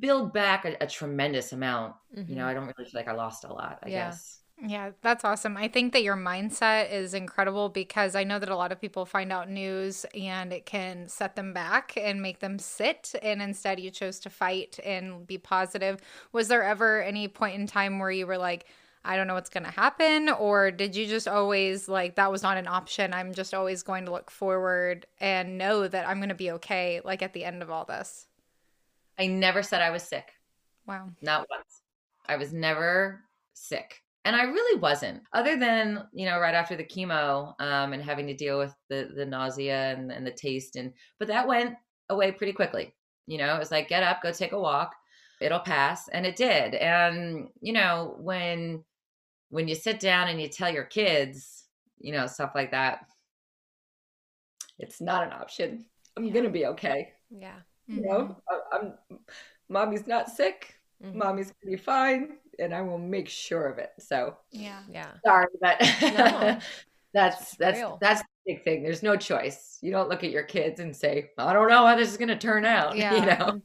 build 0.00 0.32
back 0.32 0.64
a, 0.64 0.76
a 0.80 0.86
tremendous 0.88 1.52
amount. 1.52 1.94
Mm-hmm. 2.16 2.28
You 2.28 2.36
know, 2.36 2.42
mm-hmm. 2.42 2.50
I 2.50 2.54
don't 2.54 2.64
really 2.64 2.90
feel 2.90 3.00
like 3.00 3.08
I 3.08 3.12
lost 3.12 3.44
a 3.44 3.52
lot, 3.52 3.78
I 3.84 3.88
yeah. 3.88 4.10
guess. 4.10 4.41
Yeah, 4.64 4.92
that's 5.02 5.24
awesome. 5.24 5.56
I 5.56 5.66
think 5.66 5.92
that 5.92 6.04
your 6.04 6.16
mindset 6.16 6.92
is 6.92 7.14
incredible 7.14 7.68
because 7.68 8.14
I 8.14 8.22
know 8.22 8.38
that 8.38 8.48
a 8.48 8.54
lot 8.54 8.70
of 8.70 8.80
people 8.80 9.04
find 9.04 9.32
out 9.32 9.50
news 9.50 10.06
and 10.14 10.52
it 10.52 10.66
can 10.66 11.08
set 11.08 11.34
them 11.34 11.52
back 11.52 11.94
and 11.96 12.22
make 12.22 12.38
them 12.38 12.60
sit. 12.60 13.12
And 13.22 13.42
instead, 13.42 13.80
you 13.80 13.90
chose 13.90 14.20
to 14.20 14.30
fight 14.30 14.78
and 14.84 15.26
be 15.26 15.36
positive. 15.36 15.98
Was 16.30 16.46
there 16.46 16.62
ever 16.62 17.02
any 17.02 17.26
point 17.26 17.56
in 17.56 17.66
time 17.66 17.98
where 17.98 18.12
you 18.12 18.24
were 18.24 18.38
like, 18.38 18.66
I 19.04 19.16
don't 19.16 19.26
know 19.26 19.34
what's 19.34 19.50
going 19.50 19.64
to 19.64 19.70
happen? 19.72 20.28
Or 20.28 20.70
did 20.70 20.94
you 20.94 21.06
just 21.06 21.26
always 21.26 21.88
like 21.88 22.14
that 22.14 22.30
was 22.30 22.44
not 22.44 22.56
an 22.56 22.68
option? 22.68 23.12
I'm 23.12 23.34
just 23.34 23.54
always 23.54 23.82
going 23.82 24.04
to 24.04 24.12
look 24.12 24.30
forward 24.30 25.06
and 25.20 25.58
know 25.58 25.88
that 25.88 26.08
I'm 26.08 26.18
going 26.18 26.28
to 26.28 26.36
be 26.36 26.52
okay, 26.52 27.00
like 27.04 27.20
at 27.20 27.32
the 27.32 27.44
end 27.44 27.62
of 27.62 27.70
all 27.70 27.84
this? 27.84 28.28
I 29.18 29.26
never 29.26 29.64
said 29.64 29.82
I 29.82 29.90
was 29.90 30.04
sick. 30.04 30.34
Wow. 30.86 31.10
Not 31.20 31.48
once. 31.50 31.82
I 32.28 32.36
was 32.36 32.52
never 32.52 33.24
sick 33.54 34.02
and 34.24 34.36
I 34.36 34.44
really 34.44 34.80
wasn't, 34.80 35.22
other 35.32 35.56
than 35.56 36.06
you 36.12 36.26
know 36.26 36.38
right 36.38 36.54
after 36.54 36.76
the 36.76 36.84
chemo 36.84 37.54
um, 37.60 37.92
and 37.92 38.02
having 38.02 38.26
to 38.28 38.34
deal 38.34 38.58
with 38.58 38.74
the 38.88 39.10
the 39.14 39.26
nausea 39.26 39.92
and, 39.92 40.12
and 40.12 40.26
the 40.26 40.30
taste, 40.30 40.76
and 40.76 40.92
but 41.18 41.28
that 41.28 41.48
went 41.48 41.74
away 42.08 42.32
pretty 42.32 42.52
quickly. 42.52 42.94
You 43.26 43.38
know, 43.38 43.54
it 43.54 43.58
was 43.58 43.70
like 43.70 43.88
get 43.88 44.02
up, 44.02 44.22
go 44.22 44.32
take 44.32 44.52
a 44.52 44.60
walk, 44.60 44.94
it'll 45.40 45.60
pass, 45.60 46.08
and 46.08 46.24
it 46.24 46.36
did. 46.36 46.74
And 46.74 47.48
you 47.60 47.72
know 47.72 48.16
when 48.18 48.84
when 49.50 49.68
you 49.68 49.74
sit 49.74 49.98
down 49.98 50.28
and 50.28 50.40
you 50.40 50.48
tell 50.48 50.72
your 50.72 50.84
kids, 50.84 51.64
you 51.98 52.12
know 52.12 52.26
stuff 52.26 52.52
like 52.54 52.70
that, 52.70 53.06
it's 54.78 55.00
not 55.00 55.26
an 55.26 55.32
option. 55.32 55.84
I'm 56.16 56.24
yeah. 56.24 56.32
gonna 56.32 56.50
be 56.50 56.66
okay. 56.66 57.12
Yeah, 57.30 57.56
mm-hmm. 57.90 57.98
you 57.98 58.06
know, 58.06 58.36
I, 58.48 58.76
I'm 58.76 58.94
mommy's 59.68 60.06
not 60.06 60.30
sick. 60.30 60.76
Mm-hmm. 61.04 61.18
Mommy's 61.18 61.52
gonna 61.60 61.76
be 61.76 61.82
fine 61.82 62.36
and 62.58 62.74
I 62.74 62.82
will 62.82 62.98
make 62.98 63.28
sure 63.28 63.66
of 63.66 63.78
it. 63.78 63.90
So 63.98 64.36
yeah, 64.50 64.80
yeah. 64.90 65.10
Sorry, 65.24 65.46
but 65.60 65.80
no, 66.02 66.58
that's 67.14 67.56
that's 67.56 67.78
real. 67.78 67.98
that's 68.00 68.20
the 68.20 68.26
big 68.26 68.31
thing. 68.64 68.82
There's 68.82 69.02
no 69.02 69.16
choice. 69.16 69.78
You 69.82 69.90
don't 69.90 70.08
look 70.08 70.24
at 70.24 70.30
your 70.30 70.42
kids 70.42 70.80
and 70.80 70.94
say, 70.94 71.30
"I 71.38 71.52
don't 71.52 71.68
know 71.68 71.86
how 71.86 71.96
this 71.96 72.10
is 72.10 72.16
going 72.16 72.28
to 72.28 72.38
turn 72.38 72.64
out." 72.64 72.96
Yeah. 73.02 73.14
You 73.14 73.26
know. 73.26 73.62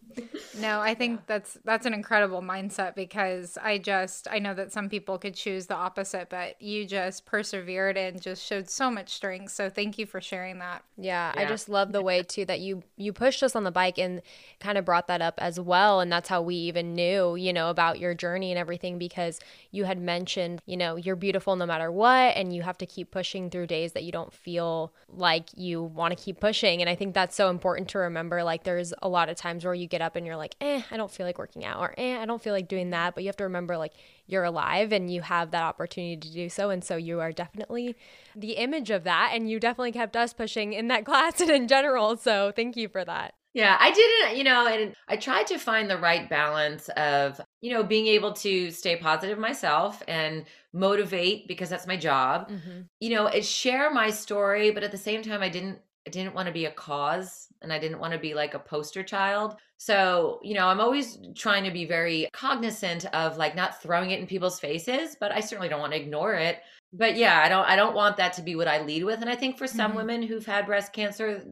No, 0.59 0.79
I 0.79 0.95
think 0.95 1.27
that's 1.27 1.57
that's 1.63 1.85
an 1.85 1.93
incredible 1.93 2.41
mindset 2.41 2.95
because 2.95 3.57
I 3.61 3.77
just 3.77 4.27
I 4.31 4.39
know 4.39 4.53
that 4.55 4.71
some 4.71 4.89
people 4.89 5.17
could 5.19 5.35
choose 5.35 5.67
the 5.67 5.75
opposite, 5.75 6.29
but 6.29 6.59
you 6.61 6.85
just 6.85 7.25
persevered 7.25 7.97
and 7.97 8.19
just 8.21 8.43
showed 8.43 8.69
so 8.69 8.89
much 8.89 9.13
strength. 9.13 9.51
So 9.51 9.69
thank 9.69 9.99
you 9.99 10.05
for 10.05 10.21
sharing 10.21 10.59
that. 10.59 10.83
Yeah, 10.97 11.33
yeah. 11.35 11.41
I 11.41 11.45
just 11.45 11.69
love 11.69 11.91
the 11.91 12.01
way 12.01 12.23
too 12.23 12.45
that 12.45 12.59
you 12.61 12.83
you 12.95 13.13
pushed 13.13 13.43
us 13.43 13.55
on 13.55 13.63
the 13.63 13.71
bike 13.71 13.99
and 13.99 14.21
kind 14.59 14.77
of 14.77 14.85
brought 14.85 15.07
that 15.07 15.21
up 15.21 15.35
as 15.37 15.59
well, 15.59 15.99
and 15.99 16.11
that's 16.11 16.29
how 16.29 16.41
we 16.41 16.55
even 16.55 16.95
knew, 16.95 17.35
you 17.35 17.53
know, 17.53 17.69
about 17.69 17.99
your 17.99 18.15
journey 18.15 18.51
and 18.51 18.57
everything 18.57 18.97
because 18.97 19.39
you 19.71 19.83
had 19.83 19.99
mentioned, 19.99 20.61
you 20.65 20.77
know, 20.77 20.95
you're 20.95 21.15
beautiful 21.15 21.55
no 21.55 21.65
matter 21.65 21.91
what 21.91 22.35
and 22.35 22.55
you 22.55 22.63
have 22.63 22.77
to 22.79 22.85
keep 22.85 23.11
pushing 23.11 23.49
through 23.49 23.67
days 23.67 23.93
that 23.93 24.03
you 24.03 24.11
don't 24.11 24.33
feel 24.33 24.66
like 25.07 25.49
you 25.55 25.83
want 25.83 26.17
to 26.17 26.23
keep 26.23 26.39
pushing, 26.39 26.81
and 26.81 26.89
I 26.89 26.95
think 26.95 27.13
that's 27.13 27.35
so 27.35 27.49
important 27.49 27.89
to 27.89 27.99
remember 27.99 28.43
like 28.43 28.63
there's 28.63 28.93
a 29.01 29.07
lot 29.07 29.29
of 29.29 29.37
times 29.37 29.63
where 29.63 29.75
you 29.75 29.87
get 29.87 30.01
up 30.01 30.15
and 30.15 30.25
you're 30.25 30.35
like 30.35 30.47
like, 30.47 30.55
eh, 30.61 30.81
I 30.91 30.97
don't 30.97 31.11
feel 31.11 31.25
like 31.25 31.37
working 31.37 31.65
out 31.65 31.79
or 31.79 31.93
eh, 31.97 32.17
I 32.17 32.25
don't 32.25 32.41
feel 32.41 32.53
like 32.53 32.67
doing 32.67 32.91
that. 32.91 33.13
But 33.13 33.23
you 33.23 33.27
have 33.29 33.37
to 33.37 33.43
remember 33.43 33.77
like 33.77 33.93
you're 34.25 34.43
alive 34.43 34.91
and 34.91 35.11
you 35.11 35.21
have 35.21 35.51
that 35.51 35.63
opportunity 35.63 36.17
to 36.17 36.31
do 36.31 36.49
so. 36.49 36.69
And 36.69 36.83
so 36.83 36.95
you 36.95 37.19
are 37.19 37.31
definitely 37.31 37.95
the 38.35 38.53
image 38.53 38.89
of 38.89 39.03
that. 39.03 39.31
And 39.33 39.49
you 39.49 39.59
definitely 39.59 39.91
kept 39.91 40.15
us 40.15 40.33
pushing 40.33 40.73
in 40.73 40.87
that 40.87 41.05
class 41.09 41.39
and 41.41 41.49
in 41.49 41.67
general. 41.67 42.17
So 42.17 42.51
thank 42.55 42.77
you 42.77 42.87
for 42.87 43.03
that. 43.05 43.36
Yeah, 43.57 43.75
I 43.79 43.89
didn't, 43.89 44.37
you 44.37 44.43
know, 44.43 44.67
and 44.67 44.93
I 45.07 45.17
tried 45.17 45.47
to 45.47 45.57
find 45.57 45.89
the 45.89 45.97
right 45.97 46.29
balance 46.29 46.89
of, 46.89 47.41
you 47.59 47.73
know, 47.73 47.81
being 47.81 48.05
able 48.05 48.33
to 48.33 48.69
stay 48.69 48.97
positive 48.97 49.39
myself 49.39 50.03
and 50.07 50.45
motivate 50.73 51.47
because 51.47 51.67
that's 51.67 51.87
my 51.87 51.97
job. 51.97 52.51
Mm-hmm. 52.51 52.81
You 52.99 53.09
know, 53.15 53.31
share 53.41 53.89
my 53.91 54.11
story, 54.11 54.69
but 54.69 54.83
at 54.83 54.91
the 54.91 54.97
same 54.97 55.23
time 55.23 55.41
I 55.41 55.49
didn't 55.49 55.79
I 56.05 56.11
didn't 56.11 56.35
want 56.35 56.45
to 56.45 56.53
be 56.53 56.65
a 56.65 56.71
cause 56.71 57.47
and 57.63 57.73
I 57.73 57.79
didn't 57.79 57.97
want 57.97 58.13
to 58.13 58.19
be 58.19 58.35
like 58.35 58.53
a 58.53 58.59
poster 58.59 59.01
child. 59.01 59.55
So, 59.77 60.39
you 60.43 60.53
know, 60.53 60.67
I'm 60.67 60.79
always 60.79 61.17
trying 61.35 61.63
to 61.63 61.71
be 61.71 61.85
very 61.85 62.29
cognizant 62.33 63.05
of 63.07 63.37
like 63.37 63.55
not 63.55 63.81
throwing 63.81 64.11
it 64.11 64.19
in 64.19 64.27
people's 64.27 64.59
faces, 64.59 65.17
but 65.19 65.31
I 65.31 65.39
certainly 65.39 65.67
don't 65.67 65.81
want 65.81 65.93
to 65.93 65.99
ignore 65.99 66.35
it. 66.35 66.59
But 66.93 67.17
yeah, 67.17 67.41
I 67.43 67.49
don't 67.49 67.67
I 67.67 67.75
don't 67.75 67.95
want 67.95 68.17
that 68.17 68.33
to 68.33 68.43
be 68.43 68.55
what 68.55 68.67
I 68.67 68.83
lead 68.83 69.03
with 69.03 69.21
and 69.21 69.31
I 69.31 69.35
think 69.35 69.57
for 69.57 69.65
some 69.65 69.89
mm-hmm. 69.89 69.97
women 69.97 70.21
who've 70.21 70.45
had 70.45 70.67
breast 70.67 70.93
cancer, 70.93 71.43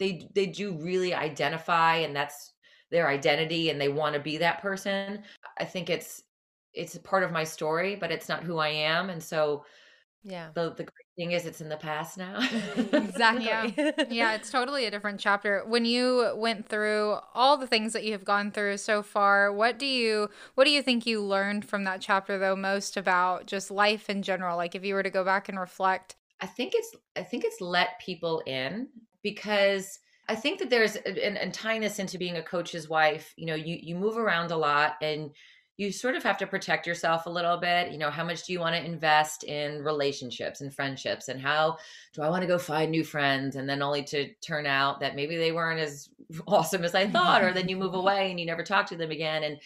they 0.00 0.28
they 0.34 0.46
do 0.46 0.72
really 0.72 1.14
identify 1.14 1.96
and 1.96 2.16
that's 2.16 2.54
their 2.90 3.06
identity 3.06 3.70
and 3.70 3.80
they 3.80 3.88
want 3.88 4.14
to 4.14 4.20
be 4.20 4.38
that 4.38 4.60
person. 4.60 5.22
I 5.58 5.64
think 5.64 5.88
it's 5.88 6.24
it's 6.72 6.96
a 6.96 7.00
part 7.00 7.22
of 7.22 7.30
my 7.30 7.44
story, 7.44 7.94
but 7.94 8.10
it's 8.10 8.28
not 8.28 8.42
who 8.42 8.58
I 8.58 8.68
am 8.68 9.10
and 9.10 9.22
so 9.22 9.64
yeah. 10.22 10.50
The 10.54 10.70
the 10.70 10.84
great 10.84 11.06
thing 11.16 11.32
is 11.32 11.46
it's 11.46 11.62
in 11.62 11.70
the 11.70 11.78
past 11.78 12.18
now. 12.18 12.40
Mm-hmm. 12.40 12.96
exactly. 13.08 13.46
Yeah. 13.46 14.04
yeah, 14.10 14.34
it's 14.34 14.50
totally 14.50 14.84
a 14.84 14.90
different 14.90 15.18
chapter. 15.18 15.64
When 15.66 15.86
you 15.86 16.32
went 16.36 16.68
through 16.68 17.16
all 17.34 17.56
the 17.56 17.66
things 17.66 17.94
that 17.94 18.04
you 18.04 18.12
have 18.12 18.24
gone 18.24 18.50
through 18.50 18.76
so 18.76 19.02
far, 19.02 19.50
what 19.50 19.78
do 19.78 19.86
you 19.86 20.28
what 20.56 20.64
do 20.64 20.70
you 20.70 20.82
think 20.82 21.06
you 21.06 21.22
learned 21.22 21.64
from 21.64 21.84
that 21.84 22.02
chapter 22.02 22.38
though 22.38 22.56
most 22.56 22.98
about 22.98 23.46
just 23.46 23.70
life 23.70 24.10
in 24.10 24.22
general? 24.22 24.58
Like 24.58 24.74
if 24.74 24.84
you 24.84 24.94
were 24.94 25.02
to 25.02 25.10
go 25.10 25.24
back 25.24 25.48
and 25.48 25.58
reflect. 25.58 26.16
I 26.40 26.46
think 26.46 26.74
it's 26.74 26.94
I 27.16 27.22
think 27.22 27.44
it's 27.44 27.62
let 27.62 27.98
people 27.98 28.42
in 28.46 28.88
because 29.22 29.98
I 30.28 30.34
think 30.36 30.60
that 30.60 30.70
there's 30.70 30.96
and, 30.96 31.36
and 31.36 31.52
tying 31.52 31.80
this 31.80 31.98
into 31.98 32.18
being 32.18 32.36
a 32.36 32.42
coach's 32.42 32.88
wife, 32.88 33.34
you 33.36 33.46
know, 33.46 33.54
you 33.54 33.78
you 33.80 33.96
move 33.96 34.16
around 34.16 34.50
a 34.50 34.56
lot 34.56 34.94
and 35.02 35.30
you 35.80 35.90
sort 35.90 36.14
of 36.14 36.22
have 36.22 36.36
to 36.36 36.46
protect 36.46 36.86
yourself 36.86 37.24
a 37.24 37.30
little 37.30 37.56
bit. 37.56 37.90
You 37.90 37.96
know, 37.96 38.10
how 38.10 38.22
much 38.22 38.44
do 38.44 38.52
you 38.52 38.60
want 38.60 38.76
to 38.76 38.84
invest 38.84 39.44
in 39.44 39.82
relationships 39.82 40.60
and 40.60 40.74
friendships? 40.74 41.28
And 41.28 41.40
how 41.40 41.78
do 42.12 42.20
I 42.20 42.28
want 42.28 42.42
to 42.42 42.46
go 42.46 42.58
find 42.58 42.90
new 42.90 43.02
friends? 43.02 43.56
And 43.56 43.66
then 43.66 43.80
only 43.80 44.04
to 44.04 44.28
turn 44.42 44.66
out 44.66 45.00
that 45.00 45.16
maybe 45.16 45.38
they 45.38 45.52
weren't 45.52 45.80
as 45.80 46.10
awesome 46.46 46.84
as 46.84 46.94
I 46.94 47.08
thought, 47.08 47.42
or 47.42 47.54
then 47.54 47.70
you 47.70 47.78
move 47.78 47.94
away 48.02 48.30
and 48.30 48.38
you 48.38 48.44
never 48.44 48.62
talk 48.62 48.86
to 48.88 48.96
them 48.96 49.10
again. 49.10 49.42
And, 49.42 49.56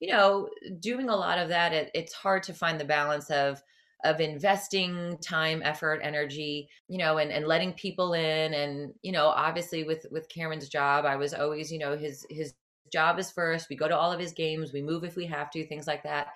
you 0.00 0.10
know, 0.10 0.48
doing 0.80 1.10
a 1.10 1.16
lot 1.16 1.38
of 1.38 1.50
that, 1.50 1.74
it, 1.74 1.90
it's 1.94 2.14
hard 2.14 2.44
to 2.44 2.54
find 2.54 2.80
the 2.80 2.86
balance 2.86 3.30
of, 3.30 3.62
of 4.04 4.20
investing 4.20 5.18
time 5.20 5.60
effort 5.64 6.00
energy 6.02 6.68
you 6.88 6.98
know 6.98 7.18
and, 7.18 7.32
and 7.32 7.46
letting 7.46 7.72
people 7.72 8.14
in 8.14 8.54
and 8.54 8.94
you 9.02 9.10
know 9.10 9.26
obviously 9.26 9.84
with 9.84 10.06
with 10.10 10.28
cameron's 10.28 10.68
job 10.68 11.04
i 11.04 11.16
was 11.16 11.34
always 11.34 11.72
you 11.72 11.78
know 11.78 11.96
his 11.96 12.24
his 12.30 12.54
job 12.90 13.18
is 13.18 13.30
first. 13.30 13.68
We 13.68 13.76
go 13.76 13.88
to 13.88 13.96
all 13.96 14.12
of 14.12 14.20
his 14.20 14.32
games. 14.32 14.72
We 14.72 14.82
move 14.82 15.04
if 15.04 15.16
we 15.16 15.26
have 15.26 15.50
to, 15.52 15.66
things 15.66 15.86
like 15.86 16.02
that. 16.04 16.28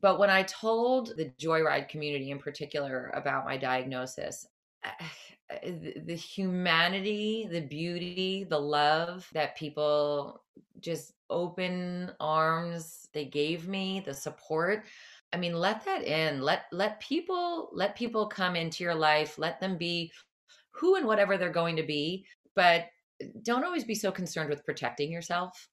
But 0.00 0.18
when 0.18 0.30
I 0.30 0.42
told 0.42 1.16
the 1.16 1.32
Joyride 1.40 1.88
community 1.88 2.30
in 2.30 2.38
particular 2.38 3.10
about 3.14 3.44
my 3.44 3.56
diagnosis, 3.56 4.46
eh, 4.84 5.72
the 6.04 6.14
humanity, 6.14 7.48
the 7.50 7.60
beauty, 7.60 8.46
the 8.48 8.58
love 8.58 9.28
that 9.32 9.56
people 9.56 10.42
just 10.80 11.12
open 11.28 12.10
arms 12.20 13.08
they 13.12 13.24
gave 13.24 13.68
me, 13.68 14.02
the 14.04 14.14
support. 14.14 14.84
I 15.32 15.36
mean, 15.36 15.54
let 15.54 15.84
that 15.84 16.02
in. 16.02 16.40
Let 16.42 16.64
let 16.72 17.00
people 17.00 17.70
let 17.72 17.96
people 17.96 18.26
come 18.26 18.56
into 18.56 18.82
your 18.82 18.94
life. 18.94 19.38
Let 19.38 19.60
them 19.60 19.76
be 19.76 20.12
who 20.72 20.96
and 20.96 21.06
whatever 21.06 21.36
they're 21.36 21.50
going 21.50 21.76
to 21.76 21.82
be, 21.82 22.26
but 22.54 22.86
don't 23.42 23.64
always 23.64 23.84
be 23.84 23.94
so 23.94 24.10
concerned 24.10 24.50
with 24.50 24.64
protecting 24.64 25.12
yourself 25.12 25.68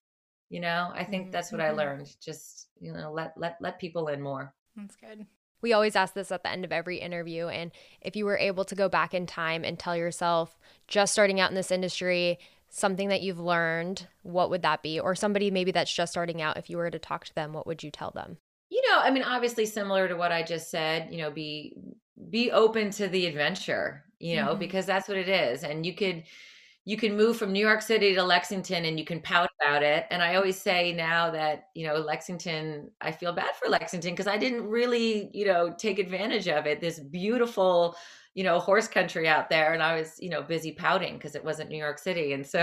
you 0.49 0.59
know 0.59 0.91
i 0.93 1.03
think 1.03 1.23
mm-hmm. 1.23 1.31
that's 1.31 1.51
what 1.51 1.61
i 1.61 1.67
mm-hmm. 1.67 1.77
learned 1.77 2.15
just 2.21 2.67
you 2.79 2.91
know 2.93 3.11
let 3.11 3.33
let 3.37 3.57
let 3.61 3.79
people 3.79 4.07
in 4.07 4.21
more 4.21 4.53
that's 4.75 4.95
good 4.95 5.25
we 5.61 5.73
always 5.73 5.95
ask 5.95 6.13
this 6.13 6.31
at 6.31 6.43
the 6.43 6.51
end 6.51 6.63
of 6.63 6.71
every 6.71 6.97
interview 6.97 7.47
and 7.47 7.71
if 8.01 8.15
you 8.15 8.25
were 8.25 8.37
able 8.37 8.63
to 8.63 8.75
go 8.75 8.87
back 8.87 9.13
in 9.13 9.25
time 9.25 9.63
and 9.63 9.79
tell 9.79 9.95
yourself 9.95 10.57
just 10.87 11.13
starting 11.13 11.39
out 11.39 11.49
in 11.49 11.55
this 11.55 11.71
industry 11.71 12.37
something 12.69 13.09
that 13.09 13.21
you've 13.21 13.39
learned, 13.39 14.07
what 14.23 14.49
would 14.49 14.61
that 14.61 14.83
be? 14.83 14.99
Or 14.99 15.15
somebody 15.15 15.51
maybe 15.51 15.71
that's 15.71 15.93
just 15.93 16.11
starting 16.11 16.41
out, 16.41 16.57
if 16.57 16.69
you 16.69 16.77
were 16.77 16.91
to 16.91 16.99
talk 16.99 17.25
to 17.25 17.35
them, 17.35 17.53
what 17.53 17.65
would 17.67 17.83
you 17.83 17.91
tell 17.91 18.11
them? 18.11 18.37
You 18.69 18.81
know, 18.89 18.99
I 18.99 19.11
mean, 19.11 19.23
obviously 19.23 19.65
similar 19.65 20.07
to 20.07 20.15
what 20.15 20.31
I 20.31 20.43
just 20.43 20.69
said, 20.69 21.11
you 21.11 21.19
know, 21.19 21.31
be 21.31 21.75
be 22.29 22.51
open 22.51 22.89
to 22.91 23.07
the 23.07 23.25
adventure, 23.27 24.03
you 24.19 24.35
know, 24.35 24.55
Mhm. 24.55 24.59
because 24.59 24.85
that's 24.85 25.07
what 25.07 25.17
it 25.17 25.29
is. 25.29 25.63
And 25.63 25.85
you 25.85 25.93
could 25.93 26.23
you 26.85 26.97
can 26.97 27.17
move 27.17 27.37
from 27.37 27.51
New 27.53 27.59
York 27.65 27.81
City 27.81 28.15
to 28.15 28.23
Lexington 28.23 28.85
and 28.85 28.97
you 28.99 29.05
can 29.05 29.21
pout 29.21 29.49
about 29.61 29.83
it. 29.83 30.05
And 30.09 30.23
I 30.23 30.35
always 30.35 30.59
say 30.61 30.93
now 30.93 31.29
that, 31.31 31.69
you 31.75 31.85
know, 31.85 31.95
Lexington, 31.97 32.91
I 33.01 33.11
feel 33.11 33.33
bad 33.33 33.55
for 33.57 33.69
Lexington 33.69 34.11
because 34.13 34.27
I 34.27 34.37
didn't 34.37 34.65
really, 34.67 35.29
you 35.33 35.45
know, 35.45 35.73
take 35.77 35.99
advantage 35.99 36.47
of 36.47 36.65
it. 36.65 36.79
This 36.81 36.99
beautiful, 36.99 37.95
you 38.37 38.43
know, 38.43 38.59
horse 38.59 38.87
country 38.87 39.27
out 39.27 39.49
there. 39.49 39.73
And 39.73 39.81
I 39.81 39.97
was, 39.97 40.13
you 40.19 40.29
know, 40.29 40.43
busy 40.43 40.71
pouting 40.71 41.15
because 41.15 41.33
it 41.33 41.43
wasn't 41.43 41.71
New 41.71 41.77
York 41.77 41.97
City. 41.97 42.33
And 42.33 42.45
so, 42.45 42.61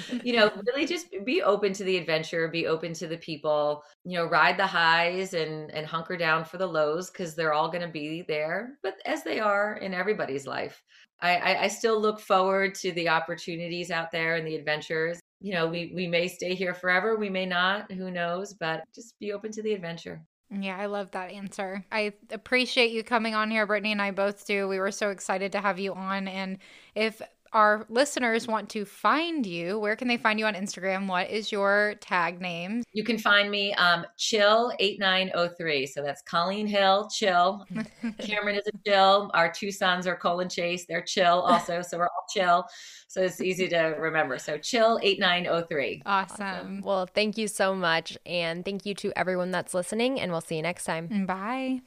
you 0.24 0.34
know, 0.34 0.50
really 0.66 0.86
just 0.86 1.08
be 1.26 1.42
open 1.42 1.74
to 1.74 1.84
the 1.84 1.98
adventure, 1.98 2.48
be 2.48 2.66
open 2.66 2.94
to 2.94 3.06
the 3.06 3.18
people, 3.18 3.82
you 4.04 4.16
know, 4.16 4.24
ride 4.24 4.58
the 4.58 4.66
highs 4.66 5.34
and 5.34 5.70
and 5.72 5.86
hunker 5.86 6.16
down 6.16 6.46
for 6.46 6.56
the 6.56 6.66
lows 6.66 7.10
because 7.10 7.34
they're 7.34 7.52
all 7.52 7.68
going 7.68 7.82
to 7.82 7.92
be 7.92 8.24
there, 8.26 8.78
but 8.82 8.94
as 9.04 9.22
they 9.22 9.38
are 9.38 9.76
in 9.76 9.92
everybody's 9.92 10.46
life. 10.46 10.82
I, 11.20 11.36
I, 11.36 11.62
I 11.64 11.68
still 11.68 12.00
look 12.00 12.18
forward 12.18 12.74
to 12.76 12.92
the 12.92 13.10
opportunities 13.10 13.90
out 13.90 14.10
there 14.10 14.36
and 14.36 14.46
the 14.46 14.56
adventures. 14.56 15.20
You 15.40 15.52
know, 15.52 15.66
we 15.68 15.92
we 15.94 16.06
may 16.06 16.26
stay 16.26 16.54
here 16.54 16.72
forever, 16.72 17.18
we 17.18 17.28
may 17.28 17.44
not, 17.44 17.92
who 17.92 18.10
knows, 18.10 18.54
but 18.54 18.82
just 18.94 19.18
be 19.20 19.34
open 19.34 19.52
to 19.52 19.62
the 19.62 19.74
adventure. 19.74 20.22
Yeah, 20.50 20.76
I 20.76 20.86
love 20.86 21.10
that 21.10 21.32
answer. 21.32 21.84
I 21.90 22.12
appreciate 22.30 22.92
you 22.92 23.02
coming 23.02 23.34
on 23.34 23.50
here. 23.50 23.66
Brittany 23.66 23.92
and 23.92 24.00
I 24.00 24.12
both 24.12 24.46
do. 24.46 24.68
We 24.68 24.78
were 24.78 24.92
so 24.92 25.10
excited 25.10 25.50
to 25.52 25.60
have 25.60 25.78
you 25.80 25.92
on. 25.92 26.28
And 26.28 26.58
if 26.94 27.20
our 27.56 27.86
listeners 27.88 28.46
want 28.46 28.68
to 28.68 28.84
find 28.84 29.46
you, 29.46 29.78
where 29.78 29.96
can 29.96 30.08
they 30.08 30.18
find 30.18 30.38
you 30.38 30.44
on 30.44 30.52
Instagram? 30.52 31.06
What 31.06 31.30
is 31.30 31.50
your 31.50 31.94
tag 32.00 32.38
name? 32.38 32.82
You 32.92 33.02
can 33.02 33.16
find 33.16 33.50
me 33.50 33.72
um 33.74 34.04
chill 34.18 34.72
8903. 34.78 35.86
So 35.86 36.02
that's 36.02 36.20
Colleen 36.20 36.66
Hill, 36.66 37.08
chill. 37.08 37.64
Cameron 38.20 38.56
is 38.56 38.66
a 38.66 38.78
chill. 38.86 39.30
Our 39.32 39.50
two 39.50 39.72
sons 39.72 40.06
are 40.06 40.16
Cole 40.16 40.40
and 40.40 40.50
Chase. 40.50 40.84
They're 40.86 41.00
chill 41.00 41.40
also. 41.40 41.80
So 41.80 41.96
we're 41.96 42.04
all 42.04 42.26
chill. 42.28 42.66
So 43.08 43.22
it's 43.22 43.40
easy 43.40 43.68
to 43.68 43.96
remember. 43.98 44.38
So 44.38 44.58
chill 44.58 45.00
8903. 45.02 46.02
Awesome. 46.04 46.82
Well, 46.82 47.06
thank 47.06 47.38
you 47.38 47.48
so 47.48 47.74
much. 47.74 48.18
And 48.26 48.66
thank 48.66 48.84
you 48.84 48.94
to 48.96 49.12
everyone 49.16 49.50
that's 49.50 49.72
listening. 49.72 50.20
And 50.20 50.30
we'll 50.30 50.42
see 50.42 50.56
you 50.56 50.62
next 50.62 50.84
time. 50.84 51.24
Bye. 51.24 51.80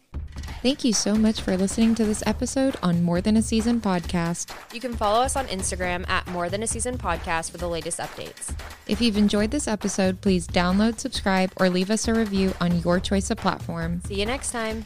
Thank 0.62 0.84
you 0.84 0.92
so 0.92 1.16
much 1.16 1.40
for 1.42 1.56
listening 1.56 1.96
to 1.96 2.06
this 2.06 2.22
episode 2.26 2.76
on 2.84 3.02
More 3.02 3.22
Than 3.22 3.38
a 3.38 3.42
Season 3.42 3.80
podcast. 3.80 4.54
You 4.74 4.82
can 4.82 4.94
follow 4.94 5.22
us 5.22 5.38
on 5.38 5.48
Instagram 5.48 6.08
at 6.10 6.28
More 6.28 6.50
Than 6.50 6.64
a 6.64 6.68
Season 6.68 6.98
Podcast 6.98 7.52
for 7.52 7.58
the 7.58 7.70
latest 7.70 8.00
updates. 8.00 8.54
If 8.86 9.00
you've 9.00 9.18
enjoyed 9.18 9.52
this 9.52 9.70
episode, 9.70 10.20
please 10.20 10.48
download, 10.48 11.00
subscribe, 11.00 11.54
or 11.58 11.70
leave 11.70 11.90
us 11.90 12.08
a 12.10 12.14
review 12.14 12.54
on 12.60 12.82
your 12.82 13.00
choice 13.00 13.32
of 13.32 13.38
platform. 13.38 14.02
See 14.06 14.20
you 14.20 14.26
next 14.26 14.52
time. 14.52 14.86